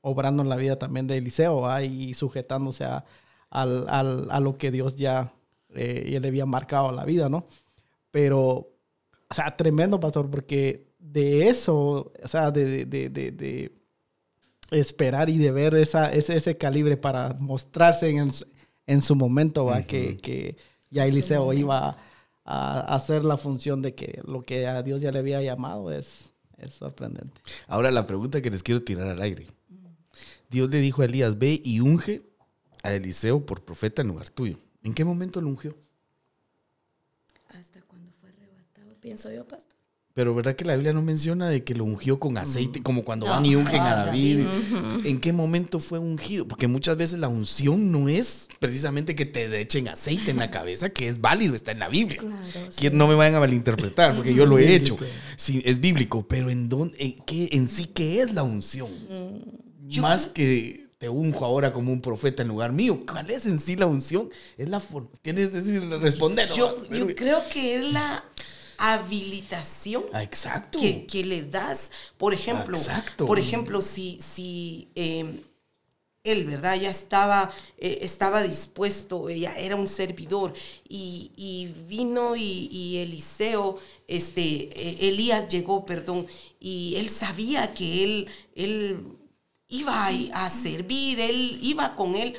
obrando 0.00 0.42
en 0.42 0.48
la 0.48 0.56
vida 0.56 0.78
también 0.78 1.06
de 1.06 1.16
Eliseo, 1.16 1.60
¿va? 1.62 1.82
y 1.82 2.14
sujetándose 2.14 2.84
a, 2.84 3.04
al- 3.50 3.86
al- 3.88 4.28
a 4.30 4.40
lo 4.40 4.56
que 4.56 4.70
Dios 4.70 4.96
ya, 4.96 5.32
eh, 5.74 6.08
ya 6.12 6.20
le 6.20 6.28
había 6.28 6.46
marcado 6.46 6.92
la 6.92 7.04
vida, 7.04 7.28
¿no? 7.28 7.46
Pero, 8.12 8.44
o 9.28 9.34
sea, 9.34 9.56
tremendo, 9.56 9.98
pastor, 10.00 10.30
porque 10.30 10.86
de 10.98 11.48
eso, 11.48 12.12
o 12.22 12.28
sea, 12.28 12.50
de, 12.52 12.86
de, 12.86 13.08
de, 13.10 13.30
de 13.32 13.72
esperar 14.70 15.28
y 15.30 15.38
de 15.38 15.50
ver 15.52 15.74
esa, 15.74 16.12
ese, 16.12 16.36
ese 16.36 16.56
calibre 16.56 16.96
para 16.96 17.34
mostrarse 17.38 18.08
en, 18.10 18.32
su- 18.32 18.46
en 18.86 19.02
su 19.02 19.14
momento, 19.16 19.66
¿va? 19.66 19.82
que, 19.82 20.16
que 20.18 20.56
ya 20.90 21.04
Eliseo 21.06 21.52
iba 21.52 21.88
a, 21.88 21.96
a 22.44 22.94
hacer 22.94 23.24
la 23.24 23.36
función 23.36 23.82
de 23.82 23.94
que 23.94 24.20
lo 24.24 24.42
que 24.42 24.66
a 24.66 24.82
Dios 24.82 25.00
ya 25.00 25.12
le 25.12 25.18
había 25.20 25.42
llamado 25.42 25.90
es, 25.92 26.32
es 26.58 26.74
sorprendente. 26.74 27.40
Ahora 27.66 27.90
la 27.90 28.06
pregunta 28.06 28.40
que 28.40 28.50
les 28.50 28.62
quiero 28.62 28.82
tirar 28.82 29.08
al 29.08 29.22
aire. 29.22 29.46
Dios 30.48 30.70
le 30.70 30.80
dijo 30.80 31.02
a 31.02 31.06
Elías, 31.06 31.38
ve 31.38 31.60
y 31.62 31.80
unge 31.80 32.22
a 32.82 32.92
Eliseo 32.92 33.44
por 33.44 33.64
profeta 33.64 34.02
en 34.02 34.08
lugar 34.08 34.30
tuyo. 34.30 34.58
¿En 34.82 34.94
qué 34.94 35.04
momento 35.04 35.40
lo 35.40 35.48
ungió? 35.48 35.76
Hasta 37.48 37.82
cuando 37.82 38.12
fue 38.20 38.30
arrebatado, 38.30 38.94
pienso 39.00 39.32
yo, 39.32 39.46
pastor. 39.46 39.75
Pero 40.16 40.34
¿verdad 40.34 40.56
que 40.56 40.64
la 40.64 40.76
Biblia 40.76 40.94
no 40.94 41.02
menciona 41.02 41.50
de 41.50 41.62
que 41.62 41.74
lo 41.74 41.84
ungió 41.84 42.18
con 42.18 42.38
aceite, 42.38 42.82
como 42.82 43.04
cuando 43.04 43.26
van 43.26 43.44
y 43.44 43.54
ungen 43.54 43.82
a 43.82 44.06
David? 44.06 44.46
¿En 45.04 45.20
qué 45.20 45.30
momento 45.34 45.78
fue 45.78 45.98
ungido? 45.98 46.48
Porque 46.48 46.68
muchas 46.68 46.96
veces 46.96 47.18
la 47.18 47.28
unción 47.28 47.92
no 47.92 48.08
es 48.08 48.48
precisamente 48.58 49.14
que 49.14 49.26
te 49.26 49.60
echen 49.60 49.88
aceite 49.88 50.30
en 50.30 50.38
la 50.38 50.50
cabeza, 50.50 50.88
que 50.88 51.06
es 51.06 51.20
válido, 51.20 51.54
está 51.54 51.72
en 51.72 51.80
la 51.80 51.90
Biblia. 51.90 52.16
Claro, 52.16 52.42
sí. 52.70 52.88
no 52.94 53.06
me 53.08 53.14
vayan 53.14 53.34
a 53.34 53.40
malinterpretar, 53.40 54.16
porque 54.16 54.34
yo 54.34 54.46
lo 54.46 54.58
he 54.58 54.74
hecho. 54.74 54.96
Sí, 55.36 55.60
es 55.66 55.80
bíblico, 55.80 56.26
pero 56.26 56.48
¿en, 56.48 56.70
dónde, 56.70 56.96
en, 56.98 57.16
qué, 57.26 57.50
en 57.52 57.68
sí 57.68 57.84
qué 57.84 58.22
es 58.22 58.32
la 58.32 58.42
unción? 58.42 58.88
Yo 59.86 60.00
Más 60.00 60.24
que 60.24 60.88
te 60.96 61.10
unjo 61.10 61.44
ahora 61.44 61.74
como 61.74 61.92
un 61.92 62.00
profeta 62.00 62.40
en 62.40 62.48
lugar 62.48 62.72
mío. 62.72 63.00
¿Cuál 63.06 63.30
es 63.30 63.44
en 63.44 63.58
sí 63.58 63.76
la 63.76 63.84
unción? 63.84 64.30
Es 64.56 64.66
la 64.70 64.80
forma. 64.80 65.10
Tienes 65.20 65.50
que 65.50 65.60
decir, 65.60 65.86
responder. 66.00 66.50
Yo, 66.54 66.88
yo 66.88 67.14
creo 67.14 67.42
que 67.52 67.76
es 67.76 67.92
la 67.92 68.24
habilitación 68.78 70.04
Ah, 70.12 70.22
exacto. 70.22 70.78
que, 70.78 71.06
que 71.06 71.24
le 71.24 71.42
das. 71.42 71.90
Por 72.16 72.34
ejemplo, 72.34 72.76
Exacto. 72.76 73.26
por 73.26 73.38
ejemplo, 73.38 73.80
si, 73.80 74.20
si 74.22 74.88
eh, 74.94 75.42
él, 76.26 76.44
¿verdad? 76.44 76.78
Ya 76.78 76.90
estaba, 76.90 77.52
eh, 77.78 77.98
estaba 78.02 78.42
dispuesto, 78.42 79.28
ella 79.28 79.56
era 79.56 79.76
un 79.76 79.86
servidor. 79.88 80.52
Y, 80.88 81.72
vino 81.88 82.34
y, 82.36 82.98
Eliseo, 82.98 83.78
este, 84.08 84.42
eh, 84.74 85.08
Elías 85.08 85.48
llegó, 85.48 85.86
perdón, 85.86 86.26
y 86.58 86.96
él 86.96 87.10
sabía 87.10 87.72
que 87.74 88.04
él, 88.04 88.28
él 88.54 89.16
iba 89.68 90.08
a, 90.32 90.50
servir, 90.50 91.20
él 91.20 91.58
iba 91.62 91.94
con 91.94 92.16
él. 92.16 92.36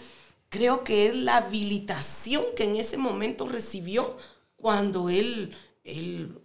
Creo 0.49 0.83
que 0.83 1.07
es 1.07 1.15
la 1.15 1.37
habilitación 1.37 2.43
que 2.55 2.63
en 2.65 2.75
ese 2.75 2.97
momento 2.97 3.47
recibió 3.47 4.17
cuando 4.55 5.09
él, 5.09 5.55
él 5.87 6.39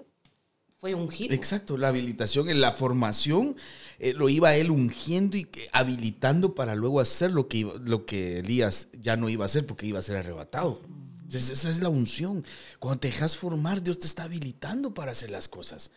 fue 0.79 0.95
ungido. 0.95 1.35
Exacto, 1.35 1.77
la 1.77 1.89
habilitación, 1.89 2.61
la 2.61 2.73
formación 2.73 3.57
eh, 3.99 4.15
lo 4.15 4.29
iba 4.29 4.55
él 4.57 4.71
ungiendo 4.71 5.37
y 5.37 5.49
habilitando 5.73 6.55
para 6.55 6.75
luego 6.75 7.01
hacer 7.01 7.31
lo 7.31 7.47
que, 7.47 7.71
lo 7.85 8.05
que 8.07 8.41
Elías 8.41 8.89
ya 8.99 9.17
no 9.17 9.29
iba 9.29 9.45
a 9.45 9.47
hacer 9.47 9.67
porque 9.67 9.87
iba 9.87 9.99
a 9.99 10.03
ser 10.03 10.17
arrebatado. 10.17 10.83
esa 11.33 11.71
es 11.71 11.81
la 11.81 11.89
unción. 11.89 12.45
Cuando 12.81 13.01
te 13.01 13.09
dejas 13.09 13.37
formar, 13.37 13.83
Dios 13.83 13.99
te 14.01 14.07
está 14.07 14.25
habilitando 14.25 14.93
para 14.93 15.13
hacer 15.13 15.31
las 15.31 15.47
cosas. 15.49 15.93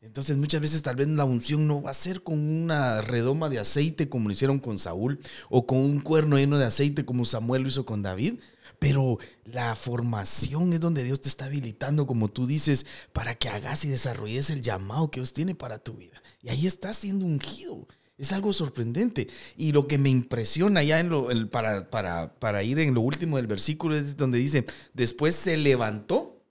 Entonces 0.00 0.36
muchas 0.36 0.60
veces 0.60 0.82
tal 0.82 0.96
vez 0.96 1.08
la 1.08 1.24
unción 1.24 1.66
no 1.66 1.82
va 1.82 1.90
a 1.90 1.94
ser 1.94 2.22
con 2.22 2.38
una 2.38 3.00
redoma 3.00 3.48
de 3.48 3.58
aceite 3.58 4.08
como 4.08 4.28
lo 4.28 4.34
hicieron 4.34 4.58
con 4.58 4.78
Saúl 4.78 5.18
o 5.48 5.66
con 5.66 5.78
un 5.78 6.00
cuerno 6.00 6.38
lleno 6.38 6.58
de 6.58 6.66
aceite 6.66 7.04
como 7.04 7.24
Samuel 7.24 7.62
lo 7.62 7.68
hizo 7.68 7.86
con 7.86 8.02
David, 8.02 8.34
pero 8.78 9.18
la 9.44 9.74
formación 9.74 10.72
es 10.72 10.80
donde 10.80 11.02
Dios 11.02 11.20
te 11.20 11.28
está 11.28 11.46
habilitando, 11.46 12.06
como 12.06 12.28
tú 12.28 12.46
dices, 12.46 12.86
para 13.12 13.34
que 13.34 13.48
hagas 13.48 13.84
y 13.84 13.88
desarrolles 13.88 14.50
el 14.50 14.60
llamado 14.60 15.10
que 15.10 15.20
Dios 15.20 15.32
tiene 15.32 15.54
para 15.54 15.78
tu 15.78 15.94
vida. 15.94 16.22
Y 16.42 16.50
ahí 16.50 16.66
estás 16.66 16.98
siendo 16.98 17.24
ungido. 17.24 17.88
Es 18.18 18.32
algo 18.32 18.52
sorprendente. 18.52 19.28
Y 19.56 19.72
lo 19.72 19.86
que 19.86 19.98
me 19.98 20.08
impresiona 20.08 20.82
ya 20.82 21.00
en 21.00 21.08
lo, 21.08 21.28
para, 21.50 21.90
para, 21.90 22.62
ir 22.62 22.78
en 22.78 22.94
lo 22.94 23.00
último 23.00 23.36
del 23.36 23.46
versículo 23.46 23.96
es 23.96 24.16
donde 24.16 24.38
dice, 24.38 24.64
después 24.94 25.34
se 25.34 25.56
levantó 25.56 26.42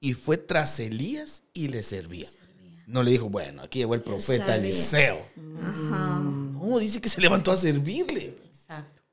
y 0.00 0.14
fue 0.14 0.36
tras 0.36 0.78
Elías 0.80 1.42
y 1.52 1.68
le 1.68 1.82
servía. 1.82 2.28
No 2.86 3.02
le 3.02 3.10
dijo, 3.10 3.28
bueno, 3.28 3.62
aquí 3.62 3.80
llegó 3.80 3.94
el 3.94 4.00
profeta 4.00 4.54
Eliseo. 4.54 5.18
No, 5.36 6.78
dice 6.78 7.00
que 7.00 7.08
se 7.08 7.20
levantó 7.20 7.50
a 7.50 7.56
servirle. 7.56 8.36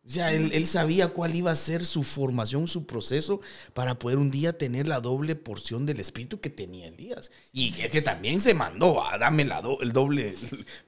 Ya 0.06 0.34
él, 0.34 0.68
sabía 0.68 1.08
cuál 1.10 1.34
iba 1.34 1.50
a 1.50 1.56
ser 1.56 1.86
su 1.86 2.04
formación, 2.04 2.68
su 2.68 2.86
proceso, 2.86 3.40
para 3.74 3.98
poder 3.98 4.18
un 4.18 4.32
día 4.32 4.58
tener 4.58 4.86
la 4.86 5.00
doble 5.00 5.36
porción 5.36 5.86
del 5.86 6.02
espíritu 6.02 6.42
que 6.42 6.50
tenía 6.50 6.88
Elías. 6.88 7.32
Y 7.54 7.72
que, 7.72 7.90
que 7.90 8.02
también 8.02 8.42
se 8.42 8.54
mandó, 8.54 9.04
a 9.04 9.18
dame 9.18 9.46
la, 9.46 9.64
el 9.82 9.94
doble, 9.94 10.36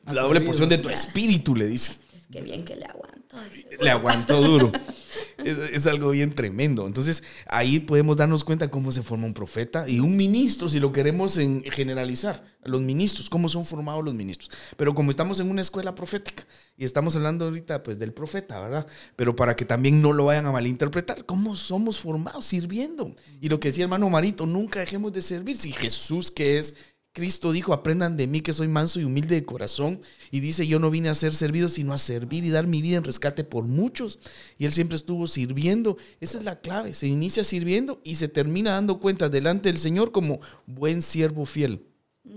la 0.06 0.22
doble 0.22 0.42
porción 0.42 0.68
de 0.68 0.78
tu 0.78 0.90
espíritu, 0.90 1.56
le 1.56 1.68
dice. 1.68 1.94
Es 2.14 2.28
que 2.30 2.42
bien 2.42 2.66
que 2.66 2.76
le 2.76 2.86
aguantó. 2.86 3.38
Le 3.80 3.90
aguantó 3.90 4.42
duro. 4.42 4.72
Es, 5.44 5.86
algo 5.88 6.12
bien 6.12 6.34
tremendo. 6.34 6.88
Entonces, 6.88 7.24
ahí 7.48 7.80
podemos 7.80 8.18
darnos 8.18 8.44
cuenta 8.44 8.70
cómo 8.70 8.92
se 8.92 9.02
forma 9.04 9.26
un 9.26 9.34
profeta 9.34 9.88
y 9.88 10.00
un 10.00 10.16
ministro, 10.16 10.70
si 10.70 10.80
lo 10.80 10.92
queremos 10.92 11.38
en 11.38 11.64
generalizar. 11.64 12.44
Los 12.64 12.82
ministros, 12.82 13.30
cómo 13.30 13.48
son 13.50 13.66
formados 13.66 14.04
los 14.04 14.14
ministros. 14.14 14.50
Pero 14.78 14.96
como 14.96 15.12
estamos 15.12 15.40
en 15.40 15.50
una 15.50 15.62
escuela 15.62 15.94
profética 15.94 16.46
y 16.78 16.86
estamos 16.86 17.16
hablando 17.16 17.46
ahorita 17.46 17.84
pues 17.84 18.00
del 18.00 18.12
profeta, 18.12 18.60
¿verdad? 18.60 18.88
Pero 19.16 19.36
para 19.36 19.56
que 19.56 19.66
también 19.66 20.02
no 20.02 20.14
lo 20.14 20.26
vayan 20.26 20.48
a 20.48 20.52
malinterpretar, 20.52 21.26
¿cómo 21.26 21.56
somos 21.56 22.00
formados 22.00 22.46
sirviendo? 22.46 23.14
Y 23.42 23.50
lo 23.50 23.60
que 23.60 23.68
decía 23.68 23.84
hermano 23.84 24.10
Marito, 24.10 24.46
nunca 24.46 24.80
dejemos 24.80 25.14
de 25.14 25.22
servir. 25.22 25.58
Si 25.58 25.72
Jesús 25.72 26.32
que 26.32 26.58
es 26.58 26.76
Cristo 27.16 27.54
dijo, 27.54 27.72
aprendan 27.72 28.18
de 28.18 28.28
mí 28.28 28.42
que 28.42 28.52
soy 28.52 28.68
manso 28.68 29.00
y 29.00 29.06
humilde 29.06 29.36
de 29.36 29.46
corazón. 29.46 30.02
Y 30.32 30.42
dice, 30.42 30.68
yo 30.68 30.80
no 30.80 30.92
vine 30.92 31.08
a 31.08 31.16
ser 31.16 31.34
servido, 31.34 31.70
sino 31.70 31.94
a 31.94 31.98
servir 31.98 32.44
y 32.44 32.50
dar 32.50 32.68
mi 32.68 32.82
vida 32.82 32.98
en 32.98 33.06
rescate 33.06 33.46
por 33.46 33.64
muchos. 33.64 34.20
Y 34.58 34.66
él 34.66 34.74
siempre 34.74 34.98
estuvo 34.98 35.26
sirviendo. 35.26 35.96
Esa 36.20 36.40
es 36.40 36.44
la 36.44 36.60
clave. 36.60 36.94
Se 36.94 37.08
inicia 37.08 37.46
sirviendo 37.46 38.02
y 38.04 38.16
se 38.16 38.28
termina 38.28 38.72
dando 38.72 39.00
cuenta 39.00 39.30
delante 39.30 39.70
del 39.70 39.78
Señor 39.78 40.12
como 40.12 40.42
buen 40.66 41.02
siervo 41.02 41.46
fiel. 41.46 41.86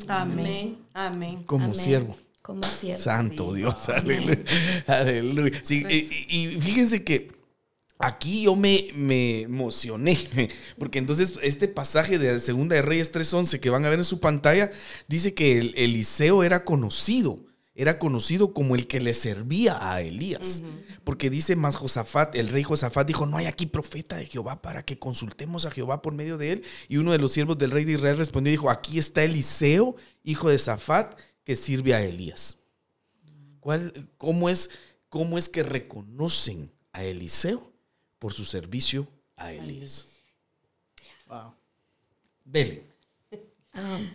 Amén. 0.07 0.79
Amén. 0.95 1.43
Como 1.43 1.74
siervo. 1.74 2.16
Como 2.41 2.62
siervo. 2.62 3.03
Santo 3.03 3.55
Dios. 3.55 3.89
Aleluya. 4.87 5.61
y 5.68 6.47
fíjense 6.61 7.03
que 7.03 7.38
Aquí 7.99 8.42
yo 8.42 8.55
me, 8.55 8.90
me, 8.94 9.42
emocioné, 9.42 10.16
porque 10.78 10.99
entonces 10.99 11.38
este 11.42 11.66
pasaje 11.66 12.18
de 12.18 12.38
Segunda 12.38 12.76
de 12.76 12.82
Reyes 12.82 13.12
3.11 13.12 13.59
que 13.59 13.70
van 13.70 13.84
a 13.84 13.90
ver 13.90 13.99
en 13.99 14.05
su 14.05 14.20
pantalla, 14.20 14.70
dice 15.09 15.34
que 15.34 15.59
el, 15.59 15.74
Eliseo 15.76 16.44
era 16.44 16.64
conocido, 16.64 17.40
era 17.74 17.99
conocido 17.99 18.55
como 18.55 18.76
el 18.76 18.86
que 18.86 19.01
le 19.01 19.14
servía 19.14 19.78
a 19.80 20.01
Elías, 20.01 20.62
porque 21.03 21.28
dice 21.28 21.57
más 21.57 21.74
Josafat, 21.74 22.36
el 22.36 22.49
rey 22.49 22.62
Josafat 22.62 23.07
dijo, 23.07 23.26
no 23.26 23.36
hay 23.36 23.46
aquí 23.46 23.66
profeta 23.66 24.16
de 24.16 24.26
Jehová 24.26 24.62
para 24.62 24.84
que 24.84 25.01
consultemos 25.01 25.66
a 25.66 25.72
Jehová 25.72 26.01
por 26.01 26.12
medio 26.12 26.38
de 26.38 26.53
él, 26.53 26.62
y 26.88 26.99
uno 26.99 27.11
de 27.11 27.18
los 27.18 27.32
siervos 27.32 27.59
del 27.59 27.72
rey 27.72 27.84
de 27.84 27.92
Israel 27.92 28.16
respondió 28.16 28.51
y 28.51 28.57
dijo, 28.57 28.70
aquí 28.70 29.01
está 29.01 29.24
Eliseo, 29.24 29.96
hijo 30.22 30.51
de 30.51 30.59
Zafat, 30.59 31.18
que 31.42 31.57
sirve 31.57 31.94
a 31.94 32.05
Elías. 32.05 32.59
¿Cuál, 33.59 34.09
cómo, 34.18 34.49
es, 34.49 34.70
¿Cómo 35.09 35.36
es 35.36 35.49
que 35.49 35.64
reconocen 35.64 36.70
a 36.92 37.03
Eliseo? 37.03 37.67
Por 38.18 38.32
su 38.32 38.44
servicio 38.44 39.06
a 39.36 39.52
Elías. 39.52 40.06
Wow. 41.26 41.54
Dele. 42.44 42.84
Um, 43.74 44.08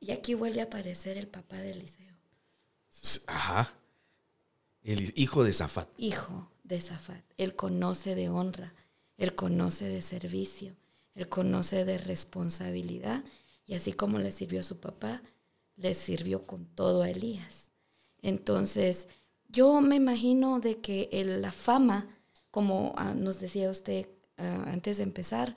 y 0.00 0.10
aquí 0.10 0.34
vuelve 0.34 0.60
a 0.60 0.64
aparecer 0.64 1.18
el 1.18 1.26
papá 1.26 1.56
de 1.56 1.70
Eliseo. 1.70 2.14
Ajá. 3.26 3.74
El 4.82 5.12
hijo 5.16 5.44
de 5.44 5.52
Zafat. 5.52 5.88
Hijo 5.96 6.50
de 6.64 6.80
Zafat. 6.80 7.24
Él 7.38 7.56
conoce 7.56 8.14
de 8.14 8.28
honra, 8.28 8.74
él 9.16 9.34
conoce 9.34 9.88
de 9.88 10.02
servicio, 10.02 10.76
él 11.14 11.28
conoce 11.28 11.84
de 11.84 11.98
responsabilidad. 11.98 13.24
Y 13.64 13.74
así 13.74 13.92
como 13.92 14.18
le 14.18 14.32
sirvió 14.32 14.60
a 14.60 14.64
su 14.64 14.80
papá, 14.80 15.22
le 15.76 15.94
sirvió 15.94 16.46
con 16.46 16.66
todo 16.66 17.02
a 17.02 17.10
Elías. 17.10 17.70
Entonces, 18.20 19.08
yo 19.48 19.80
me 19.80 19.96
imagino 19.96 20.60
de 20.60 20.80
que 20.80 21.08
la 21.40 21.52
fama 21.52 22.08
como 22.52 22.92
ah, 22.96 23.14
nos 23.14 23.40
decía 23.40 23.68
usted 23.70 24.06
ah, 24.36 24.66
antes 24.66 24.98
de 24.98 25.02
empezar, 25.02 25.56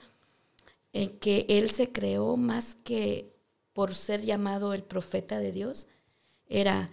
en 0.92 1.16
que 1.18 1.46
él 1.48 1.70
se 1.70 1.92
creó 1.92 2.36
más 2.36 2.74
que 2.82 3.32
por 3.72 3.94
ser 3.94 4.22
llamado 4.22 4.72
el 4.72 4.82
profeta 4.82 5.38
de 5.38 5.52
Dios, 5.52 5.86
era 6.48 6.90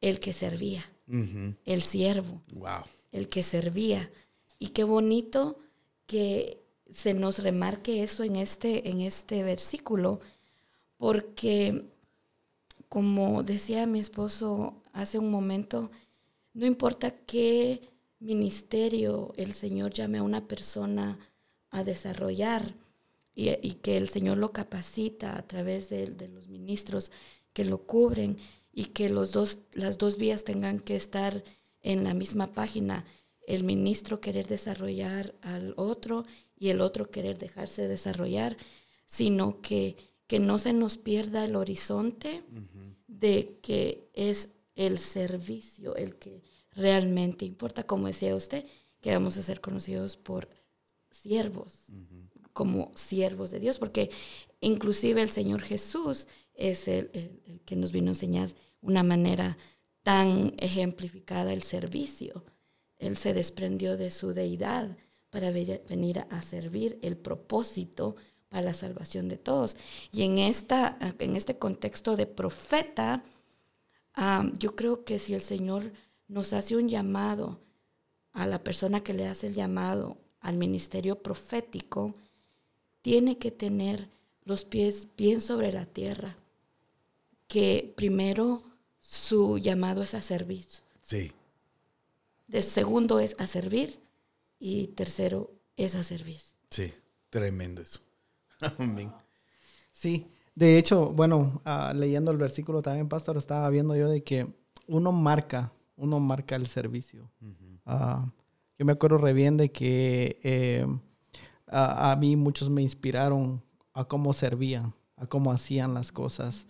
el 0.00 0.18
que 0.18 0.32
servía, 0.32 0.90
el 1.06 1.82
siervo, 1.82 2.40
el 3.12 3.28
que 3.28 3.42
servía. 3.42 4.10
Y 4.58 4.68
qué 4.68 4.84
bonito 4.84 5.58
que 6.06 6.62
se 6.90 7.12
nos 7.12 7.42
remarque 7.42 8.02
eso 8.02 8.24
en 8.24 8.36
este, 8.36 8.88
en 8.88 9.02
este 9.02 9.42
versículo, 9.42 10.20
porque 10.96 11.84
como 12.88 13.42
decía 13.42 13.86
mi 13.86 14.00
esposo 14.00 14.82
hace 14.94 15.18
un 15.18 15.30
momento, 15.30 15.90
no 16.54 16.64
importa 16.64 17.10
qué 17.10 17.91
ministerio 18.22 19.32
el 19.36 19.52
Señor 19.52 19.92
llame 19.92 20.18
a 20.18 20.22
una 20.22 20.46
persona 20.46 21.18
a 21.70 21.84
desarrollar 21.84 22.62
y, 23.34 23.74
que 23.74 23.96
el 23.96 24.08
Señor 24.08 24.36
lo 24.36 24.52
capacita 24.52 25.36
a 25.36 25.46
través 25.46 25.88
de, 25.88 26.06
los 26.28 26.48
ministros 26.48 27.10
que 27.52 27.64
lo 27.64 27.86
cubren 27.86 28.36
y 28.72 28.86
que 28.86 29.08
los 29.08 29.32
dos, 29.32 29.58
las 29.72 29.98
dos 29.98 30.16
vías 30.18 30.44
tengan 30.44 30.80
que 30.80 30.96
estar 30.96 31.42
en 31.80 32.04
la 32.04 32.14
misma 32.14 32.52
página. 32.52 33.04
El 33.46 33.64
ministro 33.64 34.20
querer 34.20 34.46
desarrollar 34.46 35.34
al 35.40 35.74
otro 35.76 36.24
y 36.56 36.68
el 36.68 36.80
otro 36.80 37.10
querer 37.10 37.38
dejarse 37.38 37.88
desarrollar, 37.88 38.56
sino 39.06 39.60
que, 39.60 39.96
que 40.26 40.38
no 40.38 40.58
se 40.58 40.72
nos 40.72 40.96
pierda 40.96 41.44
el 41.44 41.56
horizonte 41.56 42.44
de 43.08 43.58
que 43.62 44.08
es 44.14 44.50
el 44.74 44.98
servicio 44.98 45.96
el 45.96 46.16
que 46.16 46.42
realmente 46.74 47.44
importa, 47.44 47.84
como 47.84 48.06
decía 48.06 48.34
usted, 48.34 48.66
que 49.00 49.12
vamos 49.12 49.36
a 49.36 49.42
ser 49.42 49.60
conocidos 49.60 50.16
por 50.16 50.48
siervos, 51.10 51.86
como 52.52 52.92
siervos 52.94 53.50
de 53.50 53.60
Dios, 53.60 53.78
porque 53.78 54.10
inclusive 54.60 55.22
el 55.22 55.30
Señor 55.30 55.62
Jesús 55.62 56.28
es 56.54 56.88
el, 56.88 57.60
que 57.64 57.76
nos 57.76 57.92
vino 57.92 58.08
a 58.08 58.12
enseñar 58.12 58.54
una 58.80 59.02
manera 59.02 59.58
tan 60.02 60.54
ejemplificada 60.58 61.52
el 61.52 61.62
servicio. 61.62 62.44
Él 62.96 63.16
se 63.16 63.34
desprendió 63.34 63.96
de 63.96 64.10
su 64.10 64.32
deidad 64.32 64.96
para 65.30 65.50
venir 65.50 66.26
a 66.30 66.42
servir 66.42 66.98
el 67.02 67.16
propósito 67.16 68.16
para 68.48 68.62
la 68.62 68.74
salvación 68.74 69.28
de 69.28 69.38
todos. 69.38 69.76
Y 70.12 70.22
en, 70.22 70.38
esta, 70.38 70.98
en 71.18 71.36
este 71.36 71.58
contexto 71.58 72.16
de 72.16 72.26
profeta, 72.26 73.24
ah, 74.14 74.50
yo 74.58 74.76
creo 74.76 75.04
que 75.04 75.18
si 75.18 75.34
el 75.34 75.40
Señor 75.40 75.92
nos 76.28 76.52
hace 76.52 76.76
un 76.76 76.88
llamado 76.88 77.58
a 78.32 78.46
la 78.46 78.62
persona 78.62 79.02
que 79.02 79.14
le 79.14 79.26
hace 79.26 79.48
el 79.48 79.54
llamado 79.54 80.16
al 80.40 80.56
ministerio 80.56 81.22
profético, 81.22 82.14
tiene 83.02 83.38
que 83.38 83.50
tener 83.50 84.08
los 84.44 84.64
pies 84.64 85.08
bien 85.16 85.40
sobre 85.40 85.72
la 85.72 85.86
tierra, 85.86 86.36
que 87.48 87.92
primero 87.96 88.62
su 89.00 89.58
llamado 89.58 90.02
es 90.02 90.14
a 90.14 90.22
servir. 90.22 90.66
Sí. 91.00 91.32
De 92.48 92.62
segundo 92.62 93.20
es 93.20 93.36
a 93.38 93.46
servir 93.46 93.98
y 94.58 94.88
tercero 94.88 95.50
es 95.76 95.94
a 95.94 96.02
servir. 96.02 96.40
Sí, 96.70 96.92
tremendo 97.30 97.82
eso. 97.82 98.00
Amén. 98.78 99.12
Sí, 99.92 100.26
de 100.54 100.78
hecho, 100.78 101.10
bueno, 101.10 101.62
ah, 101.64 101.92
leyendo 101.94 102.30
el 102.30 102.36
versículo 102.36 102.82
también, 102.82 103.08
pastor, 103.08 103.36
estaba 103.36 103.68
viendo 103.70 103.96
yo 103.96 104.08
de 104.08 104.22
que 104.22 104.46
uno 104.86 105.12
marca, 105.12 105.72
uno 105.96 106.20
marca 106.20 106.56
el 106.56 106.66
servicio. 106.66 107.30
Ah, 107.86 108.26
yo 108.78 108.84
me 108.86 108.92
acuerdo 108.92 109.18
re 109.18 109.32
bien 109.32 109.56
de 109.56 109.70
que 109.70 110.40
eh, 110.42 110.86
a, 111.66 112.12
a 112.12 112.16
mí 112.16 112.36
muchos 112.36 112.70
me 112.70 112.82
inspiraron 112.82 113.62
a 113.94 114.04
cómo 114.04 114.32
servían, 114.32 114.94
a 115.16 115.26
cómo 115.26 115.52
hacían 115.52 115.94
las 115.94 116.12
cosas. 116.12 116.66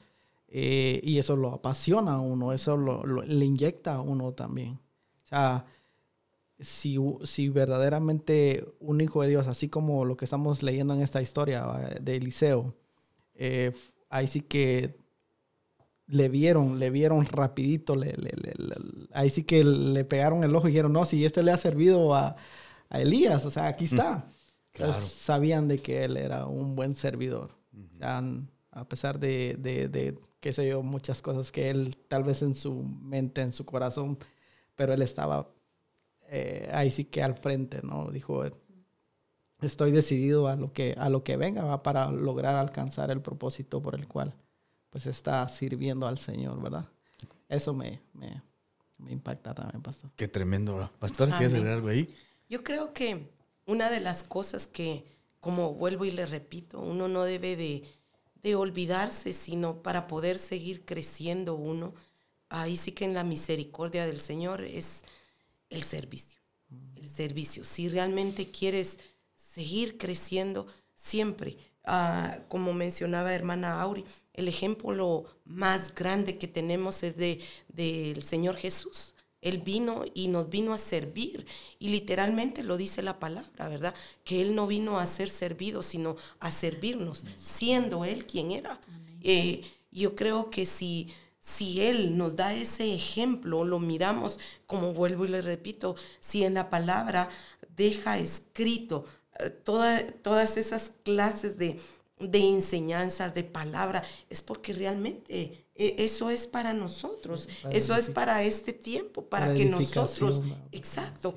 Eh, 0.49 1.01
y 1.03 1.19
eso 1.19 1.37
lo 1.37 1.53
apasiona 1.55 2.13
a 2.15 2.21
uno, 2.21 2.53
eso 2.53 2.77
lo, 2.77 3.05
lo- 3.05 3.23
le 3.23 3.45
inyecta 3.45 3.95
a 3.95 4.01
uno 4.03 4.33
también. 4.33 4.75
O 5.25 5.27
sea, 5.29 5.65
si, 6.59 6.99
si 7.25 7.49
verdaderamente 7.49 8.65
un 8.81 9.01
hijo 9.01 9.23
de 9.23 9.29
Dios, 9.31 9.47
así 9.47 9.69
como 9.69 10.05
lo 10.05 10.17
que 10.17 10.25
estamos 10.25 10.63
leyendo 10.63 10.95
en 10.95 11.03
esta 11.03 11.23
historia 11.23 11.67
de 12.01 12.17
Eliseo, 12.17 12.75
eh, 13.35 13.73
ahí 14.11 14.27
sí 14.29 14.41
que 14.43 14.97
le 16.13 16.29
vieron, 16.29 16.79
le 16.79 16.91
vieron 16.91 17.25
rapidito, 17.27 17.97
le- 17.97 18.13
le- 18.13 18.33
le- 18.37 18.55
le- 18.57 19.09
ahí 19.13 19.31
sí 19.31 19.45
que 19.45 19.65
le 19.65 20.05
pegaron 20.05 20.45
el 20.45 20.55
ojo 20.55 20.69
y 20.69 20.73
dijeron, 20.73 20.93
no, 20.93 21.05
si 21.07 21.25
este 21.25 21.43
le 21.43 21.53
ha 21.53 21.57
servido 21.59 22.15
a, 22.15 22.37
a 22.91 23.01
Elías, 23.01 23.45
o 23.47 23.51
sea, 23.51 23.67
aquí 23.69 23.87
está. 23.87 24.31
Claro. 24.73 24.93
Entonces, 24.93 25.13
sabían 25.13 25.69
de 25.69 25.79
que 25.79 26.05
él 26.05 26.17
era 26.17 26.47
un 26.47 26.77
buen 26.77 26.95
servidor. 26.97 27.53
O 27.95 27.99
sea, 27.99 28.19
n- 28.19 28.47
a 28.71 28.89
pesar 28.89 29.19
de, 29.21 29.57
de, 29.59 29.89
de, 29.89 30.19
qué 30.41 30.53
sé 30.53 30.69
yo, 30.69 30.83
muchas 30.83 31.23
cosas 31.23 31.53
que 31.53 31.71
él 31.71 31.97
tal 32.09 32.25
vez 32.25 32.43
en 32.43 32.55
su 32.55 32.83
mente, 32.85 33.41
en 33.43 33.53
su 33.53 33.65
corazón, 33.67 34.19
pero 34.77 34.93
él 34.95 35.03
estaba 35.03 35.49
eh, 36.29 36.69
ahí 36.73 36.91
sí 36.91 37.05
que 37.07 37.23
al 37.23 37.37
frente, 37.37 37.81
¿no? 37.83 38.11
Dijo, 38.11 38.45
estoy 39.61 39.91
decidido 39.93 40.49
a 40.49 40.57
lo 40.57 40.73
que, 40.73 40.95
a 40.99 41.09
lo 41.09 41.25
que 41.25 41.37
venga 41.37 41.65
¿va? 41.65 41.83
para 41.83 42.11
lograr 42.11 42.57
alcanzar 42.57 43.11
el 43.11 43.21
propósito 43.23 43.81
por 43.83 43.95
el 43.95 44.09
cual 44.09 44.35
pues 44.93 45.07
está 45.07 45.49
sirviendo 45.49 46.07
al 46.07 46.19
Señor, 46.19 46.61
¿verdad? 46.63 46.87
Eso 47.49 47.73
me, 47.73 48.03
me, 48.13 48.43
me 48.99 49.11
impacta 49.11 49.55
también, 49.55 49.83
pastor. 49.83 50.11
Qué 50.17 50.29
tremendo. 50.29 50.93
Pastor, 50.99 51.31
¿quieres 51.31 51.55
agregar 51.55 51.77
algo 51.77 51.89
ahí? 51.89 52.15
Yo 52.47 52.63
creo 52.63 52.93
que 52.93 53.31
una 53.65 53.89
de 53.91 54.01
las 54.01 54.23
cosas 54.23 54.67
que, 54.67 55.07
como 55.41 55.73
vuelvo 55.73 56.05
y 56.05 56.11
le 56.11 56.27
repito, 56.27 56.79
uno 56.79 57.09
no 57.09 57.25
debe 57.25 57.57
de, 57.57 57.85
de 58.43 58.55
olvidarse, 58.55 59.33
sino 59.33 59.83
para 59.83 60.07
poder 60.07 60.37
seguir 60.37 60.85
creciendo 60.85 61.55
uno, 61.55 61.95
ahí 62.51 62.77
sí 62.77 62.93
que 62.93 63.07
en 63.07 63.15
la 63.15 63.25
misericordia 63.25 64.05
del 64.05 64.21
Señor 64.21 64.61
es 64.61 65.05
el 65.71 65.83
servicio. 65.83 66.39
El 66.97 67.09
servicio. 67.09 67.65
Si 67.65 67.89
realmente 67.89 68.51
quieres 68.51 68.99
seguir 69.35 69.97
creciendo, 69.97 70.67
siempre, 70.95 71.57
ah, 71.85 72.41
como 72.49 72.75
mencionaba 72.75 73.35
hermana 73.35 73.81
Auri, 73.81 74.05
el 74.35 74.49
ejemplo 74.49 75.25
más 75.45 75.95
grande 75.95 76.39
que 76.39 76.49
tenemos 76.49 77.03
es 77.03 77.17
de, 77.17 77.41
del 77.69 78.23
Señor 78.23 78.57
Jesús. 78.57 79.15
Él 79.41 79.59
vino 79.59 80.05
y 80.15 80.29
nos 80.29 80.49
vino 80.49 80.73
a 80.73 80.79
servir. 80.79 81.45
Y 81.81 81.89
literalmente 81.89 82.63
lo 82.63 82.77
dice 82.77 83.03
la 83.03 83.19
palabra, 83.19 83.69
¿verdad? 83.69 83.95
Que 84.25 84.41
Él 84.41 84.55
no 84.55 84.67
vino 84.69 84.99
a 85.01 85.07
ser 85.07 85.29
servido, 85.29 85.83
sino 85.83 86.17
a 86.39 86.51
servirnos, 86.53 87.25
siendo 87.37 88.05
Él 88.05 88.25
quien 88.27 88.53
era. 88.53 88.81
Eh, 89.21 89.63
yo 89.91 90.15
creo 90.15 90.49
que 90.49 90.65
si, 90.65 91.09
si 91.41 91.81
Él 91.83 92.17
nos 92.17 92.37
da 92.37 92.55
ese 92.55 92.95
ejemplo, 92.95 93.65
lo 93.65 93.81
miramos, 93.81 94.39
como 94.67 94.93
vuelvo 94.95 95.25
y 95.25 95.29
le 95.29 95.43
repito, 95.43 95.97
si 96.21 96.45
en 96.45 96.55
la 96.55 96.71
palabra 96.71 97.29
deja 97.77 98.19
escrito 98.19 99.05
eh, 99.41 99.51
toda- 99.51 100.07
todas 100.23 100.57
esas 100.57 100.93
clases 101.05 101.57
de, 101.59 101.81
de 102.31 102.39
enseñanza, 102.39 103.29
de 103.31 103.45
palabra, 103.45 104.03
es 104.31 104.43
porque 104.43 104.73
realmente 104.73 105.67
eh, 105.75 105.95
eso 105.99 106.31
es 106.31 106.47
para 106.47 106.73
nosotros, 106.75 107.49
Para 107.63 107.75
eso 107.77 107.95
es 107.97 108.11
para 108.11 108.43
este 108.45 108.73
tiempo, 108.73 109.27
para, 109.29 109.47
para 109.47 109.55
que 109.59 109.65
nosotros, 109.65 110.43
exacto, 110.73 111.35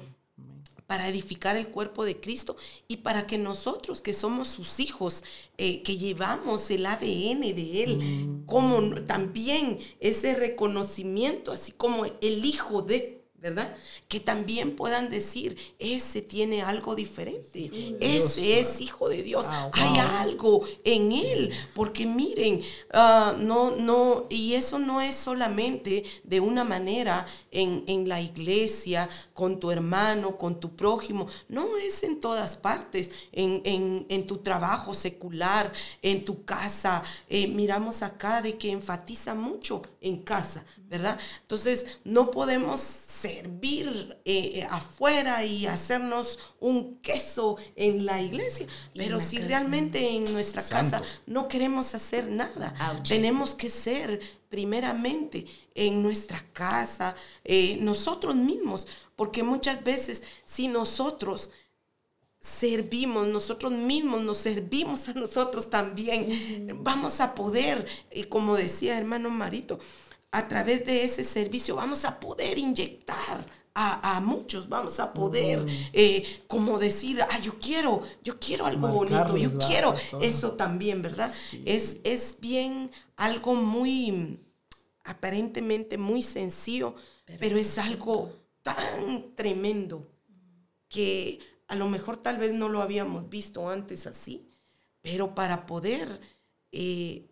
para 0.88 1.08
edificar 1.10 1.56
el 1.56 1.70
cuerpo 1.70 2.06
de 2.06 2.20
Cristo 2.20 2.56
y 2.88 2.98
para 2.98 3.26
que 3.26 3.40
nosotros 3.40 4.04
que 4.04 4.14
somos 4.14 4.48
sus 4.48 4.80
hijos, 4.80 5.24
eh, 5.58 5.82
que 5.82 5.98
llevamos 5.98 6.70
el 6.70 6.86
ADN 6.86 7.42
de 7.56 7.84
Él, 7.84 8.44
como 8.46 8.78
n- 8.80 9.02
también 9.02 9.80
ese 10.00 10.36
reconocimiento, 10.36 11.52
así 11.52 11.72
como 11.72 12.06
el 12.06 12.46
hijo 12.46 12.84
de, 12.84 13.25
¿verdad? 13.46 13.76
Que 14.08 14.20
también 14.20 14.76
puedan 14.76 15.10
decir, 15.10 15.58
ese 15.80 16.22
tiene 16.22 16.62
algo 16.64 16.96
diferente, 16.96 17.72
ese 18.00 18.60
es 18.60 18.82
hijo 18.82 19.08
de 19.10 19.24
Dios, 19.24 19.46
Wow, 19.48 19.70
hay 19.74 19.98
algo 20.00 20.66
en 20.84 21.12
Él, 21.12 21.52
porque 21.74 22.06
miren, 22.06 22.62
ah, 22.94 23.36
no, 23.38 23.72
no, 23.76 24.26
y 24.30 24.54
eso 24.56 24.80
no 24.80 25.02
es 25.02 25.16
solamente 25.16 26.04
de 26.24 26.40
una 26.40 26.64
manera 26.64 27.26
en, 27.52 27.84
en 27.88 28.08
la 28.10 28.20
iglesia, 28.22 29.10
con 29.34 29.60
tu 29.60 29.72
hermano, 29.72 30.38
con 30.38 30.60
tu 30.60 30.76
prójimo, 30.76 31.28
no 31.48 31.78
es 31.78 32.04
en 32.04 32.20
todas 32.20 32.56
partes, 32.58 33.12
en, 33.32 33.62
en- 33.66 34.06
en 34.10 34.26
tu 34.28 34.38
trabajo 34.40 34.94
secular, 34.94 35.72
en 36.02 36.24
tu 36.26 36.44
casa, 36.46 37.04
Eh, 37.30 37.48
miramos 37.48 38.02
acá 38.04 38.42
de 38.42 38.58
que 38.58 38.72
enfatiza 38.72 39.34
mucho 39.36 39.82
en 40.02 40.18
casa, 40.24 40.64
¿verdad? 40.90 41.20
Entonces, 41.42 41.86
no 42.04 42.32
podemos 42.32 42.80
servir 43.28 44.18
eh, 44.26 44.52
eh, 44.56 44.68
afuera 44.70 45.44
y 45.46 45.66
hacernos 45.66 46.38
un 46.60 46.98
queso 47.02 47.58
en 47.76 48.06
la 48.06 48.22
iglesia, 48.22 48.68
Y 48.94 48.98
pero 49.00 49.20
si 49.20 49.38
casa. 49.38 49.48
realmente 49.48 50.10
en 50.16 50.24
nuestra 50.34 50.62
Santo. 50.62 50.98
casa 50.98 51.04
no 51.26 51.48
queremos 51.48 51.94
hacer 51.96 52.30
nada, 52.30 52.74
Ouch. 52.98 53.08
tenemos 53.10 53.56
que 53.56 53.70
ser 53.70 54.20
primeramente 54.50 55.46
en 55.74 56.02
nuestra 56.02 56.46
casa, 56.54 57.16
eh, 57.44 57.78
nosotros 57.82 58.36
mismos, 58.36 58.88
porque 59.16 59.44
muchas 59.44 59.84
veces 59.84 60.24
si 60.46 60.68
nosotros 60.68 61.52
servimos, 62.40 63.28
nosotros 63.28 63.72
mismos 63.72 64.22
nos 64.22 64.38
servimos 64.38 65.10
a 65.10 65.14
nosotros 65.14 65.70
también, 65.70 66.80
vamos 66.84 67.20
a 67.20 67.34
poder, 67.34 67.88
eh, 68.12 68.26
como 68.26 68.56
decía 68.56 68.98
hermano 68.98 69.30
Marito, 69.32 69.80
a 70.36 70.50
través 70.50 70.86
de 70.86 71.06
ese 71.06 71.24
servicio 71.24 71.78
vamos 71.78 72.04
a 72.04 72.20
poder 72.20 72.58
inyectar 72.58 73.46
a, 73.74 74.18
a 74.18 74.20
muchos, 74.20 74.68
vamos 74.68 75.00
a 75.00 75.14
poder, 75.14 75.66
eh, 75.94 76.44
como 76.48 76.78
decir, 76.78 77.22
ah, 77.22 77.40
yo 77.40 77.58
quiero, 77.58 78.02
yo 78.22 78.38
quiero 78.38 78.66
algo 78.66 78.90
bonito, 78.90 79.38
yo 79.38 79.52
¿verdad, 79.52 79.68
quiero 79.68 79.96
eso 80.22 80.52
también, 80.54 81.02
¿verdad? 81.02 81.34
Es, 81.64 81.98
es 82.04 82.36
bien 82.42 82.92
algo 83.16 83.56
muy, 83.56 84.42
aparentemente 85.06 85.98
muy 85.98 86.22
sencillo, 86.22 86.96
pero 87.40 87.58
es 87.58 87.78
algo 87.78 88.34
tan 88.62 89.36
tremendo 89.36 90.06
que 90.90 91.40
a 91.70 91.76
lo 91.76 91.88
mejor 91.88 92.18
tal 92.18 92.40
vez 92.40 92.52
no 92.52 92.68
lo 92.68 92.82
habíamos 92.82 93.30
visto 93.30 93.70
antes 93.70 94.06
así, 94.06 94.50
pero 95.02 95.34
para 95.34 95.66
poder 95.66 96.20
eh, 96.74 97.26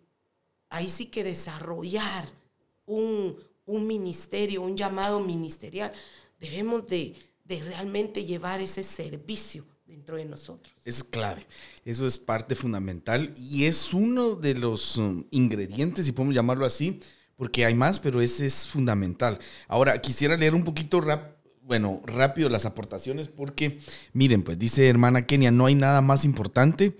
ahí 0.70 0.88
sí 0.88 1.06
que 1.06 1.22
desarrollar 1.22 2.43
un, 2.86 3.36
un 3.66 3.86
ministerio, 3.86 4.62
un 4.62 4.76
llamado 4.76 5.20
ministerial, 5.20 5.92
debemos 6.40 6.86
de, 6.86 7.14
de 7.44 7.62
realmente 7.62 8.24
llevar 8.24 8.60
ese 8.60 8.82
servicio 8.82 9.64
dentro 9.86 10.16
de 10.16 10.24
nosotros. 10.24 10.74
Es 10.84 11.04
clave. 11.04 11.46
Eso 11.84 12.06
es 12.06 12.18
parte 12.18 12.54
fundamental 12.54 13.32
y 13.38 13.64
es 13.64 13.94
uno 13.94 14.34
de 14.34 14.54
los 14.54 14.96
um, 14.96 15.24
ingredientes, 15.30 16.06
si 16.06 16.12
podemos 16.12 16.34
llamarlo 16.34 16.66
así, 16.66 17.00
porque 17.36 17.64
hay 17.64 17.74
más, 17.74 17.98
pero 17.98 18.20
ese 18.20 18.46
es 18.46 18.68
fundamental. 18.68 19.38
Ahora, 19.68 20.00
quisiera 20.00 20.36
leer 20.36 20.54
un 20.54 20.64
poquito 20.64 21.00
rap- 21.00 21.36
bueno, 21.62 22.02
rápido 22.04 22.48
las 22.48 22.66
aportaciones 22.66 23.28
porque, 23.28 23.78
miren, 24.12 24.42
pues 24.42 24.58
dice 24.58 24.86
hermana 24.88 25.26
Kenia, 25.26 25.50
no 25.50 25.66
hay 25.66 25.74
nada 25.74 26.00
más 26.00 26.24
importante 26.24 26.96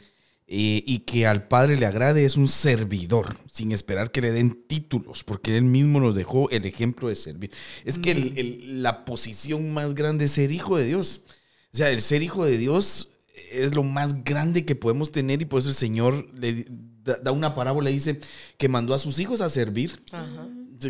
eh, 0.47 0.83
y 0.87 1.01
que 1.01 1.27
al 1.27 1.49
Padre 1.49 1.77
le 1.77 1.87
agrade 1.87 2.25
es 2.25 2.37
un 2.37 2.49
servidor, 2.49 3.37
sin 3.51 3.73
esperar 3.73 4.11
que 4.11 4.21
le 4.21 4.31
den 4.33 4.65
títulos, 4.67 5.25
porque 5.25 5.57
Él 5.57 5.65
mismo 5.65 6.01
nos 6.01 6.15
dejó 6.15 6.51
el 6.51 6.67
ejemplo 6.67 7.09
de 7.09 7.17
servir. 7.17 7.51
Es 7.85 7.99
que 7.99 8.11
el- 8.11 8.39
el- 8.39 8.83
la 8.83 9.05
posición 9.05 9.73
más 9.73 9.95
grande 9.95 10.27
es 10.27 10.33
ser 10.33 10.53
hijo 10.53 10.77
de 10.77 10.85
Dios. 10.87 11.23
O 11.73 11.77
sea, 11.77 11.91
el 11.91 12.01
ser 12.03 12.23
hijo 12.23 12.45
de 12.45 12.59
Dios 12.59 13.11
es 13.53 13.75
lo 13.75 13.83
más 13.83 14.23
grande 14.25 14.65
que 14.65 14.75
podemos 14.77 15.11
tener 15.13 15.41
y 15.43 15.45
por 15.47 15.61
eso 15.61 15.71
el 15.71 15.75
Señor 15.75 16.27
le 16.39 16.67
da, 17.03 17.17
da 17.23 17.33
una 17.33 17.55
parábola 17.55 17.91
y 17.91 17.95
dice 17.95 18.21
que 18.59 18.69
mandó 18.69 18.95
a 18.95 18.99
sus 18.99 19.19
hijos 19.19 19.41
a 19.41 19.49
servir. 19.49 20.03
Ajá. 20.13 20.49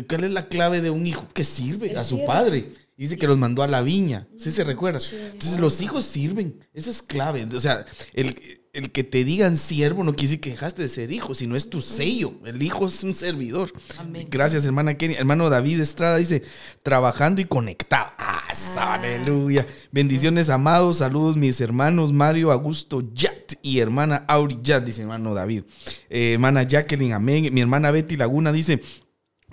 ¿Cuál 0.09 0.25
es 0.25 0.31
la 0.31 0.47
clave 0.49 0.81
de 0.81 0.89
un 0.89 1.07
hijo? 1.07 1.27
Que 1.33 1.43
sirve 1.45 1.91
Es 1.93 1.97
a 1.97 2.03
su 2.03 2.25
padre. 2.25 2.71
Dice 2.97 3.17
que 3.17 3.27
los 3.27 3.37
mandó 3.37 3.63
a 3.63 3.67
la 3.67 3.81
viña. 3.81 4.27
¿Sí 4.37 4.51
se 4.51 4.63
recuerda? 4.63 4.99
Entonces 5.31 5.59
los 5.59 5.81
hijos 5.81 6.05
sirven. 6.05 6.59
Esa 6.73 6.89
es 6.89 7.01
clave. 7.01 7.45
O 7.53 7.59
sea, 7.59 7.85
el, 8.13 8.35
el 8.75 8.91
que 8.91 9.03
te 9.03 9.23
digan 9.23 9.57
siervo 9.57 10.03
no 10.03 10.15
quiere 10.15 10.29
decir 10.29 10.41
que 10.41 10.49
dejaste 10.51 10.81
de 10.81 10.89
ser 10.89 11.11
hijo, 11.11 11.33
sino 11.33 11.55
es 11.55 11.69
tu 11.69 11.81
sello. 11.81 12.33
El 12.45 12.61
hijo 12.61 12.87
es 12.87 13.03
un 13.03 13.13
servidor. 13.15 13.71
Amén. 13.97 14.27
Gracias, 14.29 14.65
hermana 14.65 14.95
Kenny. 14.97 15.15
Hermano 15.15 15.49
David 15.49 15.79
Estrada 15.79 16.17
dice, 16.17 16.43
trabajando 16.83 17.41
y 17.41 17.45
conectado. 17.45 18.11
Ah, 18.17 18.35
Ah, 18.77 18.93
aleluya. 18.93 19.65
Bendiciones, 19.91 20.49
amados. 20.49 20.97
Saludos, 20.97 21.35
mis 21.35 21.59
hermanos 21.59 22.13
Mario 22.13 22.51
Augusto 22.51 23.03
Yat 23.13 23.53
y 23.61 23.79
hermana 23.79 24.23
Auri 24.27 24.59
Yat, 24.61 24.83
dice 24.83 25.01
hermano 25.01 25.33
David. 25.33 25.63
Eh, 26.09 26.33
hermana 26.33 26.63
Jacqueline, 26.63 27.13
amén. 27.13 27.49
Mi 27.51 27.61
hermana 27.61 27.91
Betty 27.91 28.15
Laguna 28.15 28.51
dice: 28.51 28.81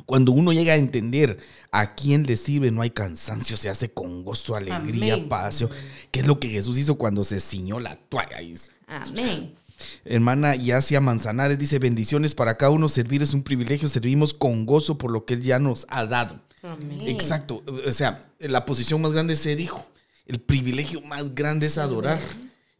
Cuando 0.07 0.33
uno 0.33 0.53
llega 0.53 0.75
a 0.75 0.77
entender 0.77 1.39
a 1.71 1.95
quién 1.95 2.25
le 2.25 2.37
sirve, 2.37 2.71
no 2.71 2.83
hay 2.83 2.91
cansancio, 2.91 3.57
se 3.57 3.69
hace 3.69 3.93
con 3.93 4.25
gozo, 4.25 4.55
alegría, 4.55 5.15
Amén. 5.15 5.29
paz. 5.29 5.65
¿Qué 6.11 6.21
es 6.21 6.27
lo 6.27 6.39
que 6.41 6.49
Jesús 6.49 6.79
hizo 6.79 6.97
cuando 6.97 7.25
se 7.25 7.41
ciñó 7.41 7.81
la 7.81 7.97
toalla? 7.97 8.39
Amén. 8.87 9.55
Hermana 10.05 10.55
Yacia 10.55 11.01
Manzanares 11.01 11.59
dice: 11.59 11.79
Bendiciones 11.79 12.35
para 12.35 12.57
cada 12.57 12.71
uno. 12.71 12.89
Servir 12.89 13.23
es 13.23 13.35
un 13.35 13.43
privilegio. 13.43 13.89
Servimos 13.89 14.35
con 14.35 14.67
gozo 14.67 14.99
por 14.99 15.11
lo 15.11 15.25
que 15.25 15.35
Él 15.35 15.43
ya 15.43 15.59
nos 15.59 15.87
ha 15.89 16.07
dado. 16.07 16.41
Amén. 16.63 17.03
Exacto. 17.07 17.63
O 17.87 17.93
sea, 17.93 18.21
la 18.39 18.65
posición 18.65 19.01
más 19.01 19.13
grande 19.13 19.35
es 19.35 19.41
ser 19.41 19.61
hijo. 19.61 19.87
El 20.27 20.41
privilegio 20.41 21.01
más 21.01 21.35
grande 21.35 21.67
es 21.67 21.79
adorar. 21.79 22.21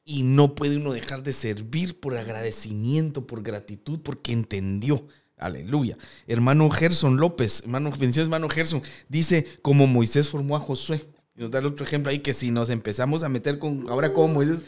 Y 0.05 0.25
no 0.25 0.57
puede 0.57 0.77
uno 0.77 0.93
dejar 0.93 1.23
de 1.23 1.33
servir 1.33 2.01
por 2.01 2.17
agradecimiento, 2.17 3.27
por 3.27 3.43
gratitud, 3.43 4.01
porque 4.03 4.33
entendió. 4.33 5.07
Aleluya. 5.45 5.97
Hermano 6.27 6.69
Gerson 6.71 7.17
López, 7.17 7.63
hermano, 7.63 7.91
bendiciones, 7.91 8.27
hermano 8.27 8.49
Gerson, 8.49 8.83
dice 9.09 9.47
como 9.63 9.87
Moisés 9.87 10.29
formó 10.29 10.57
a 10.57 10.61
Josué. 10.61 11.05
Y 11.35 11.41
Nos 11.41 11.51
da 11.51 11.61
el 11.61 11.67
otro 11.67 11.85
ejemplo 11.87 12.11
ahí 12.11 12.19
que 12.19 12.35
si 12.35 12.51
nos 12.51 12.69
empezamos 12.69 13.23
a 13.23 13.29
meter 13.31 13.59
con 13.59 13.87
ahora 13.89 14.13
como 14.13 14.35
Moisés 14.35 14.59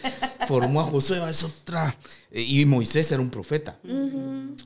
formó 0.49 0.81
a 0.81 0.85
Josué, 0.85 1.21
es 1.29 1.45
otra. 1.45 1.95
Eh, 2.31 2.41
Y 2.43 2.65
Moisés 2.65 3.13
era 3.13 3.21
un 3.21 3.29
profeta. 3.31 3.79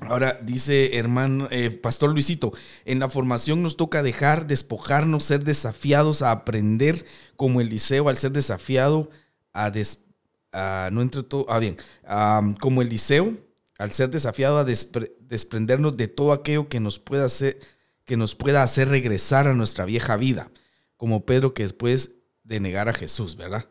Ahora 0.01 0.39
dice 0.43 0.97
hermano, 0.97 1.49
eh, 1.51 1.71
Pastor 1.71 2.11
Luisito, 2.13 2.53
en 2.85 3.01
la 3.01 3.09
formación 3.09 3.63
nos 3.63 3.77
toca 3.77 4.03
dejar, 4.03 4.47
despojarnos, 4.47 5.25
ser 5.25 5.43
desafiados 5.45 6.23
a 6.23 6.31
aprender 6.31 7.05
como 7.37 7.61
Eliseo 7.61 8.09
al 8.09 8.17
ser 8.17 8.31
desafiado 8.33 9.11
a, 9.53 9.71
des- 9.71 10.05
a- 10.53 10.91
no 10.93 11.03
entre 11.03 11.25
todo, 11.25 11.47
ah 11.49 11.59
bien, 11.59 11.77
am, 12.07 12.55
como 12.55 12.81
Eliseo 12.81 13.35
al 13.79 13.93
ser 13.93 14.11
desafiado 14.11 14.59
a 14.59 14.67
despre- 14.67 15.13
desprendernos 15.21 15.97
de 15.97 16.09
todo 16.09 16.33
aquello 16.33 16.69
que 16.69 16.81
nos 16.81 16.99
pueda 16.99 17.25
hacer 17.25 17.59
que 18.05 18.17
nos 18.17 18.35
pueda 18.35 18.63
hacer 18.63 18.89
regresar 18.89 19.47
a 19.49 19.53
nuestra 19.55 19.85
vieja 19.85 20.17
vida, 20.17 20.51
como 20.97 21.27
Pedro 21.27 21.53
que 21.53 21.65
después 21.65 22.13
de 22.43 22.59
negar 22.59 22.89
a 22.89 22.95
Jesús, 22.95 23.37
¿verdad? 23.37 23.69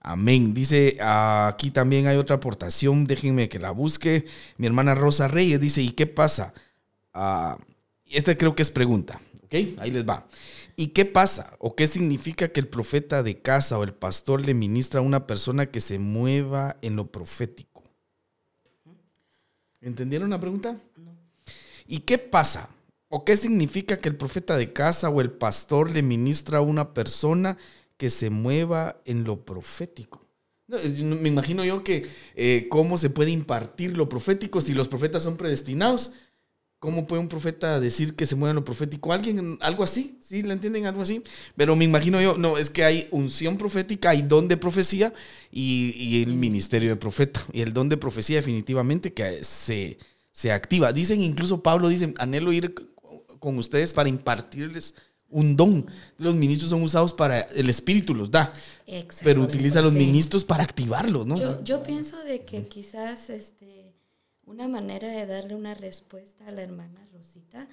Amén. 0.00 0.54
Dice, 0.54 0.96
aquí 1.00 1.70
también 1.70 2.06
hay 2.06 2.16
otra 2.16 2.36
aportación, 2.36 3.04
déjenme 3.04 3.48
que 3.50 3.58
la 3.58 3.72
busque. 3.72 4.24
Mi 4.56 4.66
hermana 4.66 4.94
Rosa 4.94 5.28
Reyes 5.28 5.60
dice, 5.60 5.82
¿y 5.82 5.90
qué 5.90 6.06
pasa? 6.06 6.54
Ah, 7.12 7.58
esta 8.06 8.36
creo 8.38 8.54
que 8.54 8.62
es 8.62 8.70
pregunta, 8.70 9.20
¿ok? 9.42 9.54
Ahí 9.78 9.90
les 9.90 10.08
va. 10.08 10.26
¿Y 10.76 10.88
qué 10.88 11.04
pasa 11.04 11.54
o 11.58 11.76
qué 11.76 11.86
significa 11.86 12.48
que 12.48 12.60
el 12.60 12.68
profeta 12.68 13.22
de 13.22 13.42
casa 13.42 13.78
o 13.78 13.84
el 13.84 13.92
pastor 13.92 14.44
le 14.46 14.54
ministra 14.54 15.00
a 15.00 15.02
una 15.02 15.26
persona 15.26 15.66
que 15.66 15.80
se 15.80 15.98
mueva 15.98 16.76
en 16.80 16.96
lo 16.96 17.06
profético? 17.12 17.73
¿Entendieron 19.84 20.30
la 20.30 20.40
pregunta? 20.40 20.80
¿Y 21.86 22.00
qué 22.00 22.16
pasa? 22.16 22.70
¿O 23.08 23.24
qué 23.24 23.36
significa 23.36 23.98
que 23.98 24.08
el 24.08 24.16
profeta 24.16 24.56
de 24.56 24.72
casa 24.72 25.10
o 25.10 25.20
el 25.20 25.30
pastor 25.30 25.90
le 25.90 26.02
ministra 26.02 26.58
a 26.58 26.62
una 26.62 26.94
persona 26.94 27.58
que 27.98 28.08
se 28.08 28.30
mueva 28.30 28.96
en 29.04 29.24
lo 29.24 29.44
profético? 29.44 30.24
No, 30.66 30.78
me 30.78 31.28
imagino 31.28 31.66
yo 31.66 31.84
que 31.84 32.06
eh, 32.34 32.66
cómo 32.70 32.96
se 32.96 33.10
puede 33.10 33.30
impartir 33.30 33.96
lo 33.96 34.08
profético 34.08 34.62
si 34.62 34.72
los 34.72 34.88
profetas 34.88 35.22
son 35.22 35.36
predestinados. 35.36 36.12
¿Cómo 36.84 37.06
puede 37.06 37.22
un 37.22 37.28
profeta 37.28 37.80
decir 37.80 38.14
que 38.14 38.26
se 38.26 38.36
mueva 38.36 38.52
lo 38.52 38.62
profético? 38.62 39.10
¿Alguien, 39.10 39.56
algo 39.62 39.82
así? 39.82 40.18
¿Sí? 40.20 40.42
¿Le 40.42 40.52
entienden? 40.52 40.84
Algo 40.84 41.00
así. 41.00 41.22
Pero 41.56 41.74
me 41.76 41.86
imagino 41.86 42.20
yo, 42.20 42.36
no, 42.36 42.58
es 42.58 42.68
que 42.68 42.84
hay 42.84 43.08
unción 43.10 43.56
profética, 43.56 44.10
hay 44.10 44.20
don 44.20 44.48
de 44.48 44.58
profecía 44.58 45.14
y, 45.50 45.94
y 45.96 46.22
el 46.22 46.34
ministerio 46.34 46.90
de 46.90 46.96
profeta. 46.96 47.42
Y 47.54 47.62
el 47.62 47.72
don 47.72 47.88
de 47.88 47.96
profecía 47.96 48.36
definitivamente 48.36 49.14
que 49.14 49.42
se, 49.42 49.96
se 50.30 50.52
activa. 50.52 50.92
Dicen, 50.92 51.22
incluso 51.22 51.62
Pablo 51.62 51.88
dice, 51.88 52.12
anhelo 52.18 52.52
ir 52.52 52.74
con 53.38 53.56
ustedes 53.56 53.94
para 53.94 54.10
impartirles 54.10 54.94
un 55.30 55.56
don. 55.56 55.86
Los 56.18 56.34
ministros 56.34 56.68
son 56.68 56.82
usados 56.82 57.14
para, 57.14 57.40
el 57.40 57.70
espíritu 57.70 58.14
los 58.14 58.30
da, 58.30 58.52
Exacto. 58.86 59.24
pero 59.24 59.40
utiliza 59.40 59.78
a 59.78 59.82
los 59.82 59.92
Sí. 59.94 59.98
ministros 59.98 60.44
para 60.44 60.62
activarlos, 60.62 61.26
¿no? 61.26 61.36
Yo, 61.38 61.64
yo 61.64 61.82
pienso 61.82 62.18
de 62.24 62.44
que 62.44 62.66
quizás 62.68 63.30
este, 63.30 63.83
una 64.46 64.68
manera 64.68 65.08
de 65.08 65.26
darle 65.26 65.54
una 65.54 65.74
respuesta 65.74 66.46
a 66.46 66.50
la 66.50 66.62
hermana 66.62 67.06
Rosita 67.12 67.68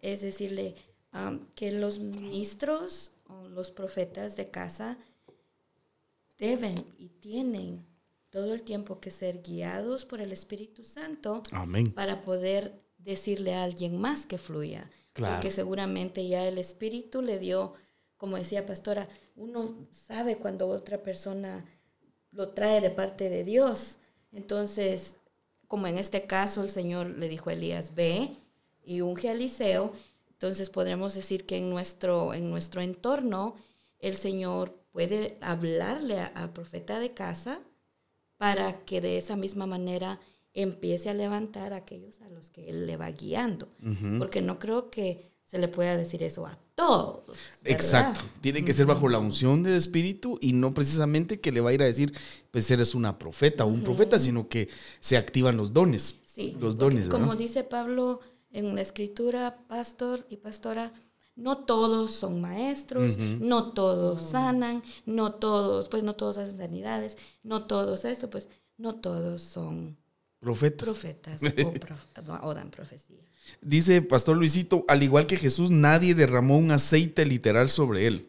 es 0.00 0.22
decirle 0.22 0.74
am, 1.12 1.46
que 1.54 1.70
los 1.72 1.98
ministros 1.98 3.12
o 3.26 3.48
los 3.48 3.70
profetas 3.70 4.36
de 4.36 4.50
casa 4.50 4.98
deben 6.38 6.84
y 6.98 7.08
tienen 7.08 7.84
todo 8.30 8.54
el 8.54 8.62
tiempo 8.62 9.00
que 9.00 9.10
ser 9.10 9.42
guiados 9.42 10.04
por 10.04 10.20
el 10.20 10.32
Espíritu 10.32 10.84
Santo 10.84 11.42
Amén. 11.52 11.92
para 11.92 12.22
poder 12.22 12.80
decirle 12.98 13.54
a 13.54 13.64
alguien 13.64 13.98
más 13.98 14.26
que 14.26 14.38
fluya. 14.38 14.90
Claro. 15.12 15.36
Porque 15.36 15.50
seguramente 15.50 16.26
ya 16.28 16.46
el 16.46 16.58
Espíritu 16.58 17.22
le 17.22 17.38
dio, 17.38 17.74
como 18.16 18.36
decía 18.36 18.66
Pastora, 18.66 19.08
uno 19.34 19.88
sabe 19.90 20.36
cuando 20.36 20.68
otra 20.68 21.02
persona 21.02 21.64
lo 22.30 22.50
trae 22.50 22.80
de 22.80 22.90
parte 22.90 23.30
de 23.30 23.44
Dios. 23.44 23.98
Entonces, 24.30 25.16
como 25.68 25.86
en 25.86 25.98
este 25.98 26.24
caso 26.26 26.62
el 26.62 26.70
Señor 26.70 27.06
le 27.18 27.28
dijo 27.28 27.50
a 27.50 27.52
Elías, 27.52 27.94
ve 27.94 28.36
y 28.82 29.00
unge 29.02 29.28
a 29.28 29.32
Eliseo, 29.32 29.92
entonces 30.28 30.70
podremos 30.70 31.14
decir 31.14 31.46
que 31.46 31.56
en 31.58 31.70
nuestro, 31.70 32.34
en 32.34 32.50
nuestro 32.50 32.80
entorno 32.80 33.54
el 34.00 34.16
Señor 34.16 34.74
puede 34.92 35.36
hablarle 35.40 36.18
a- 36.20 36.26
al 36.26 36.52
profeta 36.52 36.98
de 36.98 37.12
casa 37.12 37.60
para 38.36 38.84
que 38.84 39.00
de 39.00 39.18
esa 39.18 39.36
misma 39.36 39.66
manera 39.66 40.20
empiece 40.54 41.10
a 41.10 41.14
levantar 41.14 41.72
a 41.72 41.76
aquellos 41.76 42.20
a 42.22 42.28
los 42.30 42.50
que 42.50 42.68
Él 42.68 42.86
le 42.86 42.96
va 42.96 43.10
guiando. 43.10 43.68
Porque 44.18 44.40
no 44.42 44.58
creo 44.58 44.90
que 44.90 45.30
se 45.50 45.58
le 45.58 45.66
pueda 45.68 45.96
decir 45.96 46.22
eso 46.22 46.46
a 46.46 46.58
todos. 46.74 47.26
¿verdad? 47.26 47.36
Exacto. 47.64 48.20
Tiene 48.42 48.64
que 48.64 48.72
ser 48.74 48.84
bajo 48.86 49.08
la 49.08 49.18
unción 49.18 49.62
del 49.62 49.74
Espíritu 49.74 50.38
y 50.42 50.52
no 50.52 50.74
precisamente 50.74 51.40
que 51.40 51.50
le 51.52 51.60
va 51.62 51.70
a 51.70 51.72
ir 51.72 51.80
a 51.82 51.86
decir, 51.86 52.12
pues 52.50 52.70
eres 52.70 52.94
una 52.94 53.18
profeta 53.18 53.64
o 53.64 53.68
un 53.68 53.82
profeta, 53.82 54.18
sino 54.18 54.48
que 54.48 54.68
se 55.00 55.16
activan 55.16 55.56
los 55.56 55.72
dones. 55.72 56.16
Sí, 56.26 56.56
Los 56.60 56.76
porque 56.76 56.94
dones, 56.96 57.08
Como 57.08 57.34
dice 57.34 57.64
Pablo 57.64 58.20
en 58.52 58.74
la 58.74 58.82
escritura, 58.82 59.64
pastor 59.68 60.26
y 60.28 60.36
pastora, 60.36 60.92
no 61.34 61.64
todos 61.64 62.12
son 62.14 62.40
maestros, 62.42 63.16
no 63.18 63.72
todos 63.72 64.22
sanan, 64.22 64.82
no 65.06 65.34
todos, 65.34 65.88
pues 65.88 66.02
no 66.02 66.14
todos 66.14 66.36
hacen 66.36 66.58
sanidades, 66.58 67.16
no 67.42 67.66
todos 67.66 68.04
esto, 68.04 68.28
pues 68.28 68.48
no 68.76 68.96
todos 68.96 69.42
son 69.42 69.96
Profetas. 70.40 70.86
profetas 70.88 71.42
o, 71.42 71.72
prof- 71.72 72.06
o 72.42 72.54
dan 72.54 72.70
profecía. 72.70 73.24
Dice 73.60 74.02
Pastor 74.02 74.36
Luisito, 74.36 74.84
al 74.88 75.02
igual 75.02 75.26
que 75.26 75.36
Jesús, 75.36 75.70
nadie 75.70 76.14
derramó 76.14 76.58
un 76.58 76.70
aceite 76.70 77.24
literal 77.26 77.68
sobre 77.68 78.06
él. 78.06 78.28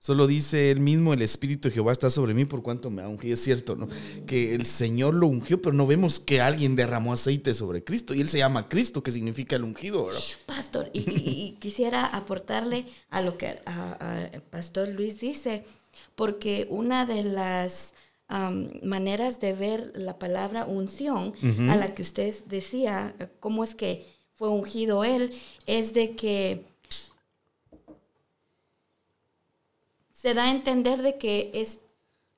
Solo 0.00 0.28
dice 0.28 0.70
él 0.70 0.78
mismo, 0.78 1.12
el 1.12 1.22
Espíritu 1.22 1.68
de 1.68 1.74
Jehová 1.74 1.90
está 1.90 2.08
sobre 2.08 2.32
mí 2.32 2.44
por 2.44 2.62
cuanto 2.62 2.88
me 2.88 3.02
ha 3.02 3.08
ungido. 3.08 3.34
Es 3.34 3.42
cierto, 3.42 3.74
¿no? 3.74 3.88
Que 4.28 4.54
el 4.54 4.64
Señor 4.64 5.12
lo 5.14 5.26
ungió, 5.26 5.60
pero 5.60 5.74
no 5.74 5.88
vemos 5.88 6.20
que 6.20 6.40
alguien 6.40 6.76
derramó 6.76 7.12
aceite 7.12 7.52
sobre 7.52 7.82
Cristo. 7.82 8.14
Y 8.14 8.20
él 8.20 8.28
se 8.28 8.38
llama 8.38 8.68
Cristo, 8.68 9.02
que 9.02 9.10
significa 9.10 9.56
el 9.56 9.64
ungido, 9.64 10.06
¿verdad? 10.06 10.20
Pastor, 10.46 10.88
y, 10.92 11.00
y- 11.00 11.40
y 11.48 11.56
quisiera 11.58 12.06
aportarle 12.06 12.86
a 13.10 13.22
lo 13.22 13.36
que 13.36 13.58
a- 13.66 14.28
a 14.36 14.40
Pastor 14.50 14.88
Luis 14.90 15.18
dice, 15.18 15.64
porque 16.14 16.68
una 16.70 17.04
de 17.04 17.24
las 17.24 17.92
maneras 18.82 19.40
de 19.40 19.52
ver 19.54 19.92
la 19.96 20.18
palabra 20.18 20.64
unción, 20.66 21.32
a 21.68 21.76
la 21.76 21.94
que 21.94 22.02
usted 22.02 22.34
decía, 22.46 23.14
cómo 23.40 23.64
es 23.64 23.74
que 23.74 24.06
fue 24.38 24.48
ungido 24.48 25.02
él, 25.04 25.32
es 25.66 25.92
de 25.92 26.14
que 26.14 26.64
se 30.12 30.32
da 30.34 30.44
a 30.44 30.50
entender 30.50 31.02
de 31.02 31.18
que 31.18 31.50
es 31.54 31.80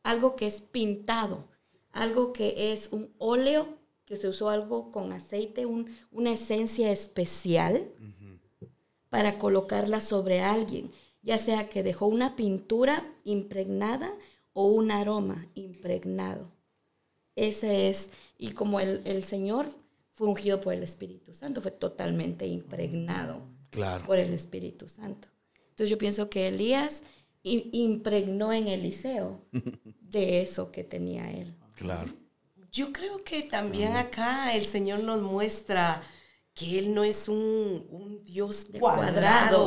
algo 0.03 0.35
que 0.35 0.47
es 0.47 0.61
pintado, 0.61 1.45
algo 1.93 2.33
que 2.33 2.73
es 2.73 2.89
un 2.91 3.11
óleo, 3.19 3.69
que 4.07 4.17
se 4.17 4.29
usó 4.29 4.49
algo 4.49 4.91
con 4.91 5.13
aceite, 5.13 5.67
un- 5.67 5.95
una 6.11 6.33
esencia 6.33 6.91
especial 6.91 7.93
para 9.11 9.39
colocarla 9.39 10.01
sobre 10.01 10.41
alguien, 10.41 10.91
ya 11.23 11.37
sea 11.37 11.69
que 11.69 11.83
dejó 11.83 12.07
una 12.07 12.35
pintura 12.35 13.13
impregnada 13.25 14.11
o 14.53 14.67
un 14.69 14.91
aroma 14.91 15.47
impregnado. 15.55 16.51
Ese 17.37 17.89
es, 17.89 18.11
y 18.39 18.53
como 18.53 18.81
el, 18.81 19.03
el 19.05 19.25
Señor 19.25 19.67
fue 20.21 20.29
ungido 20.29 20.61
por 20.61 20.75
el 20.75 20.83
Espíritu 20.83 21.33
Santo, 21.33 21.63
fue 21.63 21.71
totalmente 21.71 22.47
impregnado 22.47 23.41
Claro. 23.71 24.05
por 24.05 24.19
el 24.19 24.35
Espíritu 24.35 24.87
Santo. 24.87 25.29
Entonces 25.71 25.89
yo 25.89 25.97
pienso 25.97 26.29
que 26.29 26.47
Elías 26.49 27.03
impregnó 27.43 28.53
en 28.53 28.69
Eliseo 28.69 29.41
de 30.03 30.43
eso 30.43 30.71
que 30.73 30.85
tenía 30.85 31.31
él. 31.31 31.55
Claro. 31.75 32.13
Yo 32.71 32.93
creo 32.93 33.25
que 33.25 33.45
también 33.45 33.97
acá 33.97 34.55
el 34.55 34.67
Señor 34.67 35.03
nos 35.05 35.23
muestra 35.23 36.03
que 36.55 36.79
Él 36.79 36.95
no 36.95 37.05
es 37.05 37.29
un, 37.29 37.87
un 37.91 38.23
Dios 38.25 38.67
cuadrado. 38.79 39.13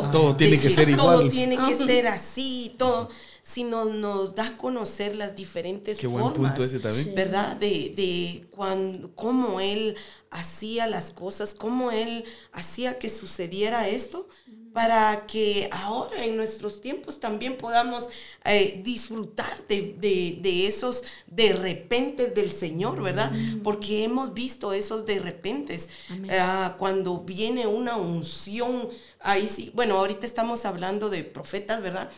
cuadrado. 0.02 0.12
Todo 0.12 0.36
tiene 0.36 0.60
que 0.60 0.70
ser 0.70 0.96
Todo 0.96 1.14
igual. 1.16 1.30
tiene 1.32 1.58
que 1.58 1.76
ser 1.76 2.08
así, 2.08 2.76
todo. 2.78 3.10
sino 3.42 3.86
nos 3.86 4.36
da 4.36 4.48
a 4.48 4.58
conocer 4.58 5.16
las 5.16 5.36
diferentes 5.36 5.98
Qué 5.98 6.08
buen 6.08 6.24
formas. 6.26 6.52
punto 6.52 6.64
ese 6.64 6.80
también. 6.80 7.14
¿Verdad? 7.16 7.56
De, 7.58 7.92
de 7.96 8.48
cuan- 8.52 9.12
cómo 9.16 9.60
él 9.60 9.96
hacía 10.30 10.88
las 10.88 11.12
cosas, 11.12 11.56
cómo 11.56 11.92
él 11.92 12.26
hacía 12.52 13.00
que 13.00 13.10
sucediera 13.10 13.88
esto, 13.90 14.28
para 14.74 15.28
que 15.28 15.70
ahora 15.72 16.26
en 16.26 16.36
nuestros 16.36 16.82
tiempos 16.82 17.20
también 17.20 17.58
podamos 17.58 18.06
eh, 18.46 18.82
disfrutar 18.84 19.66
de, 19.68 19.96
de- 20.00 20.40
de 20.42 20.68
esos 20.68 21.04
de 21.28 21.54
repente 21.54 22.28
del 22.28 22.52
Señor, 22.52 23.02
¿verdad? 23.02 23.32
Porque 23.64 24.04
hemos 24.04 24.34
visto 24.34 24.74
esos 24.74 25.06
de 25.06 25.20
repentes. 25.20 25.90
Ah, 26.32 26.76
cuando 26.80 27.20
viene 27.20 27.68
una 27.68 27.96
unción, 27.98 28.90
ahí 29.20 29.48
sí, 29.48 29.72
bueno, 29.74 29.98
ahorita 29.98 30.26
estamos 30.26 30.66
hablando 30.66 31.10
de 31.10 31.24
profetas, 31.24 31.82
¿verdad? 31.82 32.10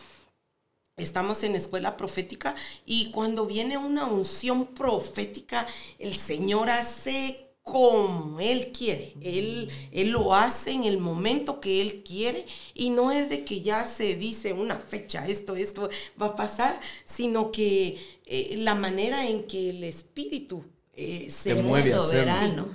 Estamos 0.96 1.44
en 1.44 1.54
escuela 1.54 1.94
profética 1.98 2.54
y 2.86 3.10
cuando 3.10 3.44
viene 3.44 3.76
una 3.76 4.06
unción 4.06 4.68
profética, 4.68 5.66
el 5.98 6.16
Señor 6.16 6.70
hace 6.70 7.45
como 7.66 8.38
Él 8.38 8.70
quiere. 8.70 9.12
Él, 9.20 9.68
él 9.90 10.10
lo 10.10 10.32
hace 10.34 10.70
en 10.70 10.84
el 10.84 10.98
momento 10.98 11.58
que 11.60 11.82
Él 11.82 12.04
quiere 12.06 12.46
y 12.74 12.90
no 12.90 13.10
es 13.10 13.28
de 13.28 13.44
que 13.44 13.60
ya 13.60 13.84
se 13.88 14.14
dice 14.14 14.52
una 14.52 14.76
fecha, 14.78 15.26
esto, 15.26 15.56
esto 15.56 15.90
va 16.20 16.26
a 16.26 16.36
pasar, 16.36 16.80
sino 17.04 17.50
que 17.50 17.98
eh, 18.24 18.54
la 18.58 18.76
manera 18.76 19.26
en 19.28 19.48
que 19.48 19.70
el 19.70 19.82
Espíritu 19.82 20.64
eh, 20.92 21.28
se 21.28 21.56
mueve 21.56 21.90
soberano. 21.90 22.68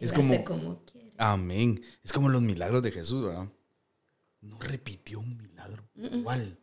Es 0.00 0.14
como- 0.14 0.32
hace 0.32 0.44
como 0.44 0.82
quiere. 0.90 1.12
Amén. 1.18 1.82
Es 2.02 2.10
como 2.10 2.30
los 2.30 2.40
milagros 2.40 2.82
de 2.82 2.90
Jesús, 2.90 3.26
¿verdad? 3.26 3.48
No 4.40 4.58
repitió 4.60 5.20
un 5.20 5.36
milagro. 5.36 5.84
Igual. 5.94 6.58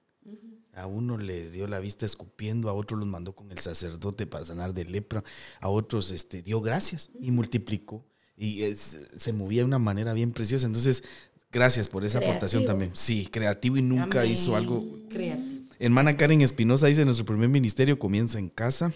A 0.79 0.87
uno 0.87 1.17
le 1.17 1.49
dio 1.51 1.67
la 1.67 1.79
vista 1.79 2.05
escupiendo, 2.05 2.69
a 2.69 2.73
otro 2.73 2.97
los 2.97 3.07
mandó 3.07 3.33
con 3.33 3.51
el 3.51 3.59
sacerdote 3.59 4.25
para 4.25 4.45
sanar 4.45 4.73
de 4.73 4.85
lepra, 4.85 5.23
a 5.59 5.67
otros 5.69 6.11
este, 6.11 6.41
dio 6.41 6.61
gracias 6.61 7.09
y 7.19 7.31
multiplicó. 7.31 8.03
Y 8.37 8.63
es- 8.63 8.97
se 9.15 9.33
movía 9.33 9.61
de 9.61 9.65
una 9.65 9.79
manera 9.79 10.13
bien 10.13 10.31
preciosa. 10.31 10.65
Entonces, 10.65 11.03
gracias 11.51 11.87
por 11.87 12.05
esa 12.05 12.19
aportación 12.19 12.63
también. 12.65 12.91
Sí, 12.93 13.27
creativo 13.31 13.77
y 13.77 13.81
nunca 13.81 14.21
Amén. 14.21 14.31
hizo 14.31 14.55
algo 14.55 14.85
creativo. 15.09 15.59
Hermana 15.79 16.15
Karen 16.17 16.41
Espinosa 16.41 16.87
dice, 16.87 17.05
nuestro 17.05 17.25
primer 17.25 17.47
ministerio 17.49 17.97
comienza 17.99 18.37
en 18.39 18.49
casa. 18.49 18.91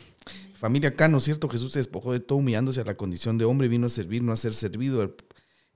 Familia 0.56 0.96
Cano, 0.96 1.20
¿cierto? 1.20 1.50
Jesús 1.50 1.74
se 1.74 1.80
despojó 1.80 2.14
de 2.14 2.20
todo 2.20 2.40
humillándose 2.40 2.80
a 2.82 2.86
la 2.86 2.96
condición 2.96 3.38
de 3.38 3.46
hombre, 3.46 3.68
vino 3.68 3.88
a 3.88 3.90
servir, 3.90 4.22
no 4.24 4.32
a 4.32 4.38
ser 4.38 4.54
servido. 4.54 5.14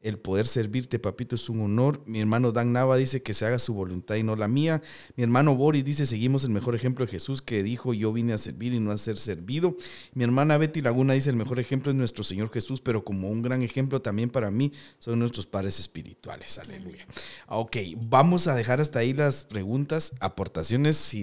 El, 0.01 0.19
poder 0.19 0.47
servirte, 0.47 0.99
papito, 0.99 1.35
es 1.35 1.49
un 1.49 1.61
honor. 1.61 2.01
Mi 2.05 2.19
hermano 2.19 2.51
Dan 2.51 2.71
Nava 2.71 2.97
dice 2.97 3.21
que 3.21 3.33
se 3.33 3.45
haga 3.45 3.59
su 3.59 3.73
voluntad 3.73 4.15
y 4.15 4.23
no 4.23 4.35
la 4.35 4.47
mía. 4.47 4.81
Mi 5.15 5.23
hermano 5.23 5.55
Boris 5.55 5.83
dice, 5.83 6.05
seguimos 6.05 6.43
el 6.43 6.51
mejor 6.51 6.75
ejemplo 6.75 7.05
de 7.05 7.11
Jesús 7.11 7.41
que 7.41 7.63
dijo, 7.63 7.93
yo 7.93 8.13
vine 8.13 8.33
a 8.33 8.37
servir 8.37 8.73
y 8.73 8.79
no 8.79 8.91
a 8.91 8.97
ser 8.97 9.17
servido. 9.17 9.75
Mi 10.13 10.23
hermana 10.23 10.57
Betty 10.57 10.81
Laguna 10.81 11.13
dice, 11.13 11.29
el 11.29 11.35
mejor 11.35 11.59
ejemplo 11.59 11.91
es 11.91 11.97
nuestro 11.97 12.23
Señor 12.23 12.51
Jesús, 12.51 12.81
pero 12.81 13.03
como 13.03 13.29
un 13.29 13.41
gran 13.41 13.61
ejemplo 13.61 14.01
también 14.01 14.29
para 14.29 14.51
mí 14.51 14.71
son 14.99 15.19
nuestros 15.19 15.45
padres 15.45 15.79
espirituales. 15.79 16.59
Aleluya. 16.59 17.05
Ok, 17.47 17.77
vamos 17.97 18.47
a 18.47 18.55
dejar 18.55 18.81
hasta 18.81 18.99
ahí 18.99 19.13
las 19.13 19.43
preguntas, 19.43 20.13
aportaciones, 20.19 21.15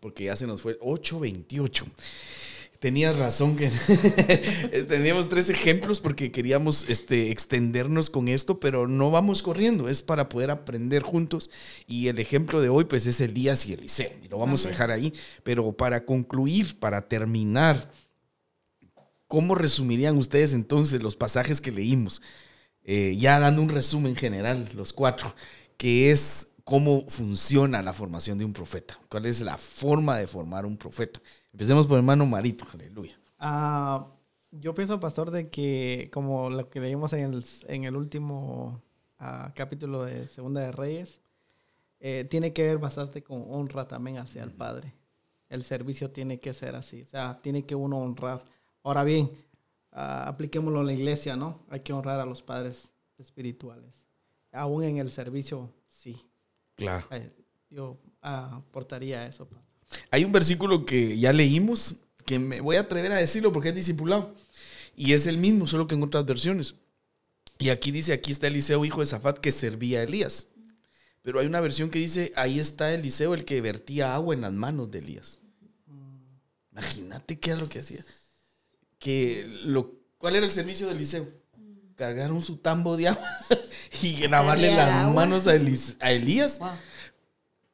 porque 0.00 0.24
ya 0.24 0.36
se 0.36 0.46
nos 0.46 0.62
fue 0.62 0.78
8.28. 0.80 1.84
Tenías 2.78 3.16
razón 3.16 3.56
que 3.56 3.70
teníamos 4.88 5.28
tres 5.28 5.48
ejemplos 5.48 6.00
porque 6.00 6.30
queríamos 6.30 6.84
este, 6.88 7.30
extendernos 7.30 8.10
con 8.10 8.28
esto, 8.28 8.60
pero 8.60 8.86
no 8.86 9.10
vamos 9.10 9.42
corriendo, 9.42 9.88
es 9.88 10.02
para 10.02 10.28
poder 10.28 10.50
aprender 10.50 11.02
juntos. 11.02 11.50
Y 11.86 12.08
el 12.08 12.18
ejemplo 12.18 12.60
de 12.60 12.68
hoy 12.68 12.84
pues 12.84 13.06
es 13.06 13.20
Elías 13.20 13.66
y 13.66 13.72
Eliseo, 13.72 14.12
y 14.22 14.28
lo 14.28 14.38
vamos 14.38 14.66
a 14.66 14.70
dejar 14.70 14.90
ahí. 14.90 15.12
Pero 15.42 15.72
para 15.72 16.04
concluir, 16.04 16.78
para 16.78 17.08
terminar, 17.08 17.90
¿cómo 19.26 19.54
resumirían 19.54 20.16
ustedes 20.18 20.52
entonces 20.52 21.02
los 21.02 21.16
pasajes 21.16 21.60
que 21.60 21.72
leímos? 21.72 22.20
Eh, 22.84 23.16
ya 23.18 23.40
dando 23.40 23.62
un 23.62 23.68
resumen 23.68 24.14
general, 24.14 24.68
los 24.74 24.92
cuatro, 24.92 25.34
que 25.76 26.10
es 26.10 26.48
cómo 26.66 27.04
funciona 27.08 27.80
la 27.80 27.92
formación 27.92 28.38
de 28.38 28.44
un 28.44 28.52
profeta, 28.52 28.98
cuál 29.08 29.26
es 29.26 29.40
la 29.40 29.56
forma 29.56 30.16
de 30.18 30.26
formar 30.26 30.66
un 30.66 30.76
profeta. 30.76 31.20
Empecemos 31.56 31.86
por 31.86 31.96
hermano 31.96 32.26
Marito, 32.26 32.66
aleluya. 32.70 33.18
Ah, 33.38 34.08
yo 34.50 34.74
pienso, 34.74 35.00
pastor, 35.00 35.30
de 35.30 35.48
que 35.48 36.10
como 36.12 36.50
lo 36.50 36.68
que 36.68 36.80
leímos 36.80 37.14
en 37.14 37.32
el, 37.32 37.46
en 37.68 37.84
el 37.84 37.96
último 37.96 38.82
ah, 39.18 39.54
capítulo 39.54 40.04
de 40.04 40.28
Segunda 40.28 40.60
de 40.60 40.70
Reyes, 40.70 41.22
eh, 41.98 42.26
tiene 42.28 42.52
que 42.52 42.62
ver 42.62 42.76
bastante 42.76 43.22
con 43.22 43.42
honra 43.48 43.88
también 43.88 44.18
hacia 44.18 44.44
el 44.44 44.52
Padre. 44.52 44.92
El 45.48 45.64
servicio 45.64 46.10
tiene 46.10 46.40
que 46.40 46.52
ser 46.52 46.76
así, 46.76 47.00
o 47.00 47.06
sea, 47.06 47.40
tiene 47.40 47.64
que 47.64 47.74
uno 47.74 48.00
honrar. 48.00 48.44
Ahora 48.82 49.02
bien, 49.02 49.30
ah, 49.92 50.28
apliquémoslo 50.28 50.80
en 50.80 50.86
la 50.88 50.92
iglesia, 50.92 51.36
¿no? 51.36 51.60
Hay 51.70 51.80
que 51.80 51.94
honrar 51.94 52.20
a 52.20 52.26
los 52.26 52.42
padres 52.42 52.92
espirituales. 53.16 54.04
Aún 54.52 54.84
en 54.84 54.98
el 54.98 55.10
servicio, 55.10 55.72
sí. 55.88 56.20
Claro. 56.74 57.06
Eh, 57.12 57.32
yo 57.70 57.96
aportaría 58.20 59.26
eso, 59.26 59.48
pastor. 59.48 59.75
Hay 60.10 60.24
un 60.24 60.32
versículo 60.32 60.84
que 60.84 61.18
ya 61.18 61.32
leímos, 61.32 61.96
que 62.24 62.38
me 62.38 62.60
voy 62.60 62.76
a 62.76 62.80
atrever 62.80 63.12
a 63.12 63.16
decirlo 63.16 63.52
porque 63.52 63.70
es 63.70 63.74
discipulado. 63.74 64.34
Y 64.96 65.12
es 65.12 65.26
el 65.26 65.38
mismo, 65.38 65.66
solo 65.66 65.86
que 65.86 65.94
en 65.94 66.02
otras 66.02 66.24
versiones. 66.26 66.74
Y 67.58 67.68
aquí 67.70 67.90
dice, 67.90 68.12
aquí 68.12 68.32
está 68.32 68.46
Eliseo, 68.48 68.84
hijo 68.84 69.00
de 69.00 69.06
Zafat, 69.06 69.38
que 69.38 69.52
servía 69.52 70.00
a 70.00 70.02
Elías. 70.02 70.48
Pero 71.22 71.40
hay 71.40 71.46
una 71.46 71.60
versión 71.60 71.90
que 71.90 71.98
dice, 71.98 72.32
ahí 72.36 72.58
está 72.60 72.92
Eliseo, 72.92 73.34
el 73.34 73.44
que 73.44 73.60
vertía 73.60 74.14
agua 74.14 74.34
en 74.34 74.42
las 74.42 74.52
manos 74.52 74.90
de 74.90 74.98
Elías. 75.00 75.40
Imagínate 76.72 77.38
qué 77.38 77.50
era 77.50 77.60
lo 77.60 77.68
que 77.68 77.80
hacía. 77.80 78.04
Que 78.98 79.48
lo, 79.64 79.94
¿Cuál 80.18 80.36
era 80.36 80.46
el 80.46 80.52
servicio 80.52 80.86
de 80.86 80.92
Eliseo? 80.92 81.28
Cargaron 81.94 82.42
su 82.42 82.58
tambo 82.58 82.96
de 82.96 83.08
agua 83.08 83.26
y 84.02 84.14
grabarle 84.14 84.68
Cargar 84.68 84.88
las 84.88 85.02
agua. 85.04 85.14
manos 85.14 85.46
a, 85.46 85.56
Elis- 85.56 85.96
a 86.00 86.12
Elías. 86.12 86.58
Wow. 86.58 86.68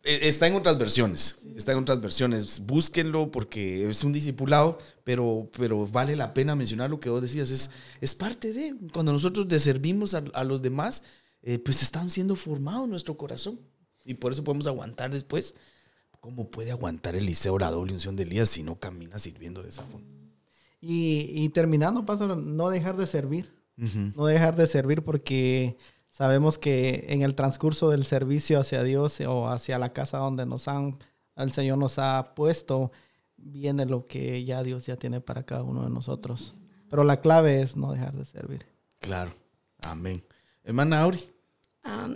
Eh, 0.04 0.20
Está 0.22 0.46
en 0.46 0.54
otras 0.54 0.78
versiones. 0.78 1.38
Está 1.56 1.72
en 1.72 1.78
otras 1.78 2.00
versiones. 2.00 2.60
Búsquenlo 2.60 3.30
porque 3.30 3.88
es 3.88 4.02
un 4.04 4.12
discipulado, 4.12 4.78
pero, 5.04 5.48
pero 5.56 5.86
vale 5.86 6.16
la 6.16 6.34
pena 6.34 6.56
mencionar 6.56 6.90
lo 6.90 7.00
que 7.00 7.10
vos 7.10 7.22
decías. 7.22 7.50
Es, 7.50 7.70
es 8.00 8.14
parte 8.14 8.52
de. 8.52 8.74
Cuando 8.92 9.12
nosotros 9.12 9.46
le 9.50 9.58
servimos 9.58 10.14
a, 10.14 10.24
a 10.34 10.44
los 10.44 10.62
demás, 10.62 11.02
eh, 11.42 11.58
pues 11.58 11.82
están 11.82 12.10
siendo 12.10 12.36
formados 12.36 12.88
nuestro 12.88 13.16
corazón. 13.16 13.60
Y 14.04 14.14
por 14.14 14.32
eso 14.32 14.42
podemos 14.42 14.66
aguantar 14.66 15.10
después. 15.12 15.54
¿Cómo 16.20 16.50
puede 16.50 16.70
aguantar 16.70 17.16
Eliseo 17.16 17.58
la 17.58 17.70
doble 17.70 17.94
unción 17.94 18.14
de 18.14 18.22
Elías 18.22 18.48
si 18.48 18.62
no 18.62 18.78
camina 18.78 19.18
sirviendo 19.18 19.62
de 19.62 19.70
esa 19.70 19.82
forma? 19.82 20.06
Y, 20.80 21.30
y 21.32 21.48
terminando, 21.48 22.04
pastor, 22.06 22.36
no 22.36 22.70
dejar 22.70 22.96
de 22.96 23.06
servir. 23.06 23.50
No 24.14 24.26
dejar 24.26 24.54
de 24.54 24.66
servir 24.68 25.02
porque 25.02 25.76
sabemos 26.12 26.58
que 26.58 27.06
en 27.08 27.22
el 27.22 27.34
transcurso 27.34 27.90
del 27.90 28.04
servicio 28.04 28.60
hacia 28.60 28.84
Dios 28.84 29.20
o 29.22 29.48
hacia 29.48 29.78
la 29.78 29.92
casa 29.92 30.18
donde 30.18 30.46
nos 30.46 30.68
han, 30.68 30.98
el 31.34 31.50
Señor 31.50 31.78
nos 31.78 31.98
ha 31.98 32.34
puesto, 32.36 32.92
viene 33.36 33.86
lo 33.86 34.06
que 34.06 34.44
ya 34.44 34.62
Dios 34.62 34.86
ya 34.86 34.96
tiene 34.96 35.20
para 35.20 35.44
cada 35.44 35.64
uno 35.64 35.82
de 35.82 35.90
nosotros. 35.90 36.54
Pero 36.88 37.02
la 37.02 37.20
clave 37.20 37.62
es 37.62 37.76
no 37.76 37.92
dejar 37.92 38.12
de 38.12 38.24
servir. 38.24 38.66
Claro. 39.00 39.32
Amén. 39.82 40.22
Hermana 40.62 41.00
Auri. 41.00 41.18
Ah, 41.82 42.14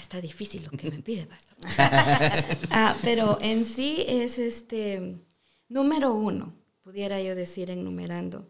está 0.00 0.20
difícil 0.20 0.64
lo 0.64 0.70
que 0.70 0.90
me 0.90 1.02
pide, 1.02 1.26
pastor. 1.26 1.56
Ah, 2.70 2.96
pero 3.02 3.38
en 3.40 3.64
sí 3.64 4.04
es 4.08 4.38
este 4.38 5.16
número 5.68 6.12
uno, 6.12 6.52
pudiera 6.82 7.22
yo 7.22 7.36
decir 7.36 7.70
enumerando. 7.70 8.48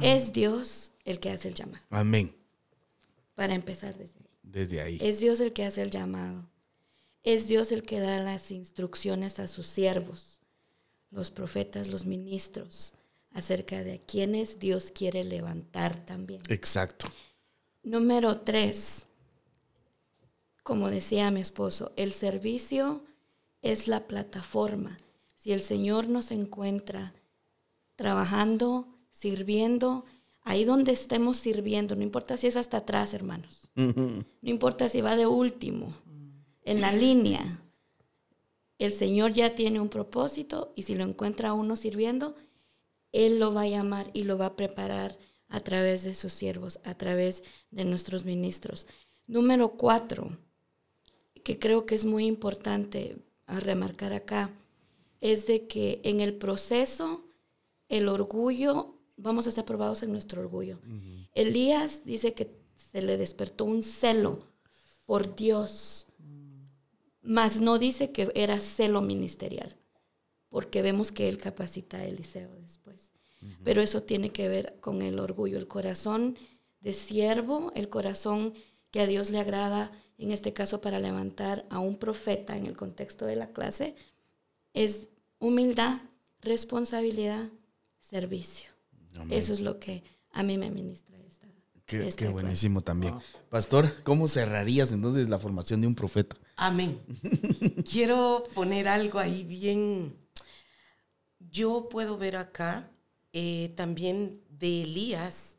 Es 0.00 0.32
Dios 0.32 0.94
el 1.06 1.20
que 1.20 1.30
hace 1.30 1.48
el 1.48 1.54
llamado. 1.54 1.84
Amén. 1.88 2.36
Para 3.34 3.54
empezar 3.54 3.96
desde 3.96 4.18
ahí. 4.20 4.38
Desde 4.42 4.80
ahí. 4.82 4.98
Es 5.00 5.20
Dios 5.20 5.40
el 5.40 5.54
que 5.54 5.64
hace 5.64 5.80
el 5.80 5.90
llamado. 5.90 6.50
Es 7.22 7.48
Dios 7.48 7.72
el 7.72 7.82
que 7.82 8.00
da 8.00 8.20
las 8.20 8.50
instrucciones 8.50 9.38
a 9.38 9.48
sus 9.48 9.66
siervos, 9.66 10.40
los 11.10 11.30
profetas, 11.30 11.88
los 11.88 12.04
ministros, 12.04 12.94
acerca 13.32 13.82
de 13.82 13.94
a 13.94 13.98
quienes 13.98 14.58
Dios 14.58 14.92
quiere 14.92 15.24
levantar 15.24 16.04
también. 16.04 16.42
Exacto. 16.48 17.08
Número 17.82 18.40
tres, 18.40 19.06
como 20.62 20.90
decía 20.90 21.30
mi 21.30 21.40
esposo, 21.40 21.92
el 21.96 22.12
servicio 22.12 23.04
es 23.62 23.88
la 23.88 24.06
plataforma. 24.06 24.96
Si 25.36 25.52
el 25.52 25.60
Señor 25.60 26.08
nos 26.08 26.30
encuentra 26.30 27.14
trabajando, 27.94 28.88
sirviendo, 29.10 30.04
ahí 30.46 30.64
donde 30.64 30.92
estemos 30.92 31.36
sirviendo, 31.36 31.96
no 31.96 32.02
importa 32.02 32.36
si 32.36 32.46
es 32.46 32.56
hasta 32.56 32.78
atrás, 32.78 33.12
hermanos, 33.12 33.68
no 33.74 34.24
importa 34.42 34.88
si 34.88 35.00
va 35.00 35.16
de 35.16 35.26
último, 35.26 35.92
en 36.62 36.80
la 36.80 36.92
línea, 36.92 37.62
el 38.78 38.92
Señor 38.92 39.32
ya 39.32 39.54
tiene 39.54 39.80
un 39.80 39.88
propósito 39.88 40.72
y 40.74 40.84
si 40.84 40.94
lo 40.94 41.04
encuentra 41.04 41.50
a 41.50 41.52
uno 41.52 41.76
sirviendo, 41.76 42.36
Él 43.12 43.38
lo 43.38 43.52
va 43.52 43.62
a 43.62 43.68
llamar 43.68 44.10
y 44.14 44.22
lo 44.22 44.38
va 44.38 44.46
a 44.46 44.56
preparar 44.56 45.18
a 45.48 45.60
través 45.60 46.04
de 46.04 46.14
sus 46.14 46.32
siervos, 46.32 46.80
a 46.84 46.94
través 46.94 47.42
de 47.70 47.84
nuestros 47.84 48.24
ministros. 48.24 48.86
Número 49.26 49.72
cuatro, 49.72 50.30
que 51.44 51.58
creo 51.58 51.86
que 51.86 51.96
es 51.96 52.04
muy 52.04 52.24
importante 52.24 53.18
a 53.46 53.60
remarcar 53.60 54.12
acá 54.12 54.50
es 55.20 55.46
de 55.46 55.66
que 55.66 56.00
en 56.04 56.20
el 56.20 56.34
proceso 56.34 57.24
el 57.88 58.08
orgullo, 58.08 58.95
vamos 59.16 59.46
a 59.46 59.50
ser 59.50 59.64
probados 59.64 60.02
en 60.02 60.12
nuestro 60.12 60.40
orgullo. 60.40 60.78
Elías 61.34 62.04
dice 62.04 62.34
que 62.34 62.50
se 62.74 63.02
le 63.02 63.16
despertó 63.16 63.64
un 63.64 63.82
celo 63.82 64.40
por 65.06 65.34
Dios, 65.36 66.06
mas 67.22 67.60
no 67.60 67.78
dice 67.78 68.12
que 68.12 68.30
era 68.34 68.60
celo 68.60 69.00
ministerial, 69.00 69.76
porque 70.48 70.82
vemos 70.82 71.12
que 71.12 71.28
él 71.28 71.38
capacita 71.38 71.98
a 71.98 72.06
Eliseo 72.06 72.54
después. 72.60 73.12
Pero 73.62 73.80
eso 73.80 74.02
tiene 74.02 74.30
que 74.30 74.48
ver 74.48 74.78
con 74.80 75.02
el 75.02 75.18
orgullo, 75.18 75.58
el 75.58 75.68
corazón 75.68 76.36
de 76.80 76.92
siervo, 76.92 77.72
el 77.74 77.88
corazón 77.88 78.54
que 78.90 79.00
a 79.00 79.06
Dios 79.06 79.30
le 79.30 79.38
agrada, 79.38 79.92
en 80.18 80.32
este 80.32 80.52
caso 80.52 80.80
para 80.80 80.98
levantar 80.98 81.66
a 81.70 81.78
un 81.78 81.96
profeta 81.96 82.56
en 82.56 82.66
el 82.66 82.76
contexto 82.76 83.26
de 83.26 83.36
la 83.36 83.52
clase, 83.52 83.94
es 84.72 85.08
humildad, 85.38 86.00
responsabilidad, 86.40 87.50
servicio. 88.00 88.75
Eso 89.30 89.52
es 89.52 89.60
lo 89.60 89.78
que 89.78 90.02
a 90.32 90.42
mí 90.42 90.58
me 90.58 90.70
ministra 90.70 91.16
esta. 91.18 91.46
Qué, 91.84 92.12
qué 92.16 92.28
buenísimo 92.28 92.80
también. 92.80 93.14
Pastor, 93.48 94.02
¿cómo 94.02 94.26
cerrarías 94.28 94.92
entonces 94.92 95.28
la 95.28 95.38
formación 95.38 95.80
de 95.80 95.86
un 95.86 95.94
profeta? 95.94 96.36
Amén. 96.56 97.00
Quiero 97.90 98.44
poner 98.54 98.88
algo 98.88 99.18
ahí 99.18 99.44
bien. 99.44 100.16
Yo 101.38 101.88
puedo 101.88 102.18
ver 102.18 102.36
acá 102.36 102.90
eh, 103.32 103.72
también 103.76 104.40
de 104.48 104.82
Elías 104.82 105.56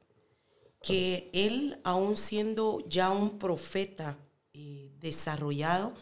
que 0.81 1.29
él, 1.33 1.79
aún 1.83 2.15
siendo 2.15 2.83
ya 2.87 3.09
un 3.09 3.39
profeta 3.39 4.17
eh, 4.53 4.91
desarrollado, 4.99 5.93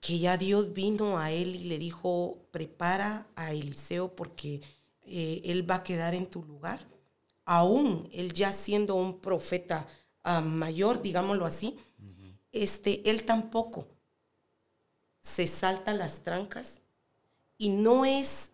que 0.00 0.18
ya 0.18 0.36
Dios 0.36 0.72
vino 0.72 1.18
a 1.18 1.32
él 1.32 1.56
y 1.56 1.64
le 1.64 1.78
dijo, 1.78 2.48
prepara 2.50 3.26
a 3.34 3.52
Eliseo 3.52 4.14
porque 4.14 4.60
eh, 5.02 5.42
él 5.44 5.68
va 5.68 5.76
a 5.76 5.82
quedar 5.82 6.14
en 6.14 6.26
tu 6.26 6.44
lugar. 6.44 6.86
Aún 7.50 8.10
él 8.12 8.34
ya 8.34 8.52
siendo 8.52 8.94
un 8.94 9.20
profeta 9.20 9.88
ah, 10.22 10.42
mayor, 10.42 11.00
digámoslo 11.00 11.46
así, 11.46 11.78
este, 12.52 13.08
él 13.08 13.24
tampoco 13.24 13.86
se 15.22 15.46
salta 15.46 15.94
las 15.94 16.22
trancas 16.22 16.82
y 17.56 17.70
no 17.70 18.04
es 18.04 18.52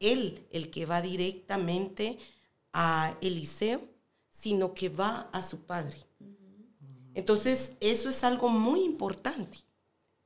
él 0.00 0.46
el 0.50 0.70
que 0.70 0.84
va 0.84 1.00
directamente 1.00 2.18
a 2.74 3.16
Eliseo, 3.22 3.80
sino 4.28 4.74
que 4.74 4.90
va 4.90 5.30
a 5.32 5.40
su 5.40 5.60
padre. 5.60 5.96
Entonces, 7.14 7.72
eso 7.80 8.10
es 8.10 8.22
algo 8.22 8.50
muy 8.50 8.84
importante 8.84 9.65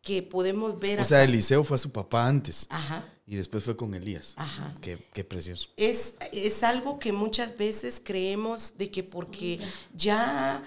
que 0.03 0.23
podemos 0.23 0.79
ver. 0.79 1.01
O 1.01 1.05
sea, 1.05 1.23
Eliseo 1.23 1.65
fue 1.65 1.77
a 1.77 1.79
su 1.79 1.91
papá 1.91 2.27
antes. 2.27 2.67
Ajá. 2.71 3.05
Y 3.27 3.37
después 3.37 3.63
fue 3.63 3.77
con 3.77 3.95
Elías. 3.95 4.35
Ajá. 4.37 4.73
Qué, 4.81 4.99
qué 5.13 5.25
precioso. 5.25 5.69
Es, 5.77 6.15
es, 6.33 6.63
algo 6.65 6.99
que 6.99 7.13
muchas 7.13 7.57
veces 7.57 8.01
creemos 8.03 8.77
de 8.77 8.91
que 8.91 9.05
porque 9.05 9.61
ya 9.95 10.65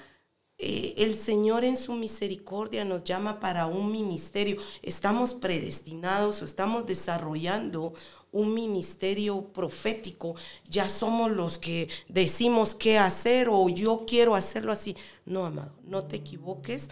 eh, 0.58 0.94
el 0.98 1.14
Señor 1.14 1.66
en 1.66 1.76
su 1.76 1.94
misericordia 1.94 2.86
nos 2.86 3.04
llama 3.04 3.40
para 3.40 3.66
un 3.66 3.92
ministerio, 3.92 4.58
estamos 4.82 5.34
predestinados 5.34 6.42
o 6.42 6.46
estamos 6.46 6.86
desarrollando 6.86 7.94
un 8.32 8.54
ministerio 8.54 9.52
profético, 9.54 10.36
ya 10.68 10.90
somos 10.90 11.32
los 11.32 11.60
que 11.60 11.90
decimos 12.08 12.76
qué 12.76 12.98
hacer 12.98 13.48
o 13.50 13.68
yo 13.70 14.06
quiero 14.08 14.36
hacerlo 14.36 14.72
así. 14.72 14.96
No, 15.26 15.46
amado, 15.46 15.74
no 15.84 16.06
te 16.06 16.16
equivoques 16.18 16.88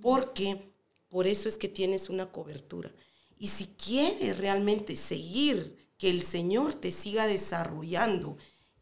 porque 0.00 0.75
por 1.08 1.26
eso 1.26 1.48
es 1.48 1.56
que 1.56 1.68
tienes 1.68 2.08
una 2.08 2.32
cobertura. 2.32 2.94
Y 3.38 3.48
si 3.48 3.66
quieres 3.66 4.38
realmente 4.38 4.96
seguir, 4.96 5.86
que 5.98 6.10
el 6.10 6.22
Señor 6.22 6.74
te 6.74 6.90
siga 6.90 7.26
desarrollando 7.26 8.36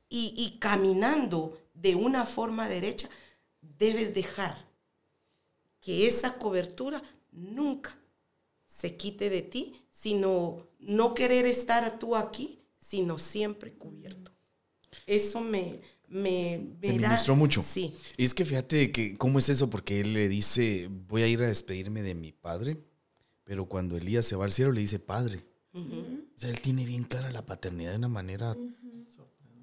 y, 0.09 0.59
caminando 0.61 1.59
de 1.75 1.97
una 1.97 2.25
forma 2.25 2.69
derecha, 2.69 3.09
debes 3.61 4.15
dejar 4.15 4.69
que 5.81 6.07
esa 6.07 6.39
cobertura 6.39 7.03
nunca 7.33 7.99
se 8.65 8.97
quite 8.97 9.29
de 9.29 9.43
ti, 9.43 9.87
sino 9.91 10.69
no 10.79 11.15
querer 11.15 11.47
estar 11.47 11.99
tú 11.99 12.15
aquí, 12.15 12.61
sino 12.79 13.19
siempre 13.19 13.75
cubierto. 13.75 14.33
Eso 15.07 15.41
me, 15.41 15.81
me, 16.09 16.77
ministró 16.81 17.37
mucho. 17.37 17.63
Sí. 17.63 17.93
Y 18.17 18.25
es 18.25 18.35
que 18.35 18.45
fíjate 18.45 18.93
que 18.93 19.17
cómo 19.17 19.39
es 19.39 19.49
eso, 19.49 19.71
porque 19.71 20.01
él 20.01 20.15
le 20.15 20.29
dice, 20.29 20.89
voy 21.09 21.23
a 21.23 21.27
ir 21.27 21.43
a 21.43 21.49
despedirme 21.49 22.03
de 22.03 22.15
mi 22.15 22.33
padre, 22.33 22.79
pero 23.45 23.67
cuando 23.67 23.97
Elías 23.97 24.27
se 24.27 24.37
va 24.37 24.45
al 24.45 24.53
cielo 24.53 24.73
le 24.73 24.81
dice 24.81 24.99
padre. 24.99 25.41
O 25.73 26.39
sea, 26.39 26.51
él 26.51 26.61
tiene 26.61 26.87
bien 26.87 27.03
clara 27.03 27.33
la 27.33 27.45
paternidad 27.45 27.91
de 27.91 27.99
una 27.99 28.09
manera 28.09 28.55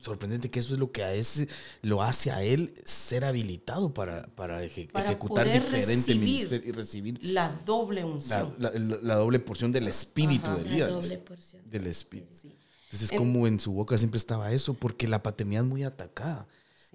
sorprendente, 0.02 0.50
que 0.50 0.60
eso 0.60 0.74
es 0.74 0.80
lo 0.80 0.92
que 0.92 1.04
a 1.04 1.14
ese, 1.14 1.48
lo 1.82 2.02
hace 2.02 2.32
a 2.32 2.44
él 2.44 2.74
ser 2.84 3.24
habilitado 3.24 3.94
para, 3.94 4.28
para, 4.36 4.64
ejecutar 4.64 5.52
diferente 5.52 6.16
ministerio 6.16 6.68
y 6.68 6.72
recibir 6.72 7.20
la 7.22 7.50
doble 7.66 8.04
unción. 8.04 8.56
La, 8.58 9.16
doble 9.16 9.39
porción 9.39 9.72
del 9.72 9.88
espíritu 9.88 10.52
de 10.52 10.62
Elías. 10.62 10.89
La 10.89 10.96
doble 10.96 11.18
porción. 11.20 11.70
Del 11.70 11.88
espíritu. 11.88 12.36
Entonces, 12.92 13.18
como 13.18 13.48
en 13.48 13.60
su 13.60 13.72
boca 13.72 13.98
siempre 13.98 14.18
estaba 14.18 14.52
eso, 14.52 14.74
porque 14.74 15.08
la 15.08 15.24
paternidad 15.24 15.64
es 15.64 15.70
muy 15.70 15.84
atacada 15.84 16.48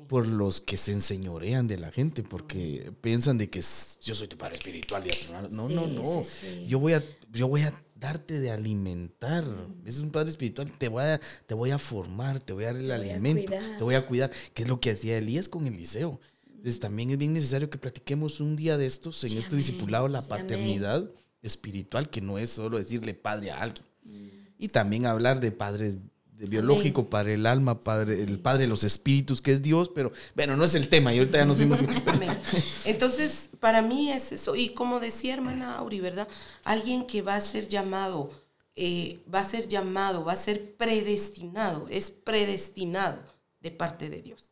por 0.09 0.27
los 0.27 0.61
que 0.61 0.77
se 0.77 0.93
enseñorean 0.93 1.67
de 1.67 1.79
la 1.79 1.91
gente, 1.91 2.23
porque 2.23 2.93
piensan 3.01 3.39
de 3.39 3.49
que 3.49 3.63
yo 4.03 4.15
soy 4.15 4.29
tu 4.29 4.37
padre 4.37 4.57
espiritual. 4.57 5.05
Y 5.07 5.55
no, 5.55 5.69
no, 5.69 5.87
no. 5.87 6.23
Yo 6.67 6.79
voy 6.79 6.93
a, 6.93 7.05
yo 7.33 7.49
voy 7.49 7.63
a 7.63 7.83
darte 7.95 8.39
de 8.41 8.51
alimentar. 8.51 9.43
Ese 9.85 9.99
es 9.99 10.01
un 10.01 10.11
padre 10.11 10.29
espiritual. 10.29 10.71
Te 10.77 10.89
voy 10.89 11.03
a, 11.03 11.21
te 11.47 11.55
voy 11.55 11.71
a 11.71 11.79
formar, 11.79 12.41
te 12.41 12.53
voy 12.53 12.65
a 12.65 12.73
dar 12.75 12.77
el 12.77 12.91
alimento, 12.91 13.53
te 13.79 13.83
voy 13.83 13.95
a 13.95 14.07
cuidar. 14.07 14.31
Que 14.53 14.65
es 14.65 14.69
lo 14.69 14.81
que 14.81 14.91
hacía 14.91 15.17
Elías 15.17 15.49
con 15.49 15.67
Eliseo. 15.67 16.21
Entonces 16.47 16.79
también 16.79 17.11
es 17.11 17.17
bien 17.17 17.33
necesario 17.33 17.71
que 17.71 17.79
platiquemos 17.79 18.41
un 18.41 18.55
día 18.55 18.77
de 18.77 18.85
estos, 18.85 19.25
en 19.25 19.39
este 19.39 19.57
discipulado, 19.57 20.09
la 20.09 20.21
paternidad 20.21 21.11
espiritual, 21.41 22.11
que 22.11 22.21
no 22.21 22.39
es 22.39 22.51
solo 22.51 22.77
decirle 22.77 23.15
padre 23.15 23.51
a 23.51 23.63
alguien. 23.63 23.87
Y 24.59 24.69
también 24.69 25.07
hablar 25.07 25.41
de 25.41 25.53
padre 25.53 25.97
de 26.39 26.47
biológico, 26.47 27.09
padre 27.09 27.35
el 27.35 27.47
alma, 27.47 27.81
padre, 27.81 28.23
el 28.23 28.39
padre 28.39 28.65
de 28.65 28.69
los 28.69 28.85
espíritus, 28.85 29.41
que 29.41 29.53
es 29.53 29.63
Dios, 29.63 29.91
pero 29.95 30.13
bueno, 30.35 30.57
no 30.57 30.65
es 30.65 30.75
el 30.75 30.89
tema, 30.89 31.15
y 31.15 31.19
ahorita 31.19 31.39
ya 31.39 31.45
nos 31.47 31.59
vimos. 31.59 31.79
Entonces, 32.85 33.49
para 33.59 33.81
mí 33.81 34.11
es 34.11 34.33
eso, 34.33 34.55
y 34.55 34.71
como 34.71 35.01
decía 35.01 35.35
hermana 35.35 35.77
Auri, 35.77 36.01
¿verdad? 36.01 36.29
Alguien 36.65 37.07
que 37.07 37.23
va 37.23 37.37
a 37.37 37.41
ser 37.41 37.69
llamado, 37.69 38.31
eh, 38.75 39.21
va 39.33 39.41
a 39.41 39.49
ser 39.49 39.67
llamado, 39.69 40.25
va 40.25 40.33
a 40.35 40.37
ser 40.37 40.77
predestinado, 40.77 41.87
es 41.89 42.11
predestinado 42.11 43.23
de 43.61 43.71
parte 43.71 44.11
de 44.11 44.21
Dios. 44.21 44.43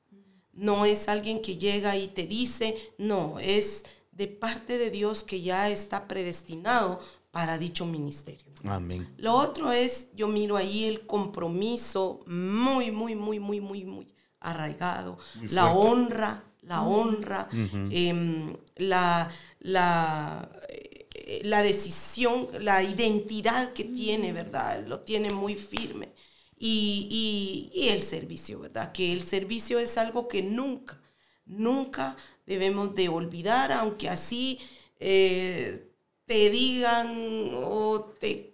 No 0.54 0.86
es 0.86 1.08
alguien 1.08 1.42
que 1.42 1.58
llega 1.58 1.98
y 1.98 2.08
te 2.08 2.26
dice, 2.26 2.76
no, 2.96 3.38
es 3.40 3.82
de 4.12 4.28
parte 4.28 4.78
de 4.78 4.90
Dios 4.90 5.24
que 5.24 5.42
ya 5.42 5.68
está 5.68 6.08
predestinado 6.08 7.00
para 7.30 7.58
dicho 7.58 7.84
ministerio. 7.84 8.53
Amén. 8.64 9.14
Lo 9.18 9.34
otro 9.34 9.72
es, 9.72 10.08
yo 10.14 10.28
miro 10.28 10.56
ahí 10.56 10.84
el 10.84 11.06
compromiso 11.06 12.20
muy, 12.26 12.90
muy, 12.90 13.14
muy, 13.14 13.38
muy, 13.38 13.60
muy, 13.60 13.84
muy 13.84 14.14
arraigado. 14.40 15.18
la 15.50 15.72
honra, 15.72 16.44
la 16.62 16.82
honra, 16.82 17.48
em, 17.90 18.56
la, 18.76 19.30
la, 19.60 20.50
eh, 20.68 21.40
la 21.44 21.62
decisión, 21.62 22.48
la 22.60 22.82
identidad 22.82 23.72
que 23.72 23.84
tiene, 23.84 24.32
¿verdad? 24.32 24.86
Lo 24.86 25.00
tiene 25.00 25.30
muy 25.30 25.56
firme. 25.56 26.12
Y, 26.56 27.70
y, 27.74 27.88
el 27.88 28.00
servicio, 28.02 28.60
¿verdad? 28.60 28.92
Que 28.92 29.12
el 29.12 29.22
servicio 29.22 29.78
es 29.78 29.98
algo 29.98 30.28
que 30.28 30.42
nunca, 30.42 31.00
nunca 31.44 32.16
debemos 32.46 32.94
de 32.94 33.08
olvidar, 33.08 33.72
aunque 33.72 34.08
así 34.08 34.58
eh, 34.98 35.90
te 36.26 36.50
digan 36.50 37.50
o 37.54 38.14
te 38.20 38.53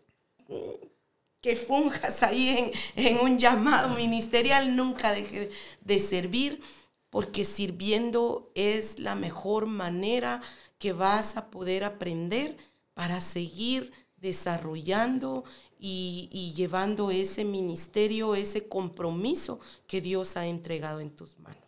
que 1.40 1.56
funjas 1.56 2.22
ahí 2.22 2.72
en, 2.96 3.18
un 3.18 3.38
llamado 3.38 3.94
ministerial, 3.94 4.76
nunca 4.76 5.12
deje 5.12 5.50
de 5.80 5.98
servir, 5.98 6.60
porque 7.08 7.44
sirviendo 7.44 8.52
es 8.54 8.98
la 8.98 9.14
mejor 9.14 9.66
manera 9.66 10.42
que 10.78 10.92
vas 10.92 11.36
a 11.36 11.50
poder 11.50 11.84
aprender 11.84 12.56
para 12.94 13.20
seguir 13.20 13.92
desarrollando 14.16 15.44
y, 15.78 16.28
y, 16.30 16.52
llevando 16.52 17.10
ese 17.10 17.44
ministerio, 17.44 18.34
ese 18.34 18.68
compromiso 18.68 19.60
que 19.86 20.02
Dios 20.02 20.36
ha 20.36 20.46
entregado 20.46 21.00
en 21.00 21.10
tus 21.10 21.38
manos. 21.38 21.60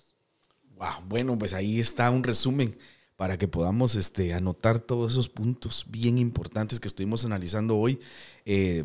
Bueno, 1.07 1.39
pues 1.39 1.55
ahí 1.55 1.81
está 1.81 2.11
un 2.11 2.25
resumen 2.25 2.77
para 3.17 3.39
que 3.39 3.49
podamos 3.49 3.95
este, 3.95 4.35
anotar 4.35 4.79
todos 4.79 5.13
esos 5.13 5.29
puntos 5.29 5.87
bien 5.89 6.19
importantes 6.19 6.81
que 6.81 6.89
estuvimos 6.89 7.25
analizando 7.25 7.77
hoy. 7.77 7.99
Eh, 8.45 8.85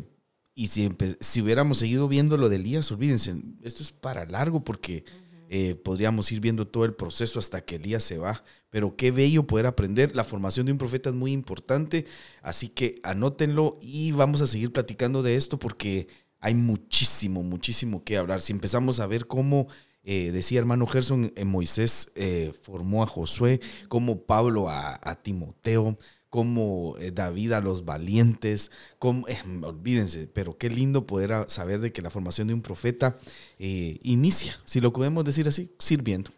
y 0.54 0.68
si, 0.68 0.90
si 1.20 1.40
hubiéramos 1.40 1.78
seguido 1.78 2.08
viendo 2.08 2.36
lo 2.36 2.48
de 2.48 2.56
Elías, 2.56 2.90
olvídense, 2.90 3.36
esto 3.62 3.82
es 3.82 3.92
para 3.92 4.24
largo 4.26 4.62
porque 4.64 5.04
Eh, 5.50 5.76
podríamos 5.82 6.30
ir 6.30 6.40
viendo 6.40 6.66
todo 6.66 6.84
el 6.84 6.92
proceso 6.92 7.38
hasta 7.38 7.62
que 7.62 7.76
Elías 7.76 8.04
se 8.04 8.18
va. 8.18 8.44
Pero 8.68 8.96
qué 8.96 9.10
bello 9.10 9.46
poder 9.46 9.64
aprender. 9.64 10.14
La 10.14 10.22
formación 10.22 10.66
de 10.66 10.72
un 10.72 10.78
profeta 10.78 11.08
es 11.08 11.16
muy 11.16 11.32
importante. 11.32 12.04
Así 12.42 12.68
que 12.68 13.00
anótenlo 13.02 13.78
y 13.80 14.12
vamos 14.12 14.42
a 14.42 14.46
seguir 14.46 14.72
platicando 14.72 15.22
de 15.22 15.36
esto 15.36 15.58
porque 15.58 16.06
hay 16.38 16.54
muchísimo, 16.54 17.42
muchísimo 17.42 18.04
que 18.04 18.18
hablar. 18.18 18.42
Si 18.42 18.52
empezamos 18.52 19.00
a 19.00 19.06
ver 19.06 19.26
cómo 19.26 19.68
eh, 20.04 20.30
decía 20.32 20.58
hermano 20.58 20.86
Gerson, 20.86 21.32
eh, 21.36 21.44
Moisés 21.44 22.12
eh, 22.14 22.52
formó 22.62 23.02
a 23.02 23.06
Josué, 23.06 23.60
como 23.88 24.22
Pablo 24.22 24.68
a, 24.68 24.98
a 25.02 25.16
Timoteo, 25.16 25.96
como 26.30 26.94
David 27.14 27.52
a 27.52 27.60
los 27.60 27.86
valientes, 27.86 28.70
como, 28.98 29.26
olvídense, 29.62 30.26
pero 30.26 30.58
qué 30.58 30.68
lindo 30.68 31.06
poder 31.06 31.46
saber 31.48 31.80
de 31.80 31.90
que 31.90 32.02
la 32.02 32.10
formación 32.10 32.48
de 32.48 32.54
un 32.54 32.60
profeta 32.60 33.16
inicia, 33.58 34.60
si 34.66 34.82
lo 34.82 34.92
podemos 34.92 35.24
decir 35.24 35.48
así, 35.48 35.72
sirviendo 35.78 36.30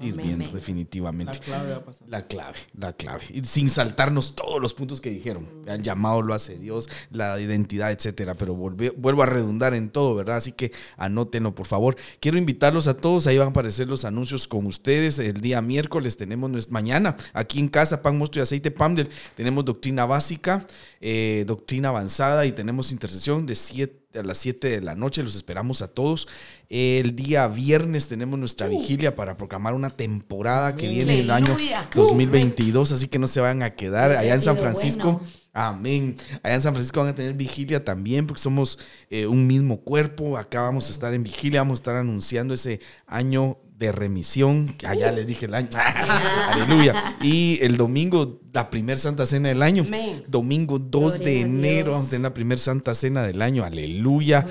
ir 0.00 0.16
viendo 0.16 0.50
definitivamente. 0.50 1.38
La 1.38 1.44
clave 1.44 1.70
va 1.70 1.76
a 1.76 1.84
pasar. 1.84 2.08
La 2.08 2.26
clave, 2.26 2.58
la 2.78 2.92
clave. 2.92 3.22
Y 3.30 3.44
sin 3.44 3.68
saltarnos 3.68 4.34
todos 4.34 4.60
los 4.60 4.74
puntos 4.74 5.00
que 5.00 5.10
dijeron. 5.10 5.48
El 5.66 5.82
llamado 5.82 6.22
lo 6.22 6.34
hace 6.34 6.58
Dios, 6.58 6.88
la 7.10 7.38
identidad, 7.40 7.92
etcétera. 7.92 8.34
Pero 8.34 8.54
vuelvo 8.54 9.22
a 9.22 9.26
redundar 9.26 9.74
en 9.74 9.90
todo, 9.90 10.14
¿verdad? 10.14 10.36
Así 10.36 10.52
que 10.52 10.72
anótenlo, 10.96 11.54
por 11.54 11.66
favor. 11.66 11.96
Quiero 12.20 12.38
invitarlos 12.38 12.88
a 12.88 12.94
todos. 12.94 13.26
Ahí 13.26 13.38
van 13.38 13.48
a 13.48 13.50
aparecer 13.50 13.88
los 13.88 14.04
anuncios 14.04 14.48
con 14.48 14.66
ustedes. 14.66 15.18
El 15.18 15.40
día 15.40 15.62
miércoles 15.62 16.16
tenemos, 16.16 16.70
mañana, 16.70 17.16
aquí 17.32 17.58
en 17.58 17.68
casa, 17.68 18.02
pan, 18.02 18.18
mosto 18.18 18.38
y 18.38 18.42
aceite, 18.42 18.70
Pamdel. 18.70 19.08
Tenemos 19.36 19.64
doctrina 19.64 20.06
básica, 20.06 20.66
eh, 21.00 21.44
doctrina 21.46 21.88
avanzada 21.90 22.46
y 22.46 22.52
tenemos 22.52 22.92
intercesión 22.92 23.46
de 23.46 23.54
siete 23.54 24.03
a 24.14 24.22
las 24.22 24.38
7 24.38 24.68
de 24.68 24.80
la 24.80 24.94
noche. 24.94 25.22
Los 25.22 25.36
esperamos 25.36 25.82
a 25.82 25.88
todos. 25.88 26.28
El 26.68 27.16
día 27.16 27.46
viernes 27.48 28.08
tenemos 28.08 28.38
nuestra 28.38 28.66
uh. 28.66 28.70
vigilia 28.70 29.14
para 29.14 29.36
proclamar 29.36 29.74
una 29.74 29.90
temporada 29.90 30.76
que 30.76 30.88
viene 30.88 31.20
el 31.20 31.30
año 31.30 31.56
2022, 31.94 32.92
así 32.92 33.08
que 33.08 33.18
no 33.18 33.26
se 33.26 33.40
van 33.40 33.62
a 33.62 33.74
quedar 33.74 34.12
allá 34.12 34.34
en 34.34 34.42
San 34.42 34.56
Francisco. 34.56 35.20
Amén. 35.52 36.16
Allá 36.42 36.56
en 36.56 36.62
San 36.62 36.74
Francisco 36.74 37.00
van 37.00 37.10
a 37.10 37.14
tener 37.14 37.34
vigilia 37.34 37.84
también 37.84 38.26
porque 38.26 38.42
somos 38.42 38.78
eh, 39.08 39.26
un 39.26 39.46
mismo 39.46 39.80
cuerpo. 39.82 40.36
Acá 40.36 40.62
vamos 40.62 40.88
a 40.88 40.90
estar 40.90 41.14
en 41.14 41.22
vigilia, 41.22 41.60
vamos 41.60 41.78
a 41.78 41.80
estar 41.80 41.96
anunciando 41.96 42.54
ese 42.54 42.80
año 43.06 43.58
de 43.78 43.90
remisión, 43.90 44.68
que 44.78 44.86
allá 44.86 45.10
les 45.10 45.26
dije 45.26 45.46
el 45.46 45.54
año. 45.54 45.68
Aleluya. 46.48 47.16
Y 47.20 47.58
el 47.60 47.76
domingo, 47.76 48.40
la 48.52 48.70
primer 48.70 48.98
Santa 48.98 49.26
Cena 49.26 49.48
del 49.48 49.62
año. 49.62 49.84
Domingo 50.28 50.78
2 50.78 51.18
de 51.18 51.40
enero, 51.40 51.92
vamos 51.92 52.06
a 52.06 52.10
tener 52.10 52.22
la 52.22 52.34
primer 52.34 52.58
Santa 52.58 52.94
Cena 52.94 53.22
del 53.24 53.42
año. 53.42 53.64
Aleluya. 53.64 54.46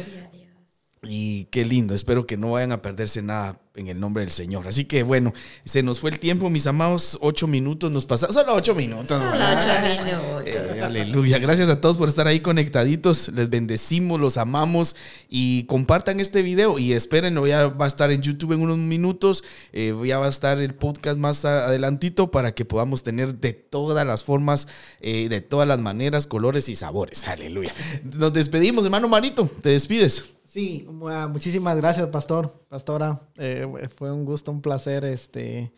Y 1.04 1.46
qué 1.46 1.66
lindo, 1.66 1.94
espero 1.94 2.26
que 2.26 2.38
no 2.38 2.52
vayan 2.52 2.72
a 2.72 2.82
perderse 2.82 3.22
nada 3.22 3.60
en 3.76 3.88
el 3.88 4.00
nombre 4.00 4.22
del 4.22 4.32
Señor. 4.32 4.68
Así 4.68 4.86
que 4.86 5.04
bueno, 5.04 5.34
se 5.66 5.84
nos 5.84 6.00
fue 6.00 6.12
el 6.12 6.20
tiempo, 6.20 6.50
mis 6.50 6.68
amados, 6.68 7.18
ocho 7.22 7.48
minutos 7.48 7.92
nos 7.92 8.06
pasaron, 8.06 8.34
solo 8.34 8.54
ocho 8.54 8.76
minutos. 8.76 9.08
Solo 9.08 9.30
ocho 9.30 9.68
minutos. 9.82 10.44
Eh, 10.46 10.82
aleluya, 10.82 11.40
gracias 11.40 11.70
a 11.70 11.82
todos 11.82 11.98
por 11.98 12.08
estar 12.08 12.28
ahí 12.28 12.40
conectaditos, 12.40 13.30
les 13.30 13.50
bendecimos, 13.50 14.22
los 14.22 14.38
amamos 14.38 14.96
y 15.28 15.64
compartan 15.64 16.20
este 16.20 16.42
video 16.42 16.80
y 16.80 16.94
esperen, 16.94 17.44
ya 17.46 17.68
va 17.68 17.86
a 17.86 17.88
estar 17.88 18.12
en 18.12 18.22
YouTube 18.22 18.54
en 18.54 18.62
unos 18.62 18.78
minutos, 18.78 19.44
eh, 19.72 19.94
ya 20.06 20.20
va 20.20 20.28
a 20.28 20.30
estar 20.30 20.60
el 20.62 20.76
podcast 20.76 21.18
más 21.18 21.44
adelantito 21.44 22.32
para 22.32 22.54
que 22.54 22.66
podamos 22.66 23.04
tener 23.04 23.36
de 23.36 23.54
todas 23.54 24.06
las 24.06 24.24
formas, 24.24 24.68
eh, 25.02 25.28
de 25.30 25.42
todas 25.42 25.68
las 25.68 25.80
maneras, 25.80 26.28
colores 26.28 26.70
y 26.70 26.76
sabores. 26.76 27.28
Aleluya. 27.28 27.74
Nos 28.04 28.32
despedimos, 28.32 28.86
hermano 28.86 29.08
Marito, 29.10 29.50
te 29.62 29.70
despides. 29.70 30.26
Sí, 30.54 30.86
muchísimas 30.88 31.76
gracias, 31.78 32.08
pastor, 32.10 32.48
pastora. 32.70 33.20
Eh, 33.38 33.90
fue 33.98 34.12
un 34.12 34.24
gusto, 34.24 34.52
un 34.52 34.62
placer 34.62 35.04
este, 35.04 35.74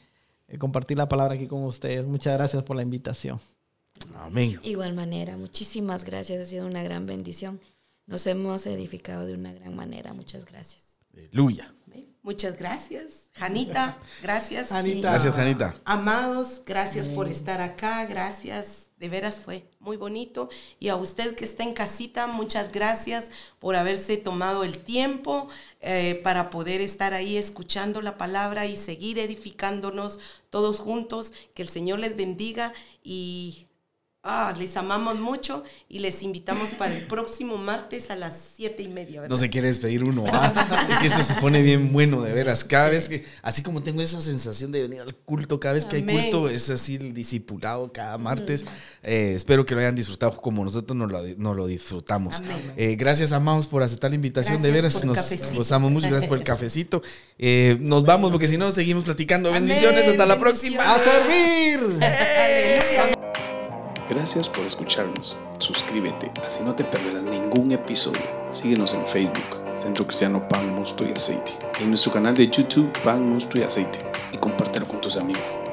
eh, 0.49 0.57
compartir 0.57 0.97
la 0.97 1.07
palabra 1.07 1.35
aquí 1.35 1.47
con 1.47 1.63
ustedes. 1.63 2.05
Muchas 2.05 2.33
gracias 2.37 2.61
por 2.61 2.75
la 2.75 2.81
invitación. 2.81 3.39
Amén. 4.17 4.59
Igual 4.63 4.93
manera, 4.93 5.37
muchísimas 5.37 6.03
gracias. 6.03 6.41
Ha 6.41 6.43
sido 6.43 6.65
una 6.65 6.83
gran 6.83 7.05
bendición. 7.05 7.61
Nos 8.05 8.27
hemos 8.27 8.67
edificado 8.67 9.25
de 9.25 9.35
una 9.35 9.53
gran 9.53 9.77
manera. 9.77 10.13
Muchas 10.13 10.43
gracias. 10.43 10.83
Aleluya. 11.13 11.73
Muchas 12.21 12.57
gracias. 12.59 13.13
Janita, 13.31 13.97
gracias. 14.21 14.67
Gracias, 14.71 15.35
Janita. 15.35 15.75
Amados, 15.85 16.61
gracias 16.65 17.07
por 17.07 17.29
estar 17.29 17.61
acá. 17.61 18.05
Gracias 18.07 18.84
de 18.97 19.09
veras 19.09 19.39
fue 19.39 19.65
muy 19.79 19.97
bonito. 19.97 20.49
Y 20.79 20.89
a 20.89 20.95
usted 20.95 21.35
que 21.35 21.45
está 21.45 21.63
en 21.63 21.73
casita, 21.73 22.27
muchas 22.27 22.71
gracias 22.71 23.29
por 23.59 23.75
haberse 23.75 24.17
tomado 24.17 24.63
el 24.63 24.77
tiempo 24.77 25.47
eh, 25.81 26.19
para 26.23 26.49
poder 26.49 26.81
estar 26.81 27.13
ahí 27.13 27.37
escuchando 27.37 28.01
la 28.01 28.17
palabra 28.17 28.65
y 28.65 28.75
seguir 28.75 29.19
edificándonos 29.19 30.19
todos 30.49 30.79
juntos. 30.79 31.33
Que 31.53 31.61
el 31.61 31.69
Señor 31.69 31.99
les 31.99 32.15
bendiga 32.15 32.73
y 33.03 33.67
Ah, 34.27 34.51
les 34.57 34.75
amamos 34.75 35.19
mucho 35.19 35.63
y 35.87 35.99
les 35.99 36.23
invitamos 36.23 36.69
para 36.71 36.95
el 36.95 37.05
próximo 37.05 37.57
martes 37.57 38.09
a 38.09 38.15
las 38.15 38.33
siete 38.55 38.81
y 38.81 38.87
media. 38.87 39.27
No 39.27 39.37
se 39.37 39.51
quiere 39.51 39.67
despedir 39.67 40.03
uno, 40.03 40.25
¿ah? 40.33 40.97
que 40.99 41.05
esto 41.05 41.21
se 41.21 41.35
pone 41.35 41.61
bien 41.61 41.93
bueno, 41.93 42.23
de 42.23 42.33
veras. 42.33 42.63
Cada 42.63 42.89
vez 42.89 43.07
que, 43.07 43.23
así 43.43 43.61
como 43.61 43.83
tengo 43.83 44.01
esa 44.01 44.19
sensación 44.21 44.71
de 44.71 44.81
venir 44.81 45.01
al 45.01 45.13
culto, 45.13 45.59
cada 45.59 45.75
vez 45.75 45.85
que 45.85 45.97
hay 45.97 46.03
culto, 46.03 46.49
es 46.49 46.71
así 46.71 46.95
el 46.95 47.13
discipulado 47.13 47.93
cada 47.93 48.17
martes. 48.17 48.65
Eh, 49.03 49.33
espero 49.35 49.63
que 49.63 49.75
lo 49.75 49.81
hayan 49.81 49.93
disfrutado 49.93 50.35
como 50.41 50.65
nosotros 50.65 50.97
nos 50.97 51.11
lo, 51.11 51.53
lo 51.53 51.67
disfrutamos. 51.67 52.41
Eh, 52.77 52.95
gracias, 52.95 53.31
amados, 53.31 53.67
por 53.67 53.83
aceptar 53.83 54.09
la 54.09 54.15
invitación. 54.15 54.59
de 54.63 54.71
veras, 54.71 55.05
nos 55.05 55.19
gozamos 55.53 55.91
mucho. 55.91 56.07
Gracias 56.09 56.27
por 56.27 56.39
el 56.39 56.43
cafecito. 56.55 57.03
Eh, 57.37 57.77
nos 57.79 58.03
vamos 58.03 58.31
porque 58.31 58.47
si 58.47 58.57
no, 58.57 58.71
seguimos 58.71 59.03
platicando. 59.03 59.51
Bendiciones. 59.51 60.07
Hasta 60.07 60.25
la 60.25 60.39
próxima. 60.39 60.95
¡A 60.95 60.97
servir! 60.97 61.99
Gracias 64.07 64.49
por 64.49 64.63
escucharnos. 64.65 65.35
Suscríbete, 65.57 66.31
así 66.45 66.63
no 66.63 66.75
te 66.75 66.83
perderás 66.83 67.23
ningún 67.23 67.71
episodio. 67.71 68.21
Síguenos 68.49 68.93
en 68.93 69.03
Facebook, 69.07 69.63
Centro 69.75 70.05
Cristiano 70.05 70.47
Pan, 70.47 70.75
Mosto 70.75 71.03
y 71.03 71.11
Aceite. 71.11 71.53
En 71.79 71.89
nuestro 71.89 72.11
canal 72.11 72.35
de 72.35 72.45
YouTube, 72.47 72.91
Pan, 73.03 73.27
Mosto 73.27 73.59
y 73.59 73.63
Aceite. 73.63 73.99
Y 74.31 74.37
compártelo 74.37 74.87
con 74.87 75.01
tus 75.01 75.17
amigos. 75.17 75.64